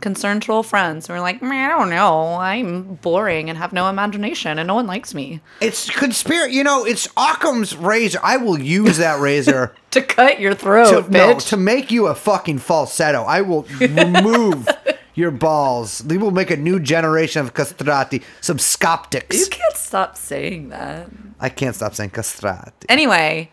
concerned 0.00 0.42
troll 0.42 0.62
friends 0.62 1.06
who 1.06 1.12
are 1.14 1.20
like, 1.20 1.42
I 1.42 1.68
don't 1.68 1.90
know, 1.90 2.34
I'm 2.34 2.94
boring 2.96 3.48
and 3.48 3.58
have 3.58 3.72
no 3.72 3.88
imagination 3.88 4.58
and 4.58 4.66
no 4.66 4.74
one 4.74 4.86
likes 4.86 5.14
me. 5.14 5.40
It's 5.60 5.88
conspiracy. 5.90 6.54
You 6.54 6.64
know, 6.64 6.84
it's 6.84 7.08
Occam's 7.16 7.76
razor. 7.76 8.18
I 8.22 8.36
will 8.36 8.58
use 8.60 8.98
that 8.98 9.20
razor 9.20 9.74
To 9.92 10.02
cut 10.02 10.40
your 10.40 10.54
throat, 10.54 11.04
to 11.04 11.10
no, 11.10 11.34
bitch. 11.34 11.48
to 11.50 11.56
make 11.56 11.90
you 11.90 12.08
a 12.08 12.14
fucking 12.14 12.58
falsetto. 12.58 13.22
I 13.22 13.42
will 13.42 13.62
remove 13.78 14.68
your 15.14 15.30
balls. 15.30 16.02
We 16.04 16.18
will 16.18 16.32
make 16.32 16.50
a 16.50 16.56
new 16.56 16.80
generation 16.80 17.42
of 17.42 17.54
castrati, 17.54 18.22
some 18.40 18.56
skoptics. 18.58 19.38
you 19.38 19.46
can't 19.48 19.76
stop 19.76 20.16
saying 20.16 20.70
that. 20.70 21.08
I 21.38 21.48
can't 21.48 21.76
stop 21.76 21.94
saying 21.94 22.10
castrati. 22.10 22.72
Anyway, 22.88 23.50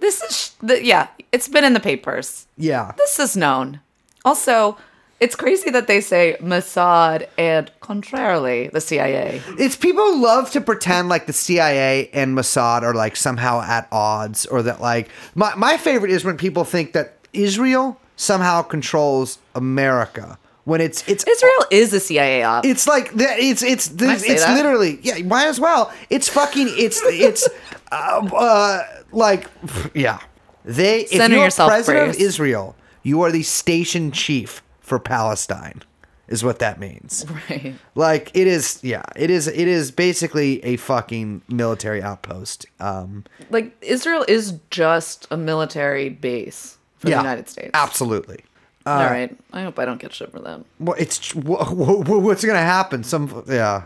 this 0.00 0.22
is, 0.22 0.36
sh- 0.36 0.48
the, 0.60 0.84
yeah, 0.84 1.06
it's 1.30 1.46
been 1.48 1.62
in 1.64 1.72
the 1.72 1.80
papers. 1.80 2.46
Yeah. 2.58 2.92
This 2.96 3.20
is 3.20 3.36
known. 3.36 3.78
Also, 4.24 4.76
it's 5.20 5.36
crazy 5.36 5.70
that 5.70 5.86
they 5.86 6.00
say 6.00 6.36
Mossad 6.40 7.28
and 7.38 7.70
contrarily 7.80 8.68
the 8.68 8.80
CIA. 8.80 9.40
It's 9.58 9.76
people 9.76 10.18
love 10.18 10.50
to 10.52 10.60
pretend 10.60 11.08
like 11.08 11.26
the 11.26 11.32
CIA 11.32 12.10
and 12.12 12.36
Mossad 12.36 12.82
are 12.82 12.94
like 12.94 13.16
somehow 13.16 13.60
at 13.62 13.88
odds 13.92 14.46
or 14.46 14.62
that 14.62 14.80
like 14.80 15.08
my 15.34 15.54
my 15.54 15.76
favorite 15.76 16.10
is 16.10 16.24
when 16.24 16.36
people 16.36 16.64
think 16.64 16.92
that 16.92 17.14
Israel 17.32 18.00
somehow 18.16 18.62
controls 18.62 19.38
America 19.54 20.38
when 20.64 20.80
it's 20.80 21.06
it's 21.08 21.24
Israel 21.24 21.66
is 21.70 21.92
a 21.92 22.00
CIA 22.00 22.42
op. 22.42 22.64
it's 22.64 22.86
like 22.86 23.12
that 23.14 23.38
it's 23.38 23.62
it's 23.62 23.84
say 23.84 24.06
it's 24.14 24.44
that? 24.44 24.56
literally 24.56 24.98
yeah 25.02 25.18
might 25.18 25.46
as 25.46 25.60
well 25.60 25.92
it's 26.10 26.28
fucking 26.28 26.68
it's 26.70 27.00
it's 27.04 27.48
uh, 27.92 28.28
uh 28.34 28.82
like 29.12 29.48
yeah 29.94 30.20
they 30.64 31.00
if 31.02 31.12
you're 31.12 31.44
yourself, 31.44 31.70
president 31.70 32.10
of 32.10 32.16
Israel 32.16 32.74
you 33.02 33.20
are 33.22 33.30
the 33.30 33.42
station 33.42 34.10
chief 34.10 34.62
for 34.84 34.98
Palestine 34.98 35.82
is 36.28 36.42
what 36.44 36.58
that 36.58 36.78
means 36.80 37.26
right. 37.50 37.74
like 37.94 38.30
it 38.34 38.46
is 38.46 38.78
yeah 38.82 39.02
it 39.16 39.28
is 39.30 39.46
it 39.46 39.68
is 39.68 39.90
basically 39.90 40.62
a 40.64 40.76
fucking 40.76 41.42
military 41.48 42.02
outpost 42.02 42.64
um 42.80 43.24
Like 43.50 43.76
Israel 43.82 44.24
is 44.28 44.54
just 44.70 45.26
a 45.30 45.36
military 45.36 46.08
base 46.08 46.78
for 46.98 47.08
yeah 47.10 47.16
the 47.16 47.22
United 47.22 47.48
States. 47.48 47.70
absolutely 47.74 48.40
All 48.86 49.04
right. 49.04 49.36
I 49.52 49.62
hope 49.64 49.78
I 49.78 49.84
don't 49.84 50.00
get 50.00 50.12
shit 50.14 50.30
for 50.32 50.40
that. 50.40 50.60
well 50.80 50.96
it's 50.98 51.16
wh- 51.32 51.68
wh- 51.80 52.04
wh- 52.08 52.22
what's 52.26 52.44
gonna 52.44 52.58
happen 52.78 53.04
some 53.04 53.44
yeah 53.48 53.82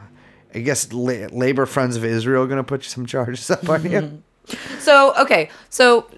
i 0.55 0.61
guess 0.61 0.93
la- 0.93 1.27
labor 1.33 1.67
friends 1.67 1.97
of 1.97 2.05
israel 2.05 2.45
are 2.45 2.47
gonna 2.47 2.65
put 2.65 2.85
some 2.85 3.05
charges 3.07 3.51
up 3.51 3.69
on 3.69 3.81
you 3.91 4.23
So 4.79 5.13
okay, 5.25 5.51
so 5.69 6.09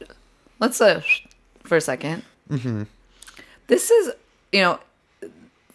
let's 0.60 0.80
uh 0.80 1.00
for 1.64 1.76
a 1.76 1.80
2nd 1.80 2.22
Mm-hmm. 2.50 2.82
This 3.66 3.90
is 3.90 4.12
you 4.52 4.60
know, 4.62 4.78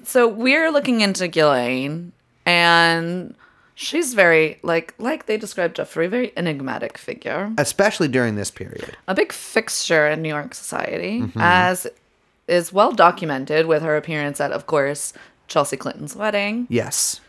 so 0.04 0.28
we're 0.28 0.70
looking 0.72 1.02
into 1.02 1.28
Ghislaine, 1.28 2.12
and 2.46 3.34
she's 3.74 4.14
very 4.14 4.60
like 4.64 4.94
like 4.98 5.26
they 5.26 5.38
described 5.38 5.76
Jeffrey, 5.78 6.08
very 6.08 6.32
enigmatic 6.38 6.98
figure, 6.98 7.52
especially 7.58 8.08
during 8.08 8.36
this 8.36 8.52
period. 8.52 8.96
A 9.08 9.16
big 9.16 9.32
fixture 9.34 10.08
in 10.08 10.22
New 10.22 10.30
York 10.30 10.54
society, 10.54 11.24
as 11.38 11.88
is 12.48 12.72
well 12.72 12.92
documented 12.92 13.66
with 13.66 13.82
her 13.82 13.98
appearance 13.98 14.40
at, 14.40 14.52
of 14.52 14.68
course, 14.68 15.14
Chelsea 15.48 15.78
Clinton's 15.78 16.16
wedding. 16.16 16.68
Yes. 16.70 17.20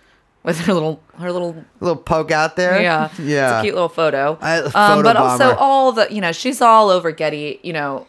With 0.42 0.61
her 0.61 0.74
little 0.74 1.03
her 1.18 1.32
little 1.32 1.64
a 1.80 1.84
little 1.84 2.01
poke 2.01 2.30
out 2.30 2.55
there? 2.57 2.80
Yeah. 2.80 3.11
Yeah 3.18 3.57
it's 3.57 3.61
a 3.61 3.62
cute 3.62 3.74
little 3.74 3.88
photo. 3.88 4.38
I- 4.40 4.59
um, 4.59 4.70
photo 4.70 5.03
but 5.03 5.16
also 5.16 5.55
all 5.57 5.90
the 5.92 6.07
you 6.12 6.20
know 6.20 6.30
she's 6.32 6.61
all 6.61 6.88
over 6.90 7.11
getty 7.11 7.59
you 7.64 7.72
know 7.72 8.07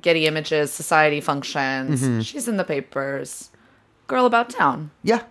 getty 0.00 0.26
images 0.26 0.72
society 0.72 1.20
functions. 1.20 2.02
Mm-hmm. 2.02 2.20
she's 2.20 2.48
in 2.48 2.56
the 2.56 2.64
papers. 2.64 3.50
Girl 4.06 4.26
about 4.26 4.50
town. 4.50 4.90
Yeah. 5.02 5.22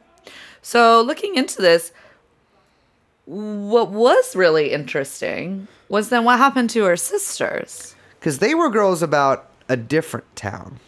So 0.62 1.02
looking 1.02 1.36
into 1.36 1.62
this 1.62 1.92
what 3.26 3.92
was 3.92 4.36
really 4.36 4.72
interesting 4.72 5.68
was 5.88 6.10
then 6.10 6.24
what 6.24 6.38
happened 6.40 6.70
to 6.72 6.84
her 6.86 6.96
sisters. 6.98 7.96
Because 8.20 8.40
they 8.40 8.56
were 8.56 8.70
girls 8.70 9.02
about 9.02 9.48
a 9.68 9.78
different 9.78 10.26
town. 10.36 10.80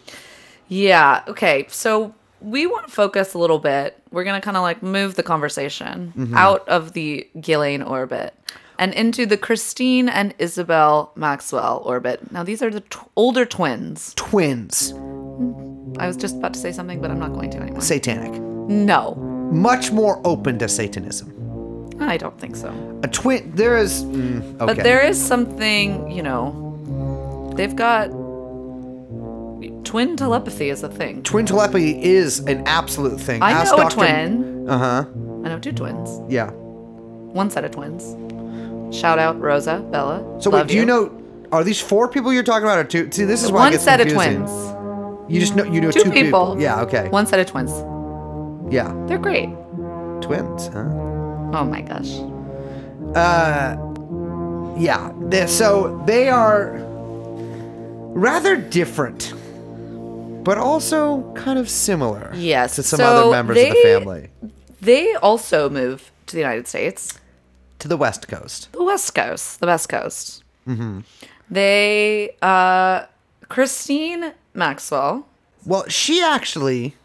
Yeah 0.68 1.24
okay 1.28 1.66
so 1.70 2.14
we 2.40 2.66
want 2.66 2.88
to 2.88 2.92
focus 2.94 3.34
a 3.36 3.38
little 3.38 3.60
bit. 3.60 4.02
We're 4.12 4.24
gonna 4.24 4.42
kind 4.42 4.58
of 4.58 4.64
like 4.64 4.82
move 4.82 5.16
the 5.16 5.24
conversation 5.24 6.14
Mm-hmm. 6.18 6.34
out 6.36 6.68
of 6.68 6.94
the 6.94 7.28
Ghislaine 7.40 7.84
orbit 7.84 8.34
and 8.82 8.94
into 8.96 9.26
the 9.26 9.38
Christine 9.38 10.10
and 10.10 10.34
Isabel 10.40 11.12
Maxwell 11.16 11.82
orbit. 11.86 12.32
Now 12.32 12.44
these 12.44 12.62
are 12.62 12.70
the 12.72 12.82
tw- 12.82 13.08
older 13.16 13.46
twins. 13.46 14.14
twins 14.16 14.92
I 16.00 16.08
was 16.08 16.18
just 16.18 16.36
about 16.38 16.54
to 16.56 16.60
say 16.60 16.72
something, 16.72 17.00
but 17.02 17.12
I'm 17.12 17.20
not 17.20 17.34
going 17.34 17.52
to 17.52 17.60
anymore. 17.60 17.82
satanic 17.82 18.34
no, 18.68 19.16
much 19.52 19.92
more 19.92 20.20
open 20.26 20.58
to 20.60 20.68
satanism 20.68 21.28
I 22.02 22.18
don't 22.18 22.40
think 22.40 22.56
so. 22.56 22.70
a 23.04 23.08
twin 23.08 23.52
there 23.56 23.78
is 23.78 24.04
mm, 24.04 24.42
okay 24.62 24.74
But 24.74 24.84
there 24.84 25.02
is 25.06 25.22
something, 25.22 26.10
you 26.12 26.24
know, 26.24 27.54
they've 27.56 27.76
got 27.76 28.08
twin 29.84 30.16
telepathy 30.16 30.70
is 30.70 30.84
a 30.84 30.90
thing. 30.90 31.22
twin 31.24 31.46
telepathy 31.46 32.02
is 32.04 32.40
an 32.40 32.64
absolute 32.68 33.20
thing 33.20 33.42
I 33.44 33.52
Ask 33.52 33.76
know 33.78 33.86
a 33.86 33.90
twin. 33.90 34.68
uh-huh 34.70 35.06
I 35.44 35.50
know 35.50 35.60
two 35.60 35.72
twins. 35.74 36.10
yeah 36.30 36.50
One 36.52 37.50
set 37.52 37.64
of 37.66 37.72
twins. 37.72 38.04
Shout 38.92 39.20
out 39.20 39.40
Rosa, 39.40 39.80
Bella. 39.92 40.42
so 40.42 40.50
wait 40.50 40.68
do 40.68 40.76
you 40.76 40.86
know 40.86 41.12
are 41.52 41.64
these 41.64 41.80
four 41.82 42.08
people 42.08 42.32
you're 42.34 42.44
talking 42.44 42.64
about 42.64 42.78
or 42.78 42.84
two 42.84 43.10
see 43.12 43.24
this 43.26 43.44
is 43.44 43.52
why 43.52 43.60
it 43.60 43.64
one 43.64 43.72
gets 43.72 43.84
set 43.84 44.00
confusing. 44.00 44.42
of 44.44 44.50
twins? 44.50 45.32
you 45.34 45.40
just 45.40 45.56
know 45.56 45.64
you 45.64 45.80
know 45.82 45.92
Two, 45.92 46.04
two, 46.04 46.12
people. 46.12 46.60
yeah 46.60 46.82
okay 46.82 47.08
One 47.10 47.26
set 47.26 47.40
of 47.40 47.46
twins. 47.48 47.72
yeah 48.74 48.94
They're 49.08 49.18
great. 49.18 49.50
twins 50.22 50.68
huh 50.68 50.90
Oh 51.54 51.66
my 51.66 51.82
gosh. 51.82 52.12
uh 53.16 53.78
yeah 54.78 55.12
they- 55.30 55.48
so 55.48 56.02
they 56.06 56.30
are 56.30 56.78
rather 58.14 58.56
different 58.58 59.34
but 60.44 60.58
also 60.58 61.32
kind 61.36 61.60
of 61.60 61.70
similar 61.70 62.32
Yes, 62.36 62.76
to 62.76 62.84
some 62.84 62.98
so 62.98 63.06
other 63.06 63.32
members 63.32 63.58
of 63.58 63.70
the 63.70 63.82
family 63.84 64.30
They 64.82 65.14
also 65.16 65.70
move 65.70 66.12
to 66.28 66.36
the 66.36 66.42
United 66.42 66.68
States, 66.68 67.20
to 67.82 67.88
the 67.88 67.98
west 67.98 68.28
coast 68.28 68.72
the 68.72 68.84
West 68.84 69.14
Coast, 69.16 69.60
the 69.60 69.68
West 69.68 69.90
Coast. 69.90 70.44
Mm-hmm. 70.68 71.00
They, 71.50 72.36
uh, 72.42 73.06
Christine 73.50 74.34
Maxwell. 74.54 75.28
well 75.66 75.86
she 75.90 76.24
actually 76.24 76.96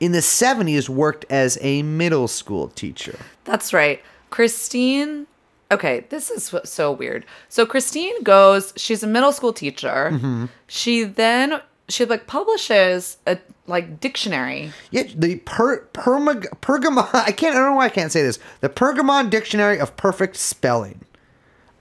in 0.00 0.12
the 0.12 0.18
70s 0.18 0.88
worked 0.88 1.24
as 1.30 1.56
a 1.60 1.82
middle 1.82 2.26
school 2.28 2.68
teacher 2.68 3.18
That's 3.44 3.72
right. 3.72 4.00
Christine. 4.30 5.26
Okay, 5.70 6.06
this 6.10 6.30
is 6.30 6.52
so 6.64 6.90
weird. 6.92 7.24
So 7.48 7.64
Christine 7.64 8.22
goes. 8.24 8.72
She's 8.76 9.02
a 9.02 9.06
middle 9.06 9.32
school 9.32 9.52
teacher. 9.52 10.10
Mm-hmm. 10.12 10.46
She 10.66 11.04
then 11.04 11.60
she 11.88 12.04
like 12.04 12.26
publishes 12.26 13.18
a 13.26 13.38
like 13.66 14.00
dictionary. 14.00 14.72
Yeah, 14.90 15.04
the 15.14 15.36
per, 15.36 15.84
permag, 15.92 16.46
Pergamon. 16.60 17.08
I 17.14 17.32
can't. 17.32 17.54
I 17.54 17.58
don't 17.58 17.70
know 17.70 17.76
why 17.76 17.86
I 17.86 17.90
can't 17.90 18.12
say 18.12 18.22
this. 18.22 18.38
The 18.60 18.68
Pergamon 18.68 19.30
Dictionary 19.30 19.78
of 19.78 19.96
Perfect 19.96 20.36
Spelling, 20.36 21.04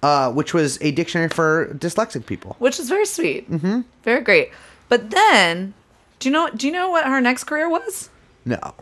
uh, 0.01 0.31
which 0.31 0.53
was 0.53 0.77
a 0.81 0.91
dictionary 0.91 1.29
for 1.29 1.73
dyslexic 1.75 2.25
people. 2.25 2.55
which 2.59 2.79
is 2.79 2.89
very 2.89 3.05
sweet, 3.05 3.49
mm-hmm. 3.49 3.81
very 4.03 4.21
great. 4.21 4.51
But 4.89 5.09
then, 5.09 5.73
do 6.19 6.29
you 6.29 6.33
know? 6.33 6.49
Do 6.49 6.67
you 6.67 6.73
know 6.73 6.89
what 6.89 7.05
her 7.05 7.21
next 7.21 7.45
career 7.45 7.69
was? 7.69 8.09
No. 8.45 8.75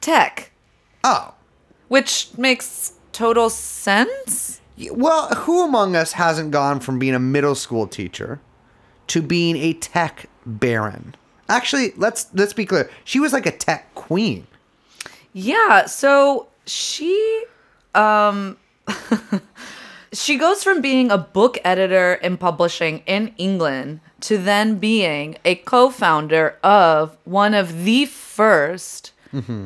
Tech, 0.00 0.50
Oh, 1.04 1.34
which 1.88 2.30
makes 2.38 2.94
total 3.12 3.50
sense. 3.50 4.60
well, 4.92 5.28
who 5.28 5.62
among 5.64 5.94
us 5.94 6.12
hasn't 6.12 6.52
gone 6.52 6.80
from 6.80 6.98
being 6.98 7.14
a 7.14 7.18
middle 7.18 7.54
school 7.54 7.86
teacher 7.86 8.40
to 9.10 9.22
being 9.22 9.56
a 9.56 9.72
tech 9.74 10.26
baron? 10.46 11.14
Actually, 11.48 11.92
let's 11.96 12.28
let's 12.32 12.52
be 12.52 12.64
clear. 12.64 12.88
She 13.04 13.18
was 13.18 13.32
like 13.32 13.46
a 13.46 13.50
tech 13.50 13.94
queen. 13.94 14.46
Yeah. 15.32 15.86
So 15.86 16.48
she, 16.66 17.44
um, 17.94 18.56
she 20.12 20.36
goes 20.36 20.62
from 20.62 20.80
being 20.80 21.10
a 21.10 21.18
book 21.18 21.58
editor 21.64 22.14
in 22.14 22.36
publishing 22.36 23.02
in 23.06 23.34
England 23.36 24.00
to 24.22 24.38
then 24.38 24.78
being 24.78 25.36
a 25.44 25.56
co-founder 25.56 26.58
of 26.62 27.16
one 27.24 27.54
of 27.54 27.84
the 27.84 28.06
1st 28.06 29.12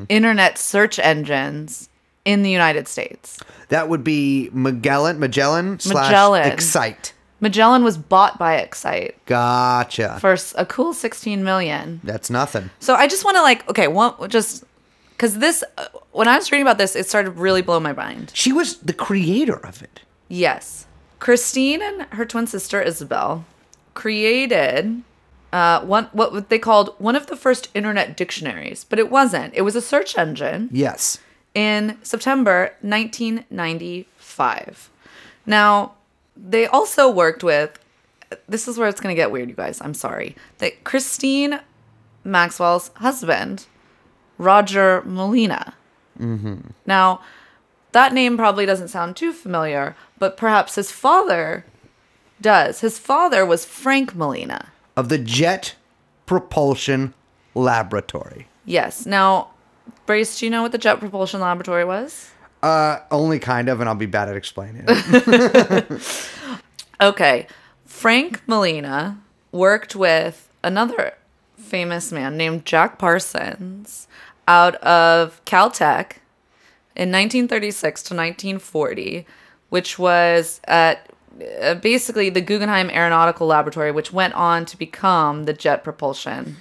internet 0.08 0.58
search 0.58 0.98
engines 0.98 1.88
in 2.24 2.42
the 2.42 2.50
United 2.50 2.86
States. 2.86 3.38
That 3.68 3.88
would 3.88 4.04
be 4.04 4.50
Magellan, 4.52 5.18
Magellan 5.18 5.80
slash 5.80 6.46
Excite. 6.52 7.14
Magellan 7.40 7.84
was 7.84 7.98
bought 7.98 8.38
by 8.38 8.56
Excite 8.56 9.16
Gotcha. 9.26 10.18
for 10.20 10.32
s- 10.32 10.54
a 10.56 10.64
cool 10.64 10.94
16 10.94 11.44
million. 11.44 12.00
That's 12.04 12.30
nothing. 12.30 12.70
So 12.80 12.94
I 12.94 13.06
just 13.06 13.24
want 13.24 13.36
to 13.36 13.42
like, 13.42 13.68
okay, 13.68 13.88
one 13.88 14.14
just 14.30 14.64
because 15.10 15.38
this, 15.38 15.62
uh, 15.78 15.86
when 16.12 16.26
I 16.28 16.36
was 16.36 16.50
reading 16.50 16.66
about 16.66 16.78
this, 16.78 16.96
it 16.96 17.06
started 17.08 17.30
really 17.32 17.62
blowing 17.62 17.82
my 17.82 17.92
mind. 17.92 18.30
She 18.34 18.52
was 18.52 18.78
the 18.78 18.92
creator 18.92 19.64
of 19.66 19.82
it. 19.82 20.00
Yes, 20.28 20.86
Christine 21.20 21.82
and 21.82 22.02
her 22.12 22.24
twin 22.24 22.46
sister 22.46 22.80
Isabel 22.80 23.44
created 23.94 25.02
uh, 25.52 25.80
one 25.82 26.08
what 26.12 26.48
they 26.48 26.58
called 26.58 26.94
one 26.98 27.14
of 27.14 27.26
the 27.28 27.36
first 27.36 27.68
internet 27.74 28.16
dictionaries, 28.16 28.84
but 28.84 28.98
it 28.98 29.10
wasn't. 29.10 29.54
It 29.54 29.62
was 29.62 29.76
a 29.76 29.82
search 29.82 30.16
engine. 30.18 30.68
Yes. 30.72 31.18
in 31.54 31.96
September 32.02 32.74
1995. 32.80 34.90
Now, 35.46 35.92
they 36.36 36.66
also 36.66 37.10
worked 37.10 37.42
with 37.42 37.78
this 38.48 38.68
is 38.68 38.78
where 38.78 38.88
it's 38.88 39.00
going 39.00 39.14
to 39.14 39.20
get 39.20 39.30
weird, 39.30 39.48
you 39.48 39.54
guys. 39.54 39.80
I'm 39.80 39.94
sorry. 39.94 40.36
That 40.58 40.84
Christine 40.84 41.60
Maxwell's 42.24 42.90
husband, 42.96 43.66
Roger 44.38 45.02
Molina. 45.04 45.74
Mm-hmm. 46.18 46.70
Now, 46.86 47.20
that 47.92 48.12
name 48.12 48.36
probably 48.36 48.66
doesn't 48.66 48.88
sound 48.88 49.16
too 49.16 49.32
familiar, 49.32 49.96
but 50.18 50.36
perhaps 50.36 50.74
his 50.74 50.90
father 50.90 51.64
does. 52.40 52.80
His 52.80 52.98
father 52.98 53.44
was 53.46 53.64
Frank 53.64 54.14
Molina. 54.14 54.72
Of 54.96 55.08
the 55.08 55.18
Jet 55.18 55.74
Propulsion 56.26 57.14
Laboratory. 57.54 58.48
Yes. 58.64 59.06
Now, 59.06 59.50
Brace, 60.06 60.38
do 60.38 60.46
you 60.46 60.50
know 60.50 60.62
what 60.62 60.72
the 60.72 60.78
Jet 60.78 60.98
Propulsion 60.98 61.40
Laboratory 61.40 61.84
was? 61.84 62.30
Uh, 62.64 63.00
only 63.10 63.38
kind 63.38 63.68
of, 63.68 63.80
and 63.80 63.88
I'll 63.88 63.94
be 63.94 64.06
bad 64.06 64.28
at 64.28 64.36
explaining 64.36 64.84
it. 64.88 66.00
Okay. 67.00 67.46
Frank 67.84 68.40
Molina 68.46 69.18
worked 69.52 69.94
with 69.96 70.48
another 70.62 71.12
famous 71.58 72.12
man 72.12 72.36
named 72.36 72.64
Jack 72.64 72.98
Parsons 72.98 74.06
out 74.46 74.76
of 74.76 75.44
Caltech 75.44 76.18
in 76.94 77.10
1936 77.10 78.02
to 78.04 78.14
1940, 78.14 79.26
which 79.70 79.98
was 79.98 80.60
at 80.64 81.10
uh, 81.60 81.74
basically 81.74 82.30
the 82.30 82.40
Guggenheim 82.40 82.90
Aeronautical 82.90 83.46
Laboratory, 83.48 83.90
which 83.90 84.12
went 84.12 84.34
on 84.34 84.64
to 84.66 84.78
become 84.78 85.44
the 85.44 85.52
Jet 85.52 85.82
Propulsion 85.84 86.58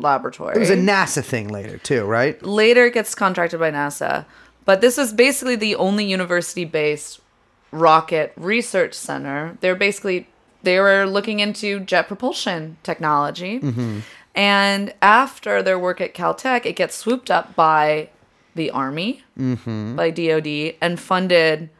Laboratory 0.00 0.54
it 0.54 0.60
was 0.60 0.70
a 0.70 0.76
NASA 0.76 1.24
thing 1.24 1.48
later, 1.48 1.78
too, 1.78 2.04
right? 2.04 2.40
later 2.42 2.86
it 2.86 2.94
gets 2.94 3.14
contracted 3.14 3.58
by 3.58 3.70
NASA. 3.70 4.26
But 4.68 4.82
this 4.82 4.98
was 4.98 5.14
basically 5.14 5.56
the 5.56 5.76
only 5.76 6.04
university 6.04 6.66
based 6.66 7.20
rocket 7.70 8.34
research 8.36 8.92
center. 8.92 9.56
They're 9.62 9.74
basically 9.74 10.28
they 10.62 10.78
were 10.78 11.06
looking 11.06 11.40
into 11.40 11.80
jet 11.80 12.06
propulsion 12.06 12.76
technology. 12.82 13.60
And 14.34 14.92
after 15.00 15.62
their 15.62 15.78
work 15.78 16.02
at 16.02 16.12
Caltech, 16.12 16.66
it 16.66 16.76
gets 16.76 16.94
swooped 16.94 17.30
up 17.30 17.56
by 17.56 18.10
the 18.56 18.70
Army, 18.70 19.22
by 19.96 20.10
DoD, 20.10 20.74
and 20.82 21.00
funded 21.00 21.70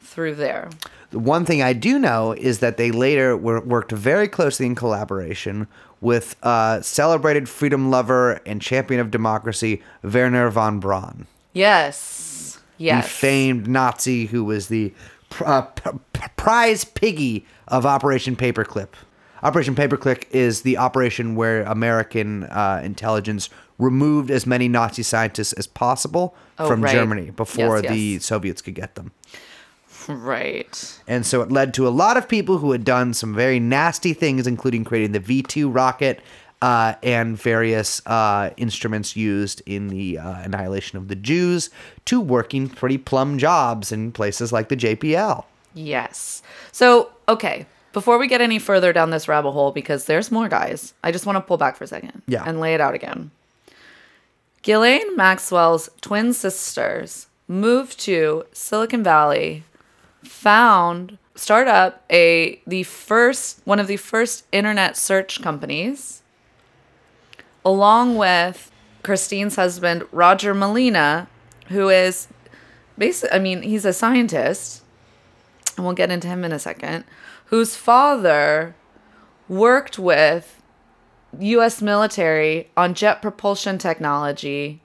through 0.00 0.36
there. 0.36 0.70
The 1.10 1.18
one 1.18 1.44
thing 1.44 1.60
I 1.62 1.74
do 1.74 1.98
know 1.98 2.32
is 2.32 2.60
that 2.60 2.78
they 2.78 2.90
later 2.92 3.36
were, 3.36 3.60
worked 3.60 3.92
very 3.92 4.26
closely 4.26 4.64
in 4.64 4.74
collaboration 4.74 5.66
with 6.00 6.36
uh, 6.42 6.80
celebrated 6.80 7.46
freedom 7.46 7.90
lover 7.90 8.40
and 8.46 8.62
champion 8.62 9.00
of 9.00 9.10
democracy 9.10 9.82
Wernher 10.02 10.48
von 10.48 10.80
Braun, 10.80 11.26
Yes. 11.52 12.60
Yes. 12.78 13.04
the 13.04 13.10
famed 13.10 13.68
Nazi 13.68 14.26
who 14.26 14.44
was 14.44 14.68
the 14.68 14.92
uh, 15.40 15.62
prize 16.36 16.84
piggy 16.84 17.46
of 17.68 17.86
Operation 17.86 18.34
Paperclip. 18.36 18.88
Operation 19.42 19.74
Paperclip 19.74 20.24
is 20.30 20.62
the 20.62 20.76
operation 20.78 21.34
where 21.36 21.62
American 21.62 22.44
uh, 22.44 22.80
intelligence 22.84 23.50
removed 23.78 24.30
as 24.30 24.46
many 24.46 24.68
Nazi 24.68 25.02
scientists 25.02 25.52
as 25.54 25.66
possible 25.66 26.34
Oh, 26.58 26.68
from 26.68 26.82
right. 26.82 26.92
Germany 26.92 27.30
before 27.30 27.80
Yes, 27.82 27.90
the 27.92 27.98
yes. 27.98 28.24
Soviets 28.24 28.62
could 28.62 28.74
get 28.74 28.94
them. 28.94 29.10
Right. 30.08 31.00
And 31.08 31.24
so 31.24 31.42
it 31.42 31.50
led 31.50 31.72
to 31.74 31.86
a 31.86 31.90
lot 31.90 32.16
of 32.16 32.28
people 32.28 32.58
who 32.58 32.72
had 32.72 32.84
done 32.84 33.14
some 33.14 33.34
very 33.34 33.58
nasty 33.60 34.12
things, 34.12 34.46
including 34.46 34.84
creating 34.84 35.12
the 35.12 35.20
V 35.20 35.42
2 35.42 35.68
rocket 35.70 36.20
uh, 36.62 36.94
and 37.02 37.36
various 37.36 38.00
uh, 38.06 38.50
instruments 38.56 39.14
used 39.16 39.60
in 39.66 39.88
the 39.88 40.16
uh, 40.18 40.42
annihilation 40.42 40.96
of 40.96 41.08
the 41.08 41.16
Jews, 41.16 41.68
to 42.06 42.20
working 42.20 42.68
pretty 42.70 42.96
plum 42.96 43.36
jobs 43.38 43.92
in 43.92 44.12
places 44.12 44.52
like 44.52 44.68
the 44.70 44.76
JPL. 44.76 45.44
Yes. 45.74 46.42
So, 46.70 47.10
okay, 47.28 47.66
before 47.92 48.16
we 48.16 48.28
get 48.28 48.40
any 48.40 48.58
further 48.58 48.92
down 48.92 49.10
this 49.10 49.28
rabbit 49.28 49.50
hole, 49.50 49.72
because 49.72 50.04
there's 50.06 50.30
more 50.30 50.48
guys, 50.48 50.94
I 51.04 51.12
just 51.12 51.26
want 51.26 51.36
to 51.36 51.40
pull 51.40 51.56
back 51.58 51.76
for 51.76 51.84
a 51.84 51.86
second 51.88 52.22
Yeah. 52.26 52.44
and 52.46 52.60
lay 52.60 52.74
it 52.74 52.80
out 52.80 52.94
again. 52.94 53.30
Ghislaine 54.62 55.16
Maxwell's 55.16 55.90
twin 56.00 56.32
sisters 56.32 57.26
moved 57.48 57.98
to 58.00 58.44
Silicon 58.52 59.02
Valley, 59.02 59.64
found, 60.22 61.18
start 61.34 61.66
up 61.66 62.04
a 62.10 62.60
the 62.66 62.84
first 62.84 63.60
one 63.64 63.80
of 63.80 63.88
the 63.88 63.96
first 63.96 64.44
internet 64.52 64.96
search 64.96 65.42
companies, 65.42 66.21
along 67.64 68.16
with 68.16 68.70
Christine's 69.02 69.56
husband 69.56 70.04
Roger 70.12 70.54
Molina, 70.54 71.28
who 71.68 71.88
is 71.88 72.28
basically, 72.98 73.36
I 73.36 73.40
mean, 73.40 73.62
he's 73.62 73.84
a 73.84 73.92
scientist 73.92 74.82
and 75.76 75.84
we'll 75.84 75.94
get 75.94 76.10
into 76.10 76.28
him 76.28 76.44
in 76.44 76.52
a 76.52 76.58
second, 76.58 77.04
whose 77.46 77.76
father 77.76 78.74
worked 79.48 79.98
with 79.98 80.62
US 81.38 81.80
military 81.80 82.70
on 82.76 82.94
jet 82.94 83.22
propulsion 83.22 83.78
technology 83.78 84.82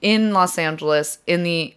in 0.00 0.32
Los 0.32 0.58
Angeles 0.58 1.18
in 1.26 1.44
the 1.44 1.74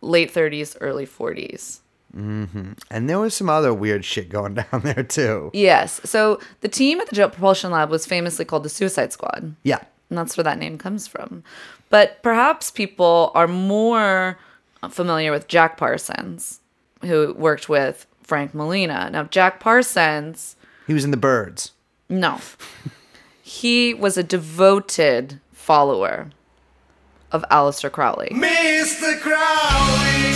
late 0.00 0.32
30s, 0.32 0.76
early 0.80 1.06
40s. 1.06 1.80
Mm-hmm. 2.14 2.72
And 2.90 3.08
there 3.10 3.18
was 3.18 3.34
some 3.34 3.50
other 3.50 3.74
weird 3.74 4.04
shit 4.04 4.28
going 4.28 4.54
down 4.54 4.80
there, 4.82 5.02
too. 5.02 5.50
Yes. 5.52 6.00
So 6.04 6.40
the 6.60 6.68
team 6.68 7.00
at 7.00 7.08
the 7.08 7.16
Jet 7.16 7.32
Propulsion 7.32 7.70
Lab 7.72 7.90
was 7.90 8.06
famously 8.06 8.44
called 8.44 8.62
the 8.62 8.68
Suicide 8.68 9.12
Squad. 9.12 9.54
Yeah. 9.62 9.80
And 10.10 10.18
that's 10.18 10.36
where 10.36 10.44
that 10.44 10.58
name 10.58 10.78
comes 10.78 11.06
from. 11.08 11.42
But 11.90 12.22
perhaps 12.22 12.70
people 12.70 13.32
are 13.34 13.48
more 13.48 14.38
familiar 14.90 15.30
with 15.32 15.48
Jack 15.48 15.76
Parsons, 15.76 16.60
who 17.02 17.34
worked 17.34 17.68
with 17.68 18.06
Frank 18.22 18.54
Molina. 18.54 19.10
Now, 19.10 19.24
Jack 19.24 19.60
Parsons, 19.60 20.56
He 20.86 20.94
was 20.94 21.04
in 21.04 21.10
the 21.10 21.16
birds. 21.16 21.72
no, 22.08 22.40
he 23.42 23.92
was 23.94 24.16
a 24.16 24.22
devoted 24.22 25.40
follower 25.52 26.30
of 27.32 27.44
Aleister 27.50 27.90
Crowley. 27.92 28.28
Mr. 28.32 29.18
Crowley. 29.20 30.33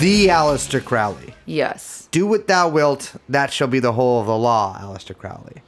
The 0.00 0.28
Aleister 0.28 0.84
Crowley. 0.84 1.34
Yes. 1.46 2.08
Do 2.10 2.26
what 2.26 2.46
thou 2.48 2.68
wilt, 2.68 3.14
that 3.28 3.52
shall 3.52 3.68
be 3.68 3.78
the 3.78 3.92
whole 3.92 4.20
of 4.20 4.26
the 4.26 4.36
law, 4.36 4.76
Aleister 4.80 5.16
Crowley. 5.16 5.62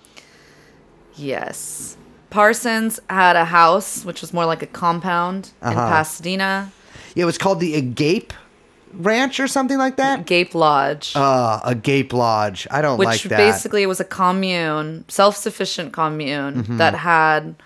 Yes. 1.16 1.97
Parsons 2.31 3.01
had 3.09 3.37
a 3.37 3.45
house, 3.47 4.05
which 4.05 4.20
was 4.20 4.33
more 4.35 4.45
like 4.47 4.62
a 4.62 4.66
compound 4.66 5.51
in 5.62 5.68
Uh-huh. 5.68 5.89
Pasadena, 5.89 6.70
Yeah, 7.14 7.22
it 7.22 7.26
was 7.26 7.39
called 7.39 7.59
the 7.61 7.74
Agape 7.74 8.33
Ranch 8.93 9.41
or 9.41 9.49
something 9.49 9.79
like 9.79 9.97
that. 9.97 10.24
Gape 10.26 10.55
Lodge. 10.55 11.12
Uh, 11.14 11.61
Agape 11.64 12.12
Lodge. 12.12 12.66
I 12.70 12.81
don't 12.83 12.99
which 12.99 13.07
like 13.07 13.22
that. 13.24 13.37
basically 13.37 13.83
it 13.83 13.87
was 13.87 14.01
a 14.01 14.05
commune, 14.05 15.05
self-sufficient 15.09 15.93
commune 15.93 16.62
Mm-hmm. 16.62 16.76
that 16.79 16.95
had 16.95 17.57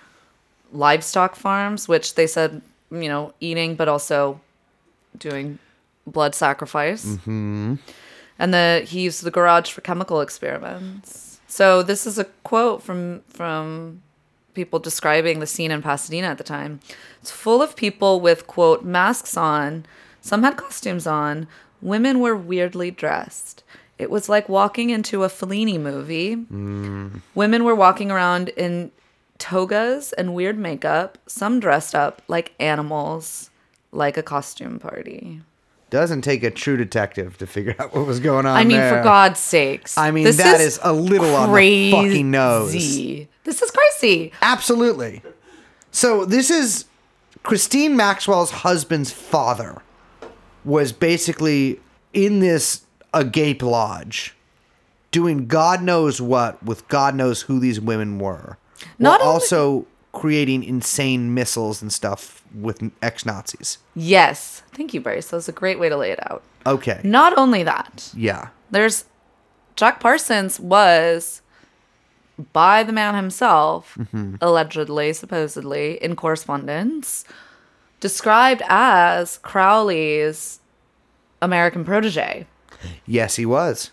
livestock 0.73 1.37
farms, 1.37 1.87
which 1.89 2.15
they 2.15 2.27
said, 2.27 2.63
you 2.91 3.09
know, 3.09 3.35
eating 3.41 3.75
but 3.75 3.89
also 3.89 4.41
doing 5.19 5.59
blood 6.07 6.35
sacrifice. 6.35 7.05
Mm-hmm. 7.05 7.75
And 8.39 8.55
the 8.55 8.85
he 8.87 9.03
used 9.03 9.23
the 9.23 9.31
garage 9.31 9.71
for 9.71 9.81
chemical 9.83 10.21
experiments. 10.21 11.41
So 11.47 11.83
this 11.83 12.07
is 12.07 12.19
a 12.19 12.25
quote 12.45 12.83
from 12.83 13.23
from 13.29 14.03
people 14.55 14.79
describing 14.79 15.41
the 15.41 15.47
scene 15.47 15.71
in 15.71 15.83
Pasadena 15.83 16.29
at 16.29 16.39
the 16.39 16.45
time. 16.45 16.81
It's 17.21 17.31
full 17.31 17.63
of 17.63 17.77
people 17.77 18.21
with 18.21 18.47
quote 18.47 18.85
masks 18.85 19.37
on. 19.37 19.87
Some 20.21 20.43
had 20.43 20.57
costumes 20.57 21.07
on. 21.07 21.47
Women 21.81 22.21
were 22.21 22.37
weirdly 22.37 22.91
dressed. 22.91 23.65
It 23.99 24.11
was 24.11 24.29
like 24.29 24.49
walking 24.49 24.91
into 24.91 25.25
a 25.25 25.29
Fellini 25.29 25.79
movie. 25.79 26.35
Women 27.35 27.65
were 27.65 27.75
walking 27.75 28.11
around 28.11 28.49
in 28.51 28.91
togas 29.39 30.13
and 30.13 30.35
weird 30.35 30.59
makeup, 30.59 31.19
some 31.27 31.61
dressed 31.61 31.95
up 31.95 32.23
like 32.29 32.55
animals, 32.61 33.51
like 33.91 34.17
a 34.17 34.23
costume 34.23 34.79
party. 34.79 35.41
Doesn't 35.93 36.23
take 36.23 36.43
a 36.43 36.51
true 36.51 36.79
detective 36.79 37.37
to 37.37 37.47
figure 37.47 37.77
out 37.79 37.95
what 37.95 38.07
was 38.07 38.19
going 38.19 38.47
on. 38.47 38.57
I 38.57 38.65
mean, 38.65 38.79
there. 38.79 38.97
for 38.97 39.03
God's 39.05 39.39
sakes. 39.39 39.99
I 39.99 40.11
mean, 40.11 40.25
this 40.25 40.39
that 40.39 40.59
is 40.59 40.81
a 40.83 40.91
little 40.91 41.35
on 41.35 41.53
the 41.53 41.91
fucking 41.91 42.31
nose. 42.31 42.73
This 42.73 43.61
is 43.61 43.71
crazy. 43.71 44.33
Absolutely. 44.41 45.21
So 45.91 46.25
this 46.25 46.51
is 46.51 46.87
Christine 47.43 47.95
Maxwell's 47.95 48.51
husband's 48.51 49.13
father 49.13 49.83
was 50.65 50.93
basically 50.93 51.79
in 52.15 52.41
this 52.41 52.87
agape 53.13 53.63
lodge 53.63 54.35
doing 55.11 55.47
God 55.47 55.83
knows 55.83 56.23
what 56.23 56.63
with 56.63 56.89
God 56.89 57.15
knows 57.15 57.43
who 57.43 57.61
these 57.61 57.79
women 57.79 58.19
were. 58.19 58.57
Not 58.99 59.21
only- 59.21 59.31
also 59.31 59.87
creating 60.13 60.63
insane 60.63 61.33
missiles 61.35 61.81
and 61.83 61.93
stuff 61.93 62.43
with 62.55 62.91
ex 63.03 63.25
Nazis. 63.25 63.79
Yes. 63.95 64.63
Thank 64.73 64.93
you, 64.95 65.01
Bryce. 65.01 65.29
That 65.29 65.37
was 65.37 65.49
a 65.49 65.53
great 65.53 65.79
way 65.79 65.89
to 65.89 65.97
lay 65.97 66.11
it 66.11 66.19
out. 66.31 66.43
Okay. 66.67 67.01
Not 67.03 67.37
only 67.39 67.63
that, 67.63 68.11
Yeah. 68.15 68.49
there's 68.71 69.07
Jack 69.75 70.01
Parsons 70.01 70.61
was 70.61 71.41
by 72.53 72.83
the 72.83 72.93
man 72.93 73.15
himself, 73.15 73.97
Mm-hmm. 73.99 74.37
allegedly, 74.41 75.13
supposedly, 75.15 76.03
in 76.03 76.15
correspondence, 76.17 77.25
described 78.01 78.63
as 78.69 79.39
Crowley's 79.39 80.61
American 81.41 81.85
protege. 81.85 82.47
Yes, 83.07 83.37
he 83.37 83.47
was. 83.47 83.91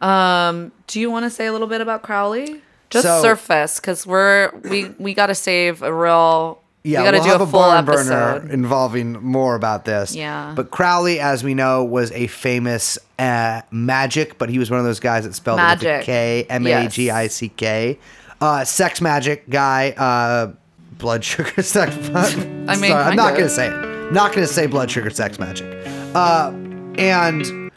Um, 0.00 0.72
do 0.86 1.00
you 1.00 1.10
want 1.10 1.24
to 1.24 1.30
say 1.30 1.46
a 1.46 1.52
little 1.52 1.66
bit 1.66 1.80
about 1.80 2.02
Crowley? 2.02 2.62
Just 2.90 3.04
So- 3.06 3.22
surface, 3.22 3.80
because 3.80 4.06
we're 4.06 4.50
we 4.64 4.86
we 4.98 5.14
got 5.14 5.26
to 5.26 5.34
save 5.34 5.82
a 5.82 5.92
real. 5.92 6.60
Yeah, 6.84 7.00
we 7.00 7.04
got 7.04 7.10
to 7.10 7.16
we'll 7.18 7.24
do 7.26 7.30
have 7.32 7.40
a 7.40 7.44
a, 7.44 7.46
full 7.46 7.60
barn 7.60 7.88
episode. 7.88 8.08
burner 8.42 8.52
involving 8.52 9.12
more 9.22 9.56
about 9.56 9.84
this. 9.84 10.14
Yeah. 10.14 10.52
But 10.56 10.70
Crowley, 10.70 11.20
as 11.20 11.42
we 11.44 11.52
know, 11.52 11.84
was 11.84 12.10
a 12.12 12.28
famous 12.28 12.98
uh, 13.18 13.60
magic, 13.70 14.38
but 14.38 14.48
he 14.48 14.58
was 14.58 14.70
one 14.70 14.78
of 14.78 14.86
those 14.86 15.00
guys 15.00 15.24
that 15.24 15.34
spelled 15.34 15.58
it 15.58 15.62
with 15.62 15.82
Magic. 15.82 16.02
a 16.02 16.06
K, 16.06 16.46
M 16.48 16.66
A 16.66 16.88
G 16.88 17.10
I 17.10 17.26
C 17.26 17.48
K. 17.50 17.98
Uh, 18.40 18.64
sex 18.64 19.00
magic 19.00 19.50
guy, 19.50 19.90
uh, 19.98 20.52
blood 20.96 21.24
sugar 21.24 21.60
sex. 21.62 21.94
I 22.14 22.76
mean, 22.76 22.92
I'm 22.92 23.16
not 23.16 23.34
gonna 23.34 23.48
say 23.50 23.66
it. 23.66 23.72
I'm 23.74 24.14
not 24.14 24.32
gonna 24.32 24.46
say 24.46 24.66
blood 24.66 24.90
sugar 24.90 25.10
sex 25.10 25.38
magic. 25.38 25.66
Uh, 26.14 26.52
and 26.96 27.67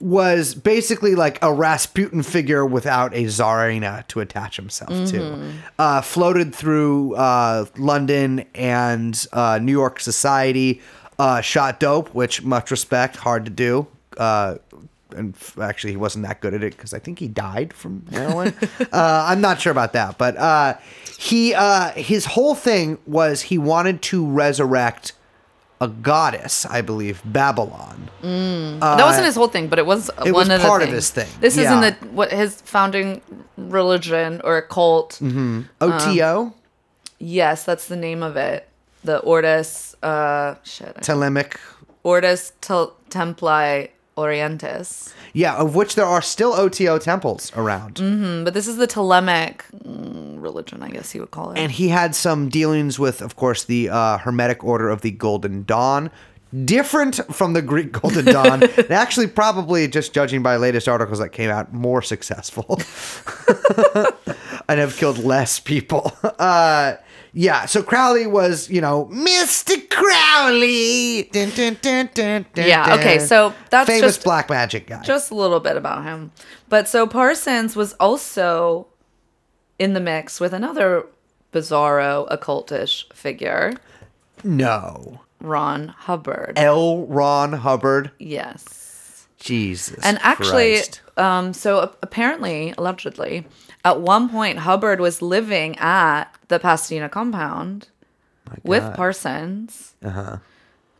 was 0.00 0.54
basically 0.54 1.14
like 1.14 1.42
a 1.42 1.52
Rasputin 1.52 2.22
figure 2.22 2.64
without 2.64 3.12
a 3.14 3.24
Tsarina 3.24 4.06
to 4.08 4.20
attach 4.20 4.56
himself 4.56 4.90
to. 5.10 5.52
Uh, 5.78 6.00
floated 6.00 6.54
through 6.54 7.14
uh, 7.16 7.64
London 7.76 8.44
and 8.54 9.26
uh, 9.32 9.58
New 9.60 9.72
York 9.72 10.00
society. 10.00 10.80
Uh, 11.18 11.40
shot 11.40 11.80
dope, 11.80 12.14
which 12.14 12.44
much 12.44 12.70
respect, 12.70 13.16
hard 13.16 13.44
to 13.44 13.50
do. 13.50 13.88
Uh, 14.16 14.54
and 15.16 15.34
f- 15.34 15.58
actually, 15.58 15.90
he 15.92 15.96
wasn't 15.96 16.24
that 16.26 16.40
good 16.40 16.54
at 16.54 16.62
it 16.62 16.76
because 16.76 16.94
I 16.94 17.00
think 17.00 17.18
he 17.18 17.26
died 17.26 17.72
from 17.72 18.06
heroin. 18.10 18.54
uh, 18.92 19.26
I'm 19.26 19.40
not 19.40 19.60
sure 19.60 19.72
about 19.72 19.94
that, 19.94 20.16
but 20.16 20.36
uh, 20.36 20.74
he 21.18 21.54
uh, 21.54 21.90
his 21.92 22.24
whole 22.24 22.54
thing 22.54 22.98
was 23.06 23.42
he 23.42 23.58
wanted 23.58 24.00
to 24.02 24.24
resurrect 24.24 25.12
a 25.80 25.88
goddess, 25.88 26.66
I 26.66 26.80
believe, 26.80 27.22
Babylon. 27.24 28.10
that 28.22 29.04
wasn't 29.04 29.26
his 29.26 29.36
whole 29.36 29.48
thing, 29.48 29.68
but 29.68 29.78
it 29.78 29.86
was 29.86 30.08
it 30.24 30.32
one 30.32 30.34
was 30.34 30.48
of 30.48 30.60
the 30.60 30.66
part 30.66 30.82
of 30.82 30.88
his 30.88 31.10
thing, 31.10 31.28
This 31.40 31.56
is 31.56 31.66
in 31.66 31.82
yeah. 31.82 31.90
the 31.90 32.06
what 32.08 32.32
his 32.32 32.60
founding 32.62 33.20
religion 33.56 34.40
or 34.44 34.62
cult. 34.62 35.18
Mm-hmm. 35.22 35.62
OTO, 35.80 36.54
Yes, 37.20 37.64
that's 37.64 37.88
the 37.88 37.96
name 37.96 38.22
of 38.22 38.36
it. 38.36 38.68
The 39.04 39.18
Ordes, 39.20 39.94
uh, 40.02 40.54
shit, 40.64 40.94
Thelemic. 40.96 41.56
Ordes 42.04 42.52
Tel- 42.60 42.94
Templi 43.10 43.90
Orientis. 44.18 45.12
Yeah, 45.32 45.56
of 45.56 45.74
which 45.74 45.94
there 45.94 46.06
are 46.06 46.22
still 46.22 46.52
OTO 46.54 46.98
temples 46.98 47.52
around. 47.56 47.96
Mm, 47.96 48.44
But 48.44 48.54
this 48.54 48.66
is 48.66 48.76
the 48.76 48.86
Ptolemaic 48.86 49.64
mm, 49.84 50.42
religion, 50.42 50.82
I 50.82 50.90
guess 50.90 51.14
you 51.14 51.20
would 51.20 51.30
call 51.30 51.52
it. 51.52 51.58
And 51.58 51.70
he 51.70 51.88
had 51.88 52.14
some 52.14 52.48
dealings 52.48 52.98
with, 52.98 53.20
of 53.20 53.36
course, 53.36 53.64
the 53.64 53.88
uh, 53.90 54.18
Hermetic 54.18 54.64
Order 54.64 54.88
of 54.88 55.02
the 55.02 55.10
Golden 55.10 55.64
Dawn. 55.64 56.10
Different 56.64 57.16
from 57.34 57.52
the 57.52 57.60
Greek 57.60 57.92
Golden 58.00 58.24
Dawn. 58.24 58.62
and 58.76 58.90
actually, 58.90 59.26
probably, 59.26 59.86
just 59.86 60.14
judging 60.14 60.42
by 60.42 60.56
latest 60.56 60.88
articles 60.88 61.18
that 61.18 61.28
came 61.28 61.50
out, 61.50 61.74
more 61.74 62.00
successful. 62.00 62.80
and 64.68 64.80
have 64.80 64.96
killed 64.96 65.18
less 65.18 65.60
people. 65.60 66.10
Uh, 66.38 66.94
yeah, 67.32 67.66
so 67.66 67.82
Crowley 67.82 68.26
was, 68.26 68.68
you 68.70 68.80
know, 68.80 69.06
Mr. 69.12 69.76
Crowley. 69.90 71.24
Dun, 71.32 71.50
dun, 71.50 71.76
dun, 71.80 72.10
dun, 72.14 72.46
dun, 72.54 72.66
Yeah, 72.68 72.94
okay, 72.94 73.18
so 73.18 73.54
that's 73.70 73.88
famous 73.88 74.14
just- 74.14 74.24
black 74.24 74.48
magic 74.50 74.86
guy. 74.86 75.02
just 75.02 75.30
a 75.30 75.34
little 75.34 75.60
bit 75.60 75.76
about 75.76 76.04
him. 76.04 76.32
But 76.68 76.88
so 76.88 77.06
Parsons 77.06 77.74
was 77.76 77.94
also 77.94 78.86
in 79.78 79.94
the 79.94 80.00
mix 80.00 80.40
with 80.40 80.52
another 80.52 81.06
bizarro 81.52 82.28
occultish 82.30 83.12
figure, 83.12 83.72
no. 84.44 85.20
Ron 85.40 85.88
Hubbard. 85.88 86.54
L. 86.56 87.06
Ron 87.06 87.52
Hubbard. 87.52 88.10
yes. 88.18 89.26
Jesus. 89.40 90.00
And 90.02 90.18
actually, 90.22 90.80
um, 91.16 91.52
so 91.52 91.94
apparently, 92.02 92.74
allegedly, 92.76 93.46
at 93.84 94.00
one 94.00 94.28
point, 94.28 94.58
Hubbard 94.60 95.00
was 95.00 95.22
living 95.22 95.76
at 95.78 96.24
the 96.48 96.58
Pasadena 96.58 97.08
compound 97.08 97.88
with 98.62 98.82
Parsons. 98.94 99.94
Uh-huh. 100.02 100.38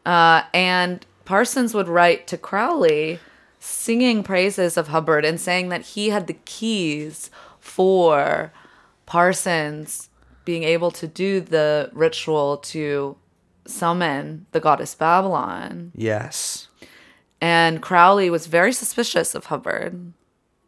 And 0.06 1.04
Parsons 1.24 1.74
would 1.74 1.88
write 1.88 2.26
to 2.28 2.38
Crowley 2.38 3.18
singing 3.60 4.22
praises 4.22 4.76
of 4.76 4.88
Hubbard 4.88 5.24
and 5.24 5.40
saying 5.40 5.68
that 5.70 5.82
he 5.82 6.10
had 6.10 6.26
the 6.26 6.34
keys 6.44 7.30
for 7.58 8.52
Parsons 9.04 10.08
being 10.44 10.62
able 10.62 10.90
to 10.92 11.06
do 11.06 11.40
the 11.40 11.90
ritual 11.92 12.58
to 12.58 13.16
summon 13.66 14.46
the 14.52 14.60
goddess 14.60 14.94
Babylon. 14.94 15.92
Yes. 15.94 16.68
And 17.40 17.82
Crowley 17.82 18.30
was 18.30 18.46
very 18.46 18.72
suspicious 18.72 19.34
of 19.34 19.46
Hubbard, 19.46 20.12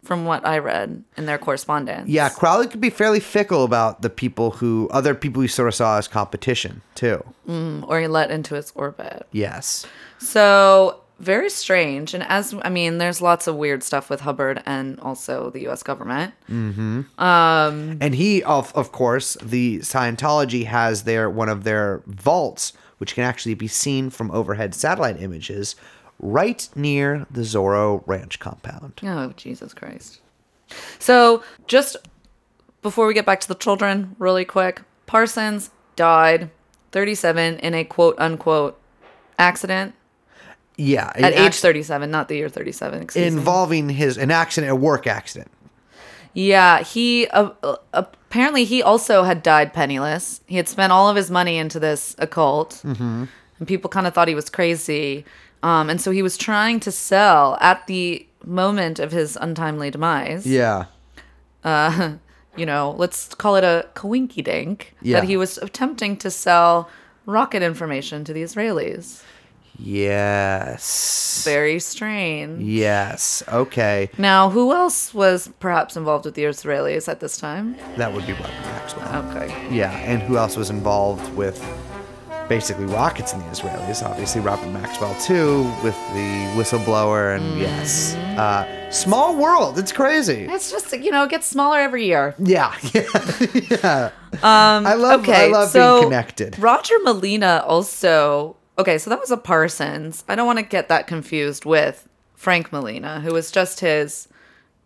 from 0.02 0.24
what 0.24 0.46
I 0.46 0.58
read 0.58 1.04
in 1.16 1.26
their 1.26 1.38
correspondence. 1.38 2.08
Yeah, 2.08 2.28
Crowley 2.28 2.66
could 2.66 2.80
be 2.80 2.90
fairly 2.90 3.20
fickle 3.20 3.64
about 3.64 4.02
the 4.02 4.10
people 4.10 4.52
who, 4.52 4.88
other 4.90 5.14
people 5.14 5.42
he 5.42 5.48
sort 5.48 5.68
of 5.68 5.74
saw 5.74 5.98
as 5.98 6.08
competition, 6.08 6.82
too. 6.94 7.22
Mm, 7.48 7.86
or 7.88 8.00
he 8.00 8.06
let 8.06 8.30
into 8.30 8.54
his 8.54 8.72
orbit. 8.74 9.26
Yes. 9.32 9.86
So, 10.18 11.02
very 11.18 11.50
strange. 11.50 12.14
And 12.14 12.24
as, 12.24 12.54
I 12.62 12.70
mean, 12.70 12.98
there's 12.98 13.20
lots 13.20 13.46
of 13.46 13.56
weird 13.56 13.82
stuff 13.82 14.08
with 14.08 14.20
Hubbard 14.20 14.62
and 14.64 14.98
also 15.00 15.50
the 15.50 15.68
US 15.68 15.82
government. 15.82 16.32
Mm-hmm. 16.50 17.22
Um, 17.22 17.98
and 18.00 18.14
he, 18.14 18.42
of, 18.42 18.74
of 18.74 18.90
course, 18.90 19.36
the 19.42 19.80
Scientology 19.80 20.64
has 20.64 21.04
their, 21.04 21.28
one 21.28 21.50
of 21.50 21.64
their 21.64 22.02
vaults, 22.06 22.72
which 22.98 23.14
can 23.14 23.24
actually 23.24 23.54
be 23.54 23.68
seen 23.68 24.08
from 24.08 24.30
overhead 24.30 24.74
satellite 24.74 25.20
images, 25.20 25.76
right 26.20 26.68
near 26.74 27.26
the 27.30 27.40
Zorro 27.42 28.02
Ranch 28.06 28.38
compound. 28.38 29.00
Oh, 29.02 29.32
Jesus 29.36 29.74
Christ. 29.74 30.20
So, 30.98 31.42
just 31.66 31.96
before 32.82 33.06
we 33.06 33.14
get 33.14 33.26
back 33.26 33.40
to 33.40 33.48
the 33.48 33.54
children, 33.54 34.14
really 34.18 34.44
quick 34.44 34.82
Parsons 35.06 35.70
died 35.96 36.50
37 36.92 37.58
in 37.58 37.74
a 37.74 37.84
quote 37.84 38.14
unquote 38.18 38.80
accident 39.38 39.94
Yeah. 40.76 41.10
at 41.14 41.32
age 41.32 41.56
37, 41.56 42.10
not 42.10 42.28
the 42.28 42.36
year 42.36 42.48
37. 42.48 43.02
Excuse 43.02 43.32
me. 43.32 43.38
Involving 43.38 43.88
his, 43.88 44.16
an 44.16 44.30
accident, 44.30 44.70
a 44.70 44.76
work 44.76 45.06
accident. 45.06 45.50
Yeah, 46.32 46.82
he 46.84 47.26
uh, 47.28 47.50
uh, 47.64 47.76
apparently 47.92 48.64
he 48.64 48.82
also 48.84 49.24
had 49.24 49.42
died 49.42 49.72
penniless. 49.74 50.40
He 50.46 50.56
had 50.58 50.68
spent 50.68 50.92
all 50.92 51.08
of 51.08 51.16
his 51.16 51.28
money 51.28 51.58
into 51.58 51.80
this 51.80 52.14
occult, 52.18 52.84
and 52.84 53.28
people 53.66 53.90
kind 53.90 54.06
of 54.06 54.14
thought 54.14 54.28
he 54.28 54.36
was 54.36 54.48
crazy. 54.48 55.24
Um, 55.62 55.90
and 55.90 56.00
so 56.00 56.10
he 56.10 56.22
was 56.22 56.36
trying 56.36 56.80
to 56.80 56.92
sell 56.92 57.58
at 57.60 57.86
the 57.86 58.26
moment 58.44 58.98
of 58.98 59.12
his 59.12 59.36
untimely 59.40 59.90
demise. 59.90 60.46
Yeah. 60.46 60.86
Uh, 61.62 62.14
You 62.56 62.66
know, 62.66 62.94
let's 62.98 63.34
call 63.34 63.56
it 63.56 63.64
a 63.64 63.86
coinky 63.94 64.42
dink. 64.42 64.94
Yeah. 65.02 65.20
That 65.20 65.26
he 65.28 65.36
was 65.36 65.58
attempting 65.58 66.16
to 66.18 66.30
sell 66.30 66.90
rocket 67.24 67.62
information 67.62 68.24
to 68.24 68.32
the 68.32 68.42
Israelis. 68.42 69.22
Yes. 69.78 71.42
Very 71.44 71.78
strange. 71.78 72.62
Yes. 72.62 73.42
Okay. 73.48 74.10
Now, 74.18 74.50
who 74.50 74.72
else 74.72 75.14
was 75.14 75.48
perhaps 75.58 75.96
involved 75.96 76.26
with 76.26 76.34
the 76.34 76.44
Israelis 76.44 77.08
at 77.08 77.20
this 77.20 77.38
time? 77.38 77.76
That 77.96 78.12
would 78.12 78.26
be 78.26 78.32
Robert 78.32 78.48
Maxwell. 78.50 79.24
Okay. 79.30 79.74
Yeah, 79.74 79.92
and 79.92 80.20
who 80.20 80.36
else 80.36 80.56
was 80.56 80.68
involved 80.68 81.32
with 81.34 81.58
basically 82.50 82.84
rockets 82.86 83.32
in 83.32 83.38
the 83.38 83.46
Israelis? 83.46 84.04
Obviously, 84.04 84.42
Robert 84.42 84.68
Maxwell 84.70 85.14
too, 85.20 85.62
with 85.84 85.96
the 86.12 86.50
whistleblower, 86.58 87.36
and 87.36 87.58
yes, 87.58 88.14
uh, 88.36 88.90
small 88.90 89.36
world. 89.36 89.78
It's 89.78 89.92
crazy. 89.92 90.46
It's 90.50 90.70
just 90.70 90.92
you 90.92 91.10
know 91.10 91.24
it 91.24 91.30
gets 91.30 91.46
smaller 91.46 91.78
every 91.78 92.04
year. 92.04 92.34
Yeah, 92.38 92.74
yeah, 92.92 93.02
yeah. 93.70 94.10
I 94.42 94.94
love, 94.94 95.20
Okay, 95.20 95.46
I 95.46 95.52
love 95.52 95.70
so 95.70 96.00
being 96.00 96.10
connected. 96.10 96.58
Roger 96.58 96.96
Molina 97.04 97.64
also. 97.66 98.56
Okay, 98.78 98.98
so 98.98 99.08
that 99.10 99.20
was 99.20 99.30
a 99.30 99.36
Parsons. 99.36 100.24
I 100.28 100.34
don't 100.34 100.46
want 100.46 100.58
to 100.58 100.64
get 100.64 100.88
that 100.88 101.06
confused 101.06 101.64
with 101.64 102.08
Frank 102.34 102.72
Molina, 102.72 103.20
who 103.20 103.32
was 103.32 103.50
just 103.50 103.80
his 103.80 104.26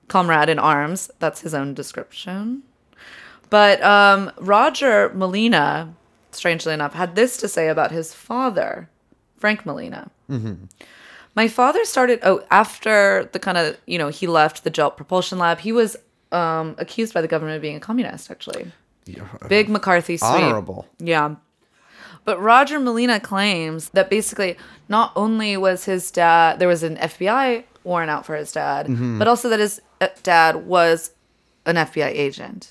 comrade 0.08 0.48
in 0.48 0.58
arms. 0.58 1.10
That's 1.18 1.40
his 1.40 1.54
own 1.54 1.74
description. 1.74 2.62
But 3.50 3.82
um, 3.82 4.32
Roger 4.38 5.12
Molina 5.14 5.94
strangely 6.34 6.72
enough, 6.74 6.94
had 6.94 7.14
this 7.14 7.36
to 7.38 7.48
say 7.48 7.68
about 7.68 7.90
his 7.90 8.12
father, 8.14 8.88
Frank 9.36 9.64
Molina. 9.66 10.10
My 11.36 11.48
father 11.48 11.84
started, 11.84 12.20
oh, 12.22 12.42
after 12.50 13.28
the 13.32 13.38
kind 13.40 13.58
of, 13.58 13.76
you 13.86 13.98
know, 13.98 14.08
he 14.08 14.26
left 14.28 14.62
the 14.64 14.70
Jet 14.70 14.90
Propulsion 14.96 15.38
Lab, 15.38 15.58
he 15.58 15.72
was 15.72 15.96
um, 16.30 16.76
accused 16.78 17.12
by 17.12 17.20
the 17.20 17.28
government 17.28 17.56
of 17.56 17.62
being 17.62 17.76
a 17.76 17.80
communist, 17.80 18.30
actually. 18.30 18.70
Big 19.48 19.68
McCarthy 19.68 20.16
sweep. 20.16 20.30
Honorable. 20.30 20.86
Yeah. 20.98 21.34
But 22.24 22.40
Roger 22.40 22.78
Molina 22.80 23.20
claims 23.20 23.90
that 23.90 24.08
basically 24.08 24.56
not 24.88 25.12
only 25.16 25.56
was 25.56 25.84
his 25.84 26.10
dad, 26.10 26.58
there 26.58 26.68
was 26.68 26.82
an 26.82 26.96
FBI 26.96 27.64
warrant 27.82 28.10
out 28.10 28.24
for 28.24 28.34
his 28.36 28.50
dad, 28.52 28.86
Mm-hmm. 28.86 29.18
but 29.18 29.28
also 29.28 29.48
that 29.50 29.58
his 29.60 29.82
uh, 30.00 30.08
dad 30.22 30.66
was 30.66 31.10
an 31.66 31.76
FBI 31.76 32.06
agent. 32.06 32.70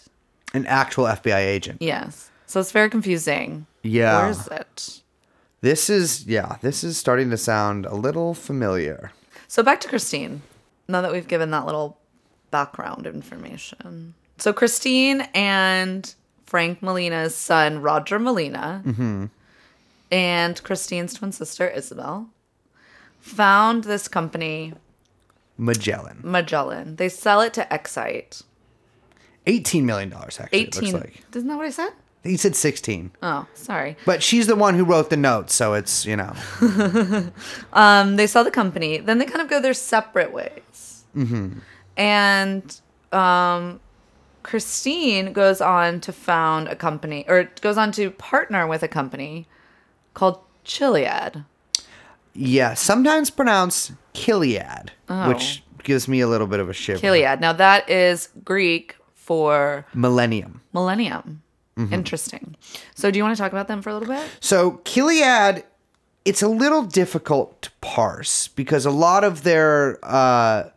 An 0.55 0.65
actual 0.67 1.05
FBI 1.05 1.37
agent. 1.39 1.81
Yes. 1.81 2.29
So 2.53 2.59
it's 2.59 2.71
very 2.71 2.91
confusing. 2.91 3.65
Yeah. 3.81 4.21
Where 4.21 4.29
is 4.29 4.47
it? 4.47 5.01
This 5.61 5.89
is 5.89 6.27
yeah. 6.27 6.57
This 6.61 6.83
is 6.83 6.99
starting 6.99 7.31
to 7.31 7.37
sound 7.37 7.87
a 7.87 7.95
little 7.95 8.35
familiar. 8.35 9.11
So 9.47 9.63
back 9.63 9.79
to 9.79 9.89
Christine. 9.89 10.43
Now 10.87 11.01
that 11.01 11.11
we've 11.11 11.27
given 11.27 11.49
that 11.49 11.65
little 11.65 11.97
background 12.51 13.07
information. 13.07 14.13
So 14.37 14.53
Christine 14.53 15.21
and 15.33 16.13
Frank 16.45 16.83
Molina's 16.83 17.33
son, 17.33 17.81
Roger 17.81 18.19
Molina, 18.19 18.83
mm-hmm. 18.85 19.25
and 20.11 20.61
Christine's 20.61 21.15
twin 21.15 21.31
sister, 21.31 21.67
Isabel, 21.67 22.29
found 23.19 23.85
this 23.85 24.07
company, 24.07 24.75
Magellan. 25.57 26.19
Magellan. 26.21 26.97
They 26.97 27.09
sell 27.09 27.41
it 27.41 27.55
to 27.55 27.67
Excite. 27.71 28.43
Eighteen 29.47 29.87
million 29.87 30.09
dollars. 30.09 30.39
Actually, 30.39 30.59
it 30.59 30.77
18. 30.77 30.91
looks 30.91 31.05
like 31.05 31.23
Isn't 31.35 31.47
that 31.47 31.57
what 31.57 31.65
I 31.65 31.71
said? 31.71 31.93
He 32.23 32.37
said 32.37 32.55
sixteen. 32.55 33.11
Oh, 33.21 33.45
sorry. 33.53 33.97
But 34.05 34.23
she's 34.23 34.47
the 34.47 34.55
one 34.55 34.75
who 34.75 34.85
wrote 34.85 35.09
the 35.09 35.17
notes, 35.17 35.53
so 35.53 35.73
it's 35.73 36.05
you 36.05 36.15
know. 36.15 36.33
Um, 37.73 38.15
they 38.15 38.27
sell 38.27 38.43
the 38.43 38.51
company. 38.51 38.97
Then 38.97 39.17
they 39.19 39.25
kind 39.25 39.41
of 39.41 39.49
go 39.49 39.59
their 39.61 39.73
separate 39.73 40.31
ways. 40.33 41.03
Mm-hmm. 41.15 41.59
And 41.97 42.81
um, 43.11 43.79
Christine 44.43 45.33
goes 45.33 45.61
on 45.61 45.99
to 46.01 46.11
found 46.11 46.67
a 46.67 46.75
company, 46.75 47.25
or 47.27 47.49
goes 47.61 47.77
on 47.77 47.91
to 47.93 48.09
partner 48.11 48.65
with 48.67 48.83
a 48.83 48.87
company 48.87 49.47
called 50.13 50.39
Chiliad. 50.65 51.45
Yeah, 52.33 52.73
sometimes 52.73 53.29
pronounced 53.29 53.91
Kiliad, 54.15 54.89
Oh. 55.09 55.27
which 55.29 55.63
gives 55.83 56.07
me 56.07 56.19
a 56.21 56.27
little 56.27 56.47
bit 56.47 56.59
of 56.59 56.67
a 56.69 56.73
shiver. 56.73 56.99
Chiliad. 56.99 57.39
Now 57.39 57.53
that 57.53 57.87
is 57.89 58.29
Greek 58.43 58.95
for 59.13 59.85
Millennium. 59.93 60.61
millennium. 60.73 61.42
Interesting. 61.77 62.55
So 62.95 63.09
do 63.09 63.17
you 63.17 63.23
want 63.23 63.35
to 63.35 63.41
talk 63.41 63.51
about 63.51 63.67
them 63.67 63.81
for 63.81 63.89
a 63.89 63.93
little 63.93 64.13
bit? 64.13 64.23
So 64.39 64.79
Kiliad, 64.83 65.63
it's 66.25 66.41
a 66.41 66.47
little 66.47 66.83
difficult 66.83 67.61
to 67.63 67.71
parse 67.81 68.47
because 68.47 68.85
a 68.85 68.91
lot 68.91 69.23
of 69.23 69.43
their 69.43 69.97
uh, 70.03 70.69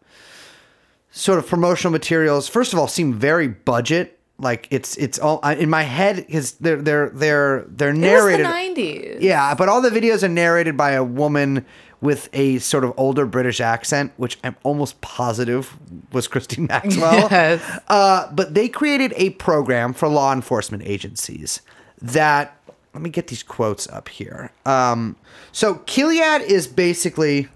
sort 1.10 1.38
of 1.38 1.46
promotional 1.46 1.92
materials, 1.92 2.48
first 2.48 2.72
of 2.72 2.78
all, 2.78 2.88
seem 2.88 3.14
very 3.14 3.48
budget. 3.48 4.18
Like 4.38 4.68
it's 4.70 4.96
it's 4.98 5.18
all 5.18 5.40
in 5.40 5.70
my 5.70 5.82
head 5.82 6.16
because 6.16 6.52
they're 6.52 6.82
they're 6.82 7.08
they're 7.10 7.64
they're 7.68 7.94
narrated. 7.94 8.40
It 8.40 8.48
was 8.48 8.74
the 8.76 8.82
90s. 8.82 9.20
Yeah, 9.20 9.54
but 9.54 9.70
all 9.70 9.80
the 9.80 9.88
videos 9.88 10.22
are 10.22 10.28
narrated 10.28 10.76
by 10.76 10.90
a 10.90 11.02
woman 11.02 11.64
with 12.00 12.28
a 12.32 12.58
sort 12.58 12.84
of 12.84 12.92
older 12.96 13.26
British 13.26 13.60
accent, 13.60 14.12
which 14.16 14.38
I'm 14.44 14.56
almost 14.62 15.00
positive 15.00 15.76
was 16.12 16.28
Christine 16.28 16.66
Maxwell. 16.68 17.28
Yes. 17.30 17.80
Uh, 17.88 18.30
but 18.32 18.54
they 18.54 18.68
created 18.68 19.12
a 19.16 19.30
program 19.30 19.92
for 19.92 20.08
law 20.08 20.32
enforcement 20.32 20.82
agencies 20.86 21.62
that 22.00 22.56
let 22.92 23.02
me 23.02 23.10
get 23.10 23.26
these 23.26 23.42
quotes 23.42 23.86
up 23.88 24.08
here. 24.08 24.50
Um, 24.64 25.16
so 25.52 25.76
Kiliad 25.76 26.40
is 26.40 26.66
basically 26.66 27.48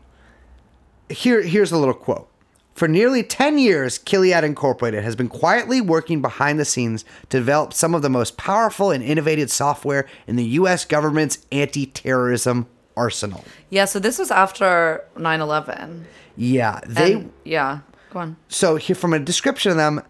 here. 1.09 1.43
Here's 1.43 1.73
a 1.73 1.79
little 1.79 1.95
quote. 1.95 2.29
For 2.75 2.89
nearly 2.89 3.23
10 3.23 3.59
years, 3.59 3.99
Kiliad 3.99 4.43
Incorporated 4.43 5.03
has 5.05 5.15
been 5.15 5.29
quietly 5.29 5.81
working 5.81 6.23
behind 6.23 6.59
the 6.59 6.65
scenes 6.65 7.05
to 7.29 7.39
develop 7.39 7.75
some 7.75 7.95
of 7.95 8.01
the 8.03 8.09
most 8.09 8.37
powerful 8.39 8.91
and 8.91 9.03
innovative 9.03 9.51
software 9.51 10.07
in 10.27 10.37
the 10.37 10.45
U.S. 10.45 10.85
government's 10.85 11.47
anti 11.53 11.85
terrorism 11.87 12.67
arsenal. 12.97 13.45
Yeah, 13.71 13.85
so 13.85 13.99
this 13.99 14.19
was 14.19 14.31
after 14.31 15.05
9 15.17 15.41
11. 15.41 16.07
Yeah, 16.37 16.81
they. 16.87 17.15
And, 17.15 17.33
yeah, 17.45 17.81
go 18.11 18.21
on. 18.21 18.37
so 18.49 18.77
here 18.77 18.97
from 18.97 19.13
a 19.13 19.19
description 19.19 19.71
of 19.73 19.77
them, 19.77 20.03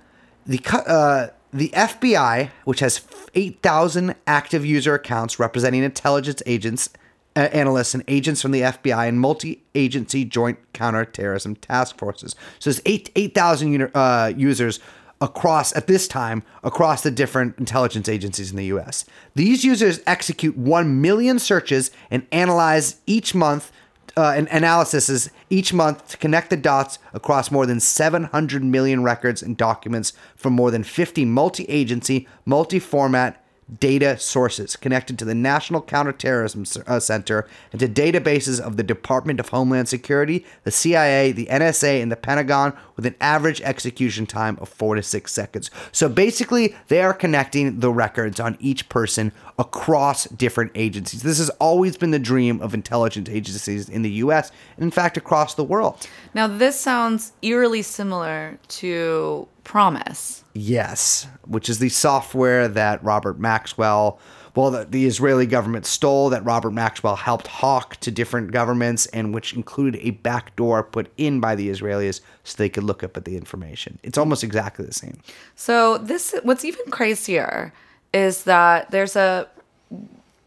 the 0.46 0.60
uh, 0.86 1.28
the 1.52 1.70
FBI, 1.70 2.50
which 2.64 2.80
has 2.80 3.00
eight 3.34 3.60
thousand 3.62 4.14
active 4.26 4.64
user 4.64 4.94
accounts 4.94 5.38
representing 5.38 5.82
intelligence 5.82 6.42
agents, 6.46 6.90
uh, 7.36 7.40
analysts, 7.52 7.94
and 7.94 8.04
agents 8.06 8.40
from 8.42 8.52
the 8.52 8.60
FBI 8.60 9.08
and 9.08 9.20
multi-agency 9.20 10.24
joint 10.24 10.58
counterterrorism 10.72 11.56
task 11.56 11.98
forces. 11.98 12.36
So 12.58 12.70
there's 12.70 12.82
eight 12.86 13.10
eight 13.16 13.34
thousand 13.34 13.90
uh, 13.94 14.32
users 14.36 14.78
across 15.20 15.74
at 15.76 15.86
this 15.86 16.08
time 16.08 16.42
across 16.64 17.02
the 17.02 17.10
different 17.10 17.58
intelligence 17.58 18.08
agencies 18.08 18.50
in 18.50 18.56
the 18.56 18.66
U.S. 18.66 19.04
These 19.34 19.64
users 19.64 20.00
execute 20.06 20.56
one 20.56 21.00
million 21.00 21.38
searches 21.38 21.90
and 22.10 22.26
analyze 22.32 22.96
each 23.06 23.34
month 23.34 23.70
uh, 24.16 24.32
and 24.36 24.48
analyses 24.48 25.30
each 25.50 25.72
month 25.72 26.08
to 26.08 26.16
connect 26.16 26.50
the 26.50 26.56
dots 26.56 26.98
across 27.12 27.50
more 27.50 27.66
than 27.66 27.80
700 27.80 28.64
million 28.64 29.02
records 29.02 29.42
and 29.42 29.56
documents 29.56 30.12
from 30.36 30.52
more 30.52 30.70
than 30.70 30.82
50 30.82 31.24
multi 31.24 31.64
agency, 31.64 32.26
multi 32.44 32.78
format 32.78 33.39
data 33.78 34.18
sources 34.18 34.76
connected 34.76 35.18
to 35.18 35.24
the 35.24 35.34
National 35.34 35.80
Counterterrorism 35.80 36.64
uh, 36.86 36.98
Center 36.98 37.46
and 37.72 37.80
to 37.80 37.88
databases 37.88 38.60
of 38.60 38.76
the 38.76 38.82
Department 38.82 39.38
of 39.38 39.50
Homeland 39.50 39.88
Security, 39.88 40.44
the 40.64 40.70
CIA, 40.70 41.32
the 41.32 41.46
NSA, 41.46 42.02
and 42.02 42.10
the 42.10 42.16
Pentagon 42.16 42.72
with 42.96 43.06
an 43.06 43.14
average 43.20 43.60
execution 43.62 44.26
time 44.26 44.58
of 44.60 44.68
four 44.68 44.94
to 44.94 45.02
six 45.02 45.32
seconds. 45.32 45.70
So 45.92 46.08
basically, 46.08 46.74
they 46.88 47.02
are 47.02 47.14
connecting 47.14 47.80
the 47.80 47.92
records 47.92 48.40
on 48.40 48.56
each 48.60 48.88
person 48.88 49.32
across 49.58 50.24
different 50.24 50.72
agencies. 50.74 51.22
This 51.22 51.38
has 51.38 51.50
always 51.60 51.96
been 51.96 52.10
the 52.10 52.18
dream 52.18 52.60
of 52.60 52.74
intelligence 52.74 53.28
agencies 53.28 53.88
in 53.88 54.02
the 54.02 54.10
US 54.10 54.50
and, 54.76 54.84
in 54.84 54.90
fact, 54.90 55.16
across 55.16 55.54
the 55.54 55.64
world. 55.64 56.08
Now, 56.34 56.46
this 56.46 56.78
sounds 56.78 57.32
eerily 57.42 57.82
similar 57.82 58.58
to 58.68 59.48
Promise. 59.70 60.42
Yes, 60.52 61.28
which 61.46 61.68
is 61.68 61.78
the 61.78 61.90
software 61.90 62.66
that 62.66 63.04
Robert 63.04 63.38
Maxwell, 63.38 64.18
well, 64.56 64.72
the, 64.72 64.84
the 64.84 65.06
Israeli 65.06 65.46
government 65.46 65.86
stole, 65.86 66.28
that 66.30 66.44
Robert 66.44 66.72
Maxwell 66.72 67.14
helped 67.14 67.46
hawk 67.46 67.94
to 67.98 68.10
different 68.10 68.50
governments, 68.50 69.06
and 69.06 69.32
which 69.32 69.54
included 69.54 70.00
a 70.02 70.10
backdoor 70.10 70.82
put 70.82 71.12
in 71.16 71.38
by 71.38 71.54
the 71.54 71.70
Israelis 71.70 72.20
so 72.42 72.56
they 72.56 72.68
could 72.68 72.82
look 72.82 73.04
up 73.04 73.16
at 73.16 73.24
the 73.24 73.36
information. 73.36 74.00
It's 74.02 74.18
almost 74.18 74.42
exactly 74.42 74.84
the 74.84 74.92
same. 74.92 75.20
So 75.54 75.98
this 75.98 76.34
what's 76.42 76.64
even 76.64 76.90
crazier 76.90 77.72
is 78.12 78.42
that 78.42 78.90
there's 78.90 79.14
a 79.14 79.46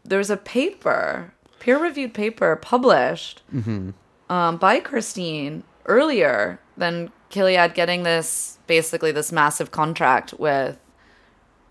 there's 0.04 0.28
a 0.28 0.36
paper, 0.36 1.32
peer-reviewed 1.60 2.12
paper 2.12 2.56
published 2.56 3.40
um, 4.28 4.58
by 4.58 4.80
Christine 4.80 5.62
earlier 5.86 6.60
than 6.76 7.10
Kiliad 7.34 7.74
getting 7.74 8.04
this 8.04 8.58
basically 8.66 9.12
this 9.12 9.32
massive 9.32 9.70
contract 9.70 10.34
with 10.34 10.78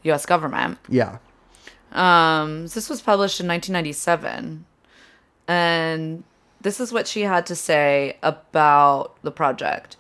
U.S. 0.04 0.26
government. 0.26 0.78
Yeah. 0.90 1.18
Um, 1.94 2.68
this 2.68 2.90
was 2.90 3.02
published 3.02 3.40
in 3.40 3.48
1997, 3.48 4.66
and 5.48 6.24
this 6.62 6.80
is 6.80 6.92
what 6.92 7.08
she 7.08 7.22
had 7.22 7.46
to 7.46 7.56
say 7.56 8.18
about 8.22 9.16
the 9.22 9.32
project. 9.32 9.96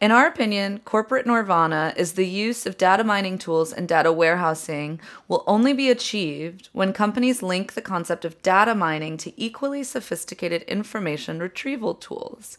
In 0.00 0.10
our 0.10 0.26
opinion, 0.26 0.80
corporate 0.84 1.26
nirvana 1.26 1.94
is 1.96 2.14
the 2.14 2.26
use 2.26 2.66
of 2.66 2.76
data 2.76 3.04
mining 3.04 3.38
tools 3.38 3.72
and 3.72 3.88
data 3.88 4.12
warehousing 4.12 5.00
will 5.28 5.44
only 5.46 5.72
be 5.72 5.90
achieved 5.90 6.68
when 6.72 6.92
companies 6.92 7.40
link 7.40 7.74
the 7.74 7.80
concept 7.80 8.24
of 8.24 8.42
data 8.42 8.74
mining 8.74 9.16
to 9.18 9.32
equally 9.40 9.84
sophisticated 9.84 10.62
information 10.62 11.38
retrieval 11.38 11.94
tools. 11.94 12.58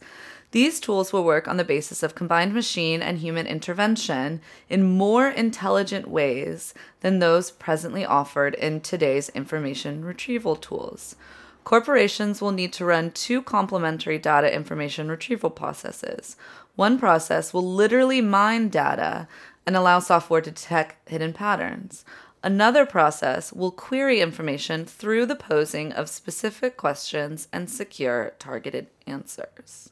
These 0.54 0.78
tools 0.78 1.12
will 1.12 1.24
work 1.24 1.48
on 1.48 1.56
the 1.56 1.64
basis 1.64 2.04
of 2.04 2.14
combined 2.14 2.54
machine 2.54 3.02
and 3.02 3.18
human 3.18 3.44
intervention 3.44 4.40
in 4.68 4.84
more 4.84 5.26
intelligent 5.26 6.06
ways 6.06 6.74
than 7.00 7.18
those 7.18 7.50
presently 7.50 8.04
offered 8.04 8.54
in 8.54 8.80
today's 8.80 9.30
information 9.30 10.04
retrieval 10.04 10.54
tools. 10.54 11.16
Corporations 11.64 12.40
will 12.40 12.52
need 12.52 12.72
to 12.74 12.84
run 12.84 13.10
two 13.10 13.42
complementary 13.42 14.16
data 14.16 14.54
information 14.54 15.10
retrieval 15.10 15.50
processes. 15.50 16.36
One 16.76 17.00
process 17.00 17.52
will 17.52 17.68
literally 17.68 18.20
mine 18.20 18.68
data 18.68 19.26
and 19.66 19.74
allow 19.76 19.98
software 19.98 20.40
to 20.40 20.52
detect 20.52 21.08
hidden 21.08 21.32
patterns. 21.32 22.04
Another 22.44 22.86
process 22.86 23.52
will 23.52 23.72
query 23.72 24.20
information 24.20 24.84
through 24.84 25.26
the 25.26 25.34
posing 25.34 25.90
of 25.90 26.08
specific 26.08 26.76
questions 26.76 27.48
and 27.52 27.68
secure 27.68 28.34
targeted 28.38 28.86
answers. 29.04 29.90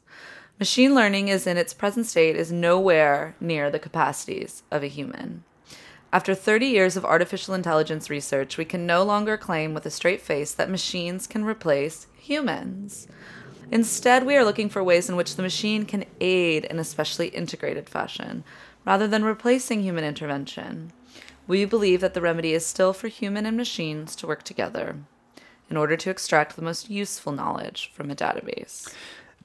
Machine 0.59 0.93
learning 0.93 1.29
is 1.29 1.47
in 1.47 1.57
its 1.57 1.73
present 1.73 2.05
state 2.05 2.35
is 2.35 2.51
nowhere 2.51 3.35
near 3.41 3.71
the 3.71 3.79
capacities 3.79 4.61
of 4.69 4.83
a 4.83 4.87
human. 4.87 5.43
After 6.13 6.35
30 6.35 6.67
years 6.67 6.95
of 6.95 7.03
artificial 7.03 7.55
intelligence 7.55 8.07
research, 8.07 8.55
we 8.55 8.63
can 8.63 8.85
no 8.85 9.03
longer 9.03 9.35
claim 9.35 9.73
with 9.73 9.83
a 9.87 9.89
straight 9.89 10.21
face 10.21 10.53
that 10.53 10.69
machines 10.69 11.25
can 11.25 11.43
replace 11.43 12.05
humans. 12.15 13.07
Instead, 13.71 14.27
we 14.27 14.35
are 14.35 14.45
looking 14.45 14.69
for 14.69 14.83
ways 14.83 15.09
in 15.09 15.15
which 15.15 15.35
the 15.35 15.41
machine 15.41 15.85
can 15.85 16.05
aid 16.21 16.65
in 16.65 16.77
a 16.77 16.83
specially 16.83 17.29
integrated 17.29 17.89
fashion, 17.89 18.43
rather 18.85 19.07
than 19.07 19.23
replacing 19.25 19.81
human 19.81 20.03
intervention. 20.03 20.93
We 21.47 21.65
believe 21.65 21.99
that 22.01 22.13
the 22.13 22.21
remedy 22.21 22.53
is 22.53 22.63
still 22.63 22.93
for 22.93 23.07
human 23.07 23.47
and 23.47 23.57
machines 23.57 24.15
to 24.17 24.27
work 24.27 24.43
together 24.43 24.97
in 25.67 25.77
order 25.77 25.97
to 25.97 26.11
extract 26.11 26.55
the 26.55 26.61
most 26.61 26.91
useful 26.91 27.31
knowledge 27.31 27.89
from 27.91 28.11
a 28.11 28.15
database. 28.15 28.93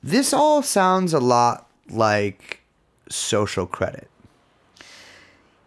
This 0.02 0.32
all 0.32 0.62
sounds 0.62 1.12
a 1.12 1.18
lot 1.18 1.68
like 1.90 2.60
social 3.08 3.66
credit. 3.66 4.08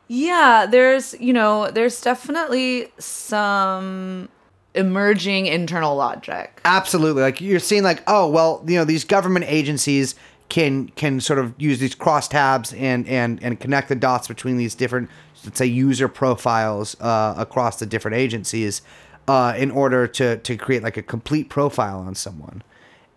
Yeah, 0.07 0.65
there's, 0.69 1.15
you 1.19 1.34
know, 1.34 1.71
there's 1.71 2.01
definitely 2.01 2.91
some 2.97 4.29
emerging 4.73 5.47
internal 5.47 5.95
logic. 5.95 6.61
Absolutely. 6.65 7.21
Like 7.21 7.41
you're 7.41 7.59
seeing 7.59 7.84
like, 7.84 8.03
oh, 8.07 8.29
well, 8.29 8.63
you 8.67 8.75
know, 8.75 8.86
these 8.86 9.03
government 9.03 9.45
agencies 9.47 10.15
can 10.49 10.89
can 10.89 11.21
sort 11.21 11.39
of 11.39 11.53
use 11.57 11.79
these 11.79 11.95
crosstabs 11.95 12.77
and 12.77 13.07
and 13.07 13.41
and 13.41 13.57
connect 13.61 13.88
the 13.88 13.95
dots 13.95 14.27
between 14.27 14.57
these 14.57 14.75
different 14.75 15.09
let's 15.45 15.57
say 15.57 15.65
user 15.65 16.09
profiles 16.09 16.99
uh, 16.99 17.34
across 17.38 17.79
the 17.79 17.86
different 17.86 18.17
agencies 18.17 18.82
uh, 19.29 19.53
in 19.57 19.71
order 19.71 20.07
to 20.07 20.38
to 20.39 20.57
create 20.57 20.84
like 20.84 20.97
a 20.97 21.01
complete 21.01 21.49
profile 21.49 21.99
on 21.99 22.15
someone. 22.15 22.63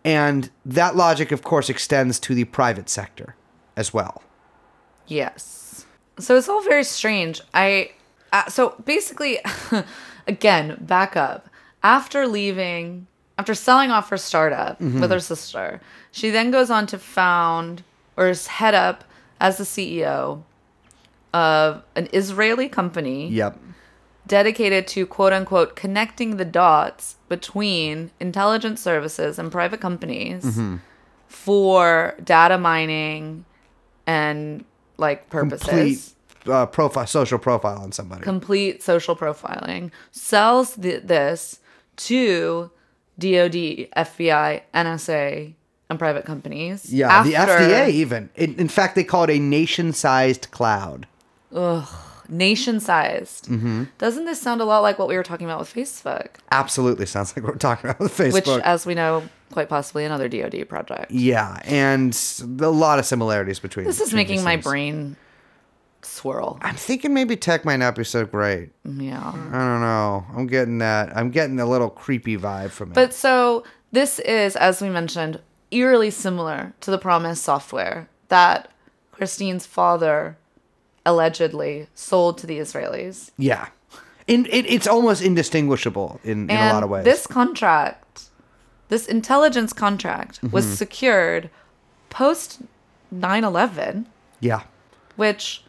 And 0.05 0.51
that 0.67 0.97
logic 0.97 1.33
of 1.33 1.43
course 1.43 1.71
extends 1.71 2.19
to 2.21 2.35
the 2.35 2.45
private 2.45 2.89
sector 2.89 3.37
as 3.77 3.95
well. 3.95 4.23
Yes. 5.07 5.87
So 6.19 6.37
it's 6.37 6.49
all 6.49 6.63
very 6.63 6.85
strange. 6.85 7.41
I 7.53 7.91
uh, 8.33 8.49
so 8.49 8.75
basically 8.85 9.39
again, 10.27 10.77
back 10.81 11.17
up. 11.17 11.49
After 11.83 12.27
leaving 12.27 13.07
after 13.37 13.55
selling 13.55 13.91
off 13.91 14.11
her 14.11 14.17
startup 14.17 14.81
with 14.81 15.11
her 15.11 15.21
sister, 15.21 15.81
she 16.13 16.31
then 16.31 16.51
goes 16.53 16.71
on 16.71 16.87
to 16.87 16.99
found 16.99 17.83
or 18.17 18.29
is 18.29 18.47
head 18.47 18.75
up 18.75 19.05
as 19.41 19.59
the 19.59 19.65
CEO 19.65 20.43
of 21.33 21.83
an 21.97 22.09
Israeli 22.13 22.69
company 22.69 23.29
Yep. 23.29 23.59
Dedicated 24.27 24.87
to 24.89 25.07
quote 25.07 25.33
unquote 25.33 25.77
connecting 25.77 26.37
the 26.37 26.45
dots 26.45 27.17
between 27.29 28.11
intelligence 28.21 28.81
services 28.81 29.39
and 29.39 29.51
private 29.53 29.81
companies 29.81 30.45
Mm-hmm. 30.45 30.77
for 31.29 32.15
data 32.23 32.59
mining 32.59 33.45
and 34.07 34.65
like 34.97 35.29
purposes. 35.31 35.67
Complete 35.69 36.15
uh, 36.55 36.67
profile 36.67 37.07
social 37.07 37.39
profile 37.39 37.79
on 37.81 37.91
somebody. 37.93 38.23
Complete 38.23 38.83
social 38.83 39.17
profiling. 39.17 39.91
Sells 40.11 40.77
th- 40.77 41.03
this 41.03 41.61
to 41.97 42.71
DoD, 43.19 43.53
FBI, 43.97 44.63
NSA, 44.75 45.55
and 45.91 45.99
private 45.99 46.25
companies. 46.25 46.93
yeah, 46.93 47.23
the 47.23 47.35
after- 47.37 47.59
FDA 47.65 47.89
even. 47.91 48.29
In, 48.37 48.55
in 48.57 48.69
fact, 48.69 48.95
they 48.95 49.05
call 49.05 49.25
it 49.25 49.31
a 49.31 49.39
nation-sized 49.39 50.51
cloud. 50.51 51.07
Nation 52.29 52.81
sized. 52.81 53.47
Mm-hmm. 53.47 53.85
Doesn't 53.99 54.25
this 54.25 54.41
sound 54.41 54.61
a 54.61 54.65
lot 54.65 54.81
like 54.81 54.99
what 54.99 55.09
we 55.09 55.17
were 55.17 55.23
talking 55.23 55.47
about 55.47 55.59
with 55.59 55.73
Facebook? 55.73 56.29
Absolutely 56.51 57.07
sounds 57.07 57.37
like 57.37 57.45
we're 57.45 57.57
talking 57.57 57.91
about 57.91 58.01
with 58.01 58.17
Facebook. 58.17 58.33
Which, 58.33 58.49
as 58.65 58.87
we 58.87 58.95
know, 58.95 59.23
quite 59.53 59.69
possibly 59.69 60.05
another 60.05 60.29
DoD 60.29 60.69
project. 60.69 61.11
Yeah, 61.11 61.61
and 61.65 62.19
a 62.61 62.69
lot 62.69 62.99
of 62.99 63.07
similarities 63.07 63.59
between. 63.59 63.87
This 63.87 64.01
is 64.01 64.11
between 64.11 64.27
making 64.27 64.45
my 64.45 64.57
brain 64.57 65.17
swirl. 66.03 66.59
I'm 66.61 66.75
thinking 66.75 67.15
maybe 67.15 67.37
tech 67.37 67.65
might 67.65 67.77
not 67.77 67.95
be 67.95 68.05
so 68.05 68.25
great. 68.25 68.71
Yeah. 68.85 69.27
I 69.27 69.59
don't 69.59 69.81
know. 69.81 70.27
I'm 70.35 70.47
getting 70.47 70.79
that. 70.79 71.17
I'm 71.17 71.31
getting 71.31 71.59
a 71.61 71.67
little 71.67 71.91
creepy 71.91 72.37
vibe 72.37 72.71
from 72.71 72.91
it. 72.91 72.95
But 72.95 73.15
so 73.15 73.65
this 73.93 74.19
is, 74.21 74.57
as 74.57 74.83
we 74.83 74.91
mentioned, 74.91 75.41
eerily 75.71 76.11
similar 76.11 76.75
to 76.81 76.91
the 76.91 76.99
Promise 76.99 77.41
software 77.41 78.09
that 78.29 78.71
Christine's 79.13 79.67
father 79.67 80.37
allegedly 81.07 81.87
sold 81.95 82.39
to 82.39 82.47
the 82.47 82.59
Israelis. 82.59 83.31
yeah, 83.39 83.69
in, 84.27 84.47
it, 84.47 84.65
it's 84.67 84.87
almost 84.87 85.21
indistinguishable 85.23 86.19
in, 86.25 86.49
in 86.51 86.57
a 86.57 86.73
lot 86.73 86.83
of 86.83 86.89
ways. 86.91 87.05
This 87.05 87.27
contract, 87.27 88.25
this 88.89 89.07
intelligence 89.07 89.73
contract, 89.73 90.41
Mm-hmm. 90.41 90.51
was 90.55 90.67
secured 90.79 91.51
post 92.11 92.61
9 93.11 93.45
11, 93.45 94.07
yeah. 94.41 94.63
which 95.17 95.63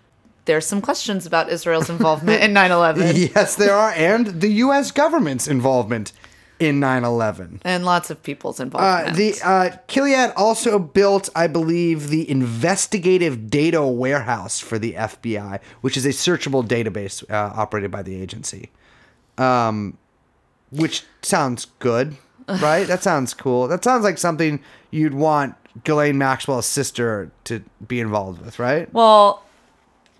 there's 0.45 0.65
some 0.65 0.81
questions 0.81 1.25
about 1.25 1.49
Israel's 1.49 1.89
involvement 1.89 2.41
in 2.43 2.53
9 2.61 2.71
11 2.71 3.15
Yes, 3.15 3.55
there 3.55 3.75
are, 3.75 3.91
and 3.91 4.27
the 4.41 4.49
U.S. 4.65 4.91
government's 4.91 5.47
involvement 5.47 6.13
in 6.59 6.79
9/11. 6.79 7.59
and 7.65 7.83
lots 7.85 8.09
of 8.09 8.21
people's 8.23 8.59
Uh, 8.59 8.63
involvement. 8.63 9.15
the 9.17 9.33
uh, 9.43 9.69
Kiliad 9.87 10.33
also 10.37 10.79
built, 10.79 11.29
I 11.35 11.47
believe, 11.47 12.07
the 12.09 12.29
investigative 12.29 13.49
data 13.49 13.83
warehouse 13.85 14.59
for 14.59 14.79
the 14.79 14.93
FBI, 14.93 15.59
which 15.81 15.97
is 15.97 16.05
a 16.05 16.09
searchable 16.09 16.65
database 16.65 17.23
uh, 17.29 17.51
operated 17.55 17.91
by 17.91 18.01
the 18.03 18.15
agency. 18.21 18.69
Um, 19.37 19.97
which 20.71 21.03
sounds 21.21 21.65
good, 21.79 22.17
right? 22.47 22.87
that 22.87 23.03
sounds 23.03 23.33
cool. 23.33 23.67
That 23.67 23.83
sounds 23.83 24.03
like 24.03 24.17
something 24.17 24.61
you'd 24.91 25.13
want 25.13 25.55
Ghislaine 25.83 26.17
Maxwell's 26.17 26.65
sister 26.65 27.31
to 27.45 27.61
be 27.85 27.99
involved 27.99 28.41
with, 28.43 28.59
right? 28.59 28.91
Well, 28.93 29.43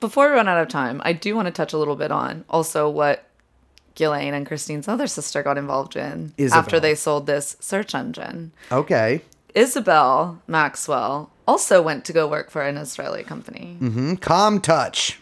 before 0.02 0.28
we 0.30 0.36
run 0.36 0.48
out 0.50 0.62
of 0.62 0.68
time, 0.68 1.02
I 1.06 1.14
do 1.14 1.34
want 1.36 1.46
to 1.48 1.52
touch 1.52 1.72
a 1.72 1.78
little 1.78 1.96
bit 1.96 2.12
on 2.12 2.44
also 2.50 2.90
what 2.90 3.25
Ghislaine 3.96 4.34
and 4.34 4.46
Christine's 4.46 4.88
other 4.88 5.08
sister 5.08 5.42
got 5.42 5.58
involved 5.58 5.96
in 5.96 6.34
Isabel. 6.38 6.60
after 6.60 6.80
they 6.80 6.96
sold 6.96 7.26
this 7.26 7.56
search 7.60 7.96
engine. 7.96 8.52
Okay. 8.72 9.22
Isabel 9.56 10.42
Maxwell 10.48 11.32
also 11.48 11.82
went 11.82 12.06
to 12.06 12.14
go 12.14 12.28
work 12.28 12.52
for 12.52 12.62
an 12.62 12.78
Israeli 12.78 13.24
company. 13.24 13.78
Hmm? 13.80 14.14
Commtouch. 14.16 15.18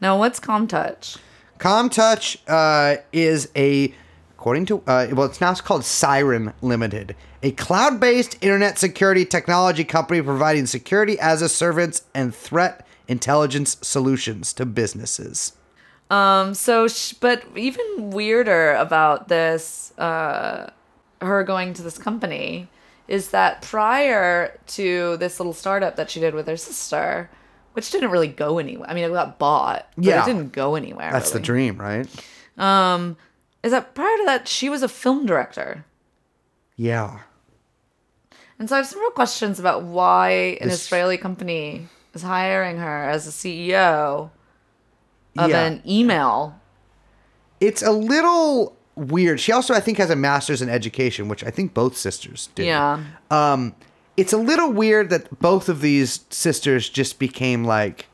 Now, 0.00 0.18
what's 0.18 0.40
Commtouch? 0.40 1.18
Commtouch 1.58 2.36
uh, 2.48 3.00
is 3.12 3.48
a, 3.56 3.94
according 4.36 4.66
to, 4.66 4.82
uh, 4.86 5.06
well, 5.12 5.26
it's 5.26 5.40
now 5.40 5.54
called 5.54 5.82
Cyren 5.82 6.52
Limited, 6.60 7.14
a 7.42 7.52
cloud 7.52 8.00
based 8.00 8.36
internet 8.40 8.78
security 8.78 9.24
technology 9.24 9.84
company 9.84 10.20
providing 10.20 10.66
security 10.66 11.18
as 11.18 11.40
a 11.40 11.48
service 11.48 12.02
and 12.14 12.34
threat 12.34 12.86
intelligence 13.08 13.76
solutions 13.82 14.52
to 14.54 14.66
businesses. 14.66 15.52
Um, 16.10 16.54
so, 16.54 16.86
sh- 16.88 17.12
but 17.14 17.42
even 17.56 18.10
weirder 18.10 18.74
about 18.74 19.28
this, 19.28 19.92
uh, 19.98 20.70
her 21.20 21.42
going 21.44 21.74
to 21.74 21.82
this 21.82 21.98
company, 21.98 22.68
is 23.08 23.30
that 23.30 23.62
prior 23.62 24.58
to 24.68 25.16
this 25.16 25.38
little 25.40 25.52
startup 25.52 25.96
that 25.96 26.10
she 26.10 26.20
did 26.20 26.34
with 26.34 26.46
her 26.46 26.56
sister, 26.56 27.28
which 27.72 27.90
didn't 27.90 28.10
really 28.10 28.28
go 28.28 28.58
anywhere. 28.58 28.88
I 28.88 28.94
mean, 28.94 29.04
it 29.04 29.12
got 29.12 29.38
bought, 29.38 29.88
but 29.96 30.04
Yeah. 30.04 30.22
it 30.22 30.26
didn't 30.26 30.52
go 30.52 30.74
anywhere. 30.76 31.10
That's 31.12 31.30
the 31.32 31.40
dream, 31.40 31.76
right? 31.80 32.06
Um, 32.56 33.16
Is 33.62 33.72
that 33.72 33.94
prior 33.96 34.16
to 34.18 34.24
that, 34.26 34.46
she 34.46 34.68
was 34.68 34.82
a 34.84 34.88
film 34.88 35.26
director. 35.26 35.84
Yeah. 36.76 37.20
And 38.60 38.68
so 38.68 38.76
I 38.76 38.78
have 38.78 38.86
some 38.86 39.00
real 39.00 39.10
questions 39.10 39.58
about 39.58 39.82
why 39.82 40.56
an 40.60 40.68
This- 40.68 40.84
Israeli 40.84 41.18
company 41.18 41.88
is 42.14 42.22
hiring 42.22 42.78
her 42.78 43.08
as 43.08 43.26
a 43.26 43.32
CEO 43.32 44.30
of 45.38 45.50
Yeah. 45.50 45.64
an 45.64 45.82
email. 45.86 46.58
It's 47.60 47.82
a 47.82 47.92
little 47.92 48.76
weird. 48.94 49.40
She 49.40 49.52
also, 49.52 49.74
I 49.74 49.80
think, 49.80 49.98
has 49.98 50.10
a 50.10 50.16
master's 50.16 50.60
in 50.62 50.68
education, 50.68 51.28
which 51.28 51.44
I 51.44 51.50
think 51.50 51.74
both 51.74 51.96
sisters 51.96 52.48
do. 52.54 52.64
Yeah. 52.64 53.02
um, 53.30 53.74
it's 54.16 54.32
a 54.32 54.38
little 54.38 54.72
weird 54.72 55.10
that 55.10 55.40
both 55.40 55.68
of 55.68 55.82
these 55.82 56.24
sisters 56.30 56.88
just 56.88 57.18
became 57.18 57.64
like 57.64 58.06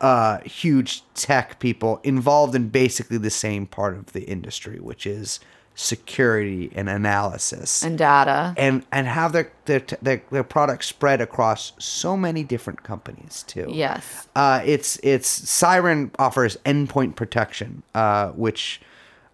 uh, 0.00 0.38
huge 0.40 1.02
tech 1.14 1.60
people 1.60 2.00
involved 2.02 2.54
in 2.56 2.68
basically 2.68 3.16
the 3.18 3.30
same 3.30 3.64
part 3.66 3.96
of 3.96 4.12
the 4.12 4.22
industry, 4.24 4.80
which 4.80 5.06
is 5.06 5.38
security 5.74 6.70
and 6.74 6.88
analysis, 6.88 7.82
And 7.82 7.98
data. 7.98 8.54
and 8.56 8.84
and 8.92 9.06
have 9.06 9.32
their 9.32 9.50
their 9.64 9.80
their, 10.00 10.22
their 10.30 10.44
products 10.44 10.86
spread 10.86 11.20
across 11.20 11.72
so 11.78 12.16
many 12.16 12.44
different 12.44 12.82
companies 12.82 13.44
too. 13.46 13.66
Yes. 13.68 14.28
Uh, 14.36 14.62
it's 14.64 14.98
it's 15.02 15.40
Cyren 15.40 16.10
offers 16.18 16.56
endpoint 16.64 17.16
protection, 17.16 17.82
uh, 17.94 18.28
which 18.30 18.80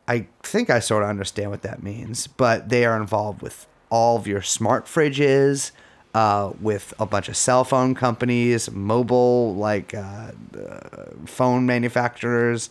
I 0.09 0.27
think 0.43 0.71
I 0.71 0.81
sort 0.81 1.03
of 1.03 1.09
understand 1.11 1.51
what 1.51 1.63
that 1.63 1.83
means. 1.83 2.27
But 2.27 2.69
they 2.71 2.85
are 2.85 2.97
involved 2.97 3.43
with 3.43 3.67
all 3.91 4.17
of 4.17 4.27
your 4.27 4.41
smart 4.43 4.87
fridges, 4.87 5.73
uh, 6.15 6.53
with 6.61 6.95
a 6.99 7.07
bunch 7.07 7.29
of 7.29 7.37
cell 7.37 7.65
phone 7.65 7.95
companies, 7.95 8.71
mobile 8.71 9.55
like 9.57 9.93
uh, 9.95 10.33
uh, 10.59 11.11
phone 11.27 11.67
manufacturers. 11.67 12.71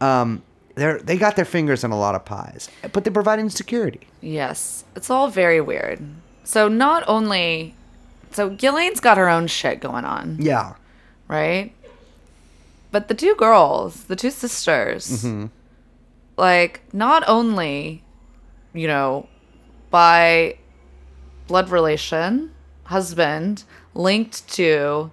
Um, 0.00 0.42
they're 0.74 0.98
they 0.98 1.16
got 1.16 1.36
their 1.36 1.44
fingers 1.44 1.84
in 1.84 1.90
a 1.90 1.98
lot 1.98 2.14
of 2.14 2.24
pies, 2.24 2.68
but 2.92 3.04
they're 3.04 3.12
providing 3.12 3.50
security. 3.50 4.00
Yes. 4.20 4.84
It's 4.96 5.10
all 5.10 5.28
very 5.28 5.60
weird. 5.60 6.00
So 6.44 6.68
not 6.68 7.04
only 7.06 7.74
so 8.32 8.50
Ghislaine's 8.50 9.00
got 9.00 9.18
her 9.18 9.28
own 9.28 9.46
shit 9.48 9.80
going 9.80 10.04
on, 10.04 10.36
Yeah, 10.40 10.74
right? 11.28 11.72
but 12.92 13.08
the 13.08 13.14
two 13.14 13.34
girls, 13.36 14.04
the 14.04 14.16
two 14.16 14.30
sisters, 14.30 15.08
mm-hmm. 15.24 15.46
like 16.36 16.80
not 16.92 17.22
only, 17.28 18.02
you 18.72 18.86
know, 18.86 19.28
by 19.90 20.56
blood 21.46 21.70
relation, 21.70 22.52
husband 22.84 23.64
linked 23.94 24.48
to, 24.54 25.10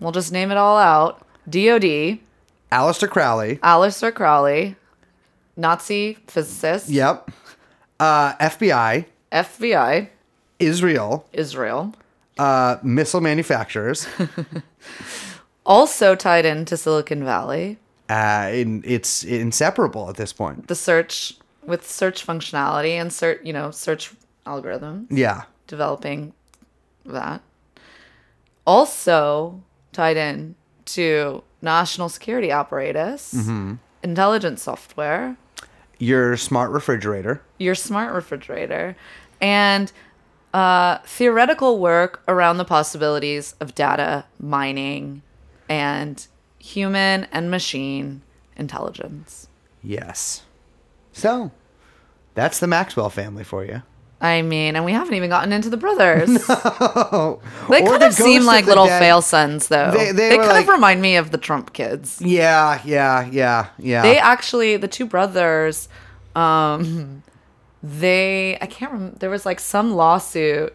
we'll 0.00 0.12
just 0.12 0.32
name 0.32 0.50
it 0.50 0.56
all 0.56 0.76
out, 0.76 1.24
DOD, 1.48 2.18
Aleister 2.72 3.08
Crowley. 3.08 3.56
Aleister 3.56 4.12
Crowley, 4.14 4.76
Nazi 5.56 6.18
physicist, 6.26 6.88
Yep. 6.88 7.30
Uh, 7.98 8.34
FBI, 8.36 9.06
FBI, 9.32 10.08
Israel, 10.58 11.26
Israel, 11.32 11.94
uh, 12.38 12.76
missile 12.82 13.20
manufacturers. 13.22 14.06
also 15.66 16.14
tied 16.14 16.44
into 16.44 16.76
Silicon 16.76 17.24
Valley. 17.24 17.78
Uh, 18.08 18.50
in, 18.52 18.82
it's 18.84 19.24
inseparable 19.24 20.08
at 20.08 20.16
this 20.16 20.32
point. 20.32 20.68
The 20.68 20.74
search 20.74 21.34
with 21.64 21.88
search 21.88 22.24
functionality 22.26 22.90
and 22.90 23.12
search, 23.12 23.40
you 23.42 23.52
know, 23.52 23.70
search 23.70 24.12
algorithm, 24.44 25.08
Yeah. 25.10 25.42
developing 25.66 26.32
that. 27.04 27.40
Also 28.66 29.60
tied 29.92 30.16
in 30.16 30.54
to 30.86 31.42
national 31.66 32.08
security 32.08 32.50
apparatus, 32.50 33.34
intelligence 34.02 34.62
software, 34.62 35.36
Your 35.98 36.36
smart 36.38 36.70
refrigerator. 36.70 37.42
your 37.58 37.74
smart 37.74 38.14
refrigerator, 38.14 38.96
and 39.40 39.92
uh, 40.54 40.98
theoretical 41.04 41.78
work 41.78 42.22
around 42.28 42.56
the 42.56 42.64
possibilities 42.64 43.54
of 43.60 43.74
data 43.74 44.24
mining 44.40 45.20
and 45.68 46.26
human 46.58 47.26
and 47.32 47.50
machine 47.50 48.22
intelligence. 48.56 49.48
Yes. 49.82 50.42
So, 51.12 51.50
that's 52.34 52.58
the 52.58 52.66
Maxwell 52.66 53.10
family 53.10 53.44
for 53.44 53.64
you. 53.64 53.82
I 54.20 54.40
mean, 54.42 54.76
and 54.76 54.84
we 54.84 54.92
haven't 54.92 55.12
even 55.14 55.28
gotten 55.28 55.52
into 55.52 55.68
the 55.68 55.76
brothers. 55.76 56.30
Oh, 56.48 57.40
They 57.68 57.82
Or 57.82 57.90
kind 57.90 58.02
the 58.02 58.06
of 58.06 58.14
seem 58.14 58.44
like 58.44 58.64
little 58.66 58.86
dead- 58.86 58.98
fail 58.98 59.20
sons, 59.22 59.68
though. 59.68 59.90
They- 59.90 60.06
They, 60.12 60.28
they 60.30 60.36
kind 60.38 60.48
like- 60.48 60.62
of 60.64 60.68
remind 60.70 61.02
me 61.02 61.16
of 61.16 61.30
the 61.32 61.38
Trump 61.38 61.72
kids. 61.74 62.20
Yeah, 62.22 62.80
yeah, 62.84 63.28
yeah, 63.30 63.66
yeah. 63.78 64.02
They 64.02 64.18
actually, 64.18 64.76
the 64.78 64.88
two 64.88 65.04
brothers, 65.06 65.88
um, 66.34 67.22
they 67.82 68.56
I 68.60 68.66
can't 68.66 68.92
remember. 68.92 69.18
There 69.18 69.30
was 69.30 69.44
like 69.46 69.60
some 69.60 69.94
lawsuit 69.94 70.74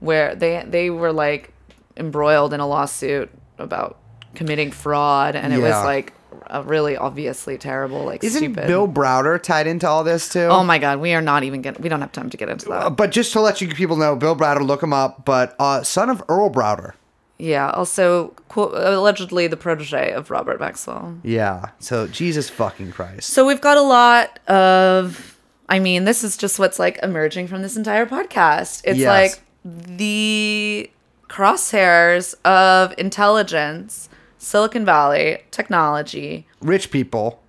where 0.00 0.34
they 0.34 0.62
they 0.66 0.90
were 0.90 1.12
like 1.12 1.52
embroiled 1.96 2.52
in 2.52 2.60
a 2.60 2.66
lawsuit 2.66 3.30
about 3.58 3.98
committing 4.34 4.70
fraud, 4.70 5.36
and 5.36 5.52
it 5.52 5.58
was 5.58 5.72
like 5.84 6.12
a 6.48 6.62
really 6.62 6.96
obviously 6.96 7.58
terrible, 7.58 8.04
like 8.04 8.22
Isn't 8.24 8.38
stupid. 8.40 8.66
Bill 8.66 8.86
Browder 8.88 9.42
tied 9.42 9.66
into 9.66 9.88
all 9.88 10.04
this 10.04 10.28
too? 10.28 10.40
oh 10.50 10.62
my 10.64 10.78
god, 10.78 11.00
we 11.00 11.12
are 11.14 11.22
not 11.22 11.42
even 11.44 11.62
getting. 11.62 11.82
We 11.82 11.88
don't 11.88 12.00
have 12.00 12.12
time 12.12 12.30
to 12.30 12.36
get 12.36 12.48
into 12.48 12.68
that. 12.68 12.96
But 12.96 13.10
just 13.10 13.32
to 13.32 13.40
let 13.40 13.60
you 13.60 13.68
people 13.68 13.96
know, 13.96 14.16
Bill 14.16 14.36
Browder, 14.36 14.66
look 14.66 14.82
him 14.82 14.92
up. 14.92 15.24
But 15.24 15.54
uh, 15.58 15.82
son 15.82 16.10
of 16.10 16.22
Earl 16.28 16.50
Browder. 16.50 16.92
Yeah. 17.38 17.70
Also, 17.70 18.28
quote, 18.48 18.74
allegedly 18.74 19.48
the 19.48 19.56
protege 19.56 20.12
of 20.12 20.30
Robert 20.30 20.60
Maxwell. 20.60 21.18
Yeah. 21.24 21.70
So 21.80 22.06
Jesus 22.06 22.48
fucking 22.48 22.92
Christ. 22.92 23.30
So 23.30 23.44
we've 23.44 23.60
got 23.60 23.76
a 23.76 23.82
lot 23.82 24.38
of 24.48 25.38
I 25.68 25.78
mean, 25.80 26.04
this 26.04 26.22
is 26.22 26.36
just 26.36 26.58
what's 26.58 26.78
like 26.78 26.98
emerging 27.02 27.48
from 27.48 27.62
this 27.62 27.76
entire 27.76 28.06
podcast. 28.06 28.82
It's 28.84 28.98
Yes. 28.98 29.08
like 29.32 29.42
the 29.64 30.90
crosshairs 31.28 32.34
of 32.44 32.94
intelligence, 32.98 34.08
Silicon 34.44 34.84
Valley, 34.84 35.38
technology, 35.50 36.46
Rich 36.60 36.90
people. 36.90 37.40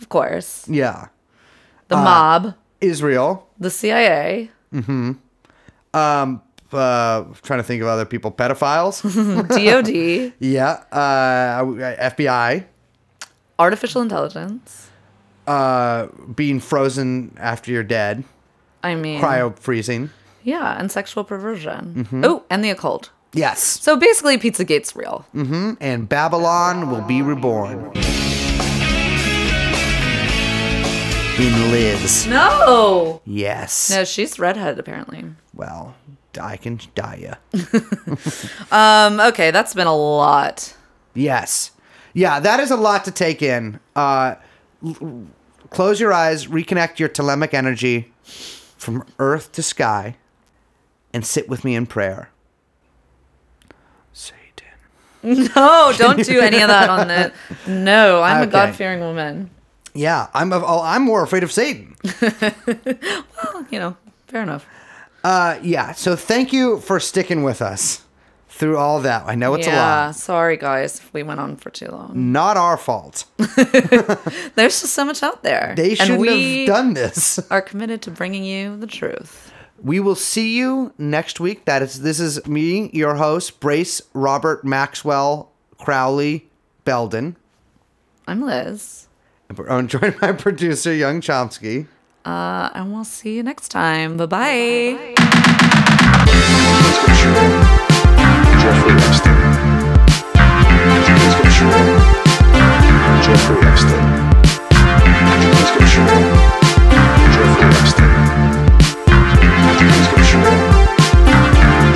of 0.00 0.08
course, 0.08 0.68
Yeah. 0.68 1.08
the 1.88 1.96
mob, 1.96 2.54
Israel. 2.80 3.46
the 3.58 3.70
CIA, 3.70 4.50
Mhm. 4.72 5.16
Um. 5.94 6.42
Uh, 6.72 7.22
trying 7.42 7.60
to 7.60 7.62
think 7.62 7.80
of 7.80 7.88
other 7.88 8.04
people. 8.04 8.30
Pedophiles. 8.30 9.00
DOD, 9.48 10.32
yeah. 10.40 10.82
Uh, 10.92 11.62
FBI. 12.12 12.64
artificial 13.58 14.02
intelligence. 14.02 14.90
Uh, 15.46 16.08
being 16.34 16.60
frozen 16.60 17.32
after 17.40 17.70
you're 17.70 17.84
dead. 17.86 18.24
I 18.82 18.94
mean, 18.96 19.20
Cryo 19.22 19.56
freezing. 19.58 20.10
yeah, 20.42 20.76
and 20.78 20.90
sexual 20.90 21.24
perversion. 21.24 22.06
Oh, 22.24 22.42
and 22.50 22.62
the 22.64 22.70
occult. 22.70 23.10
Yes. 23.32 23.60
So 23.60 23.96
basically, 23.96 24.38
Pizzagate's 24.38 24.94
real. 24.96 25.26
Mm-hmm. 25.34 25.72
And 25.80 26.08
Babylon 26.08 26.90
will 26.90 27.02
be 27.02 27.22
reborn. 27.22 27.92
In 31.38 31.70
Liz. 31.70 32.26
No, 32.26 33.20
Yes. 33.26 33.90
no, 33.90 34.04
she's 34.04 34.38
redheaded 34.38 34.78
apparently. 34.78 35.22
Well, 35.52 35.94
I 36.40 36.56
can 36.56 36.80
die 36.94 37.16
ya. 37.28 37.34
Um, 38.72 39.20
okay, 39.20 39.50
that's 39.50 39.74
been 39.74 39.86
a 39.86 39.94
lot. 39.94 40.74
Yes. 41.12 41.72
Yeah, 42.14 42.40
that 42.40 42.58
is 42.60 42.70
a 42.70 42.76
lot 42.76 43.04
to 43.04 43.10
take 43.10 43.42
in. 43.42 43.78
Uh, 43.94 44.36
l- 44.82 45.26
close 45.68 46.00
your 46.00 46.12
eyes, 46.14 46.46
reconnect 46.46 46.98
your 46.98 47.10
Thelemic 47.10 47.52
energy 47.52 48.12
from 48.78 49.04
earth 49.18 49.52
to 49.52 49.62
sky, 49.62 50.16
and 51.12 51.24
sit 51.26 51.50
with 51.50 51.64
me 51.64 51.74
in 51.76 51.84
prayer. 51.86 52.30
No, 55.22 55.92
don't 55.96 56.22
do 56.24 56.40
any 56.40 56.60
of 56.60 56.68
that 56.68 56.88
on 56.88 57.08
the. 57.08 57.32
No, 57.66 58.22
I'm 58.22 58.42
a 58.42 58.46
God 58.46 58.74
fearing 58.74 59.00
woman. 59.00 59.50
Yeah, 59.94 60.28
I'm. 60.34 60.52
A, 60.52 60.62
oh, 60.64 60.82
I'm 60.82 61.02
more 61.02 61.22
afraid 61.22 61.42
of 61.42 61.50
Satan. 61.52 61.96
Well, 62.66 63.66
you 63.70 63.78
know, 63.78 63.96
fair 64.28 64.42
enough. 64.42 64.66
Uh, 65.24 65.58
yeah. 65.62 65.92
So 65.92 66.16
thank 66.16 66.52
you 66.52 66.80
for 66.80 67.00
sticking 67.00 67.42
with 67.42 67.60
us 67.60 68.02
through 68.48 68.76
all 68.78 69.00
that. 69.00 69.24
I 69.26 69.34
know 69.34 69.54
it's 69.54 69.66
a 69.66 69.70
lot. 69.70 69.76
yeah, 69.76 70.10
sorry 70.12 70.56
guys 70.56 71.00
we 71.12 71.22
went 71.22 71.40
on 71.40 71.56
for 71.56 71.70
too 71.70 71.88
long. 71.88 72.12
Not 72.32 72.56
our 72.56 72.76
fault. 72.76 73.24
There's 73.36 74.80
just 74.80 74.94
so 74.94 75.04
much 75.04 75.22
out 75.22 75.42
there. 75.42 75.74
They 75.76 75.94
shouldn't 75.94 76.20
we 76.20 76.60
have 76.60 76.66
done 76.68 76.94
this. 76.94 77.38
are 77.50 77.60
committed 77.62 78.00
to 78.02 78.10
bringing 78.10 78.44
you 78.44 78.76
the 78.76 78.86
truth. 78.86 79.52
We 79.82 80.00
will 80.00 80.14
see 80.14 80.56
you 80.56 80.92
next 80.98 81.38
week. 81.40 81.64
That 81.64 81.82
is, 81.82 82.00
this 82.02 82.18
is 82.18 82.44
me, 82.46 82.90
your 82.92 83.16
host, 83.16 83.60
Brace 83.60 84.00
Robert 84.14 84.64
Maxwell 84.64 85.52
Crowley 85.78 86.48
Belden. 86.84 87.36
I'm 88.26 88.42
Liz. 88.42 89.06
I'm 89.68 89.86
joined 89.88 90.18
by 90.20 90.32
producer 90.32 90.92
Yung 90.92 91.20
Chomsky. 91.20 91.86
Uh, 92.24 92.70
and 92.74 92.92
we'll 92.92 93.04
see 93.04 93.36
you 93.36 93.42
next 93.42 93.68
time. 93.68 94.16
Bye 94.16 94.26
bye. 94.26 95.14
Jeffrey 103.22 103.58
Epstein. 103.62 104.02
Jeffrey 107.32 107.66
Epstein. 107.68 108.25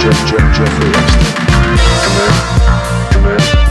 Jeff, 0.00 0.26
Jeff, 0.26 0.56
Jeffrey 0.56 0.90
Epstein. 0.90 1.24
Come 3.10 3.24
here, 3.24 3.38
come 3.38 3.60
here. 3.64 3.69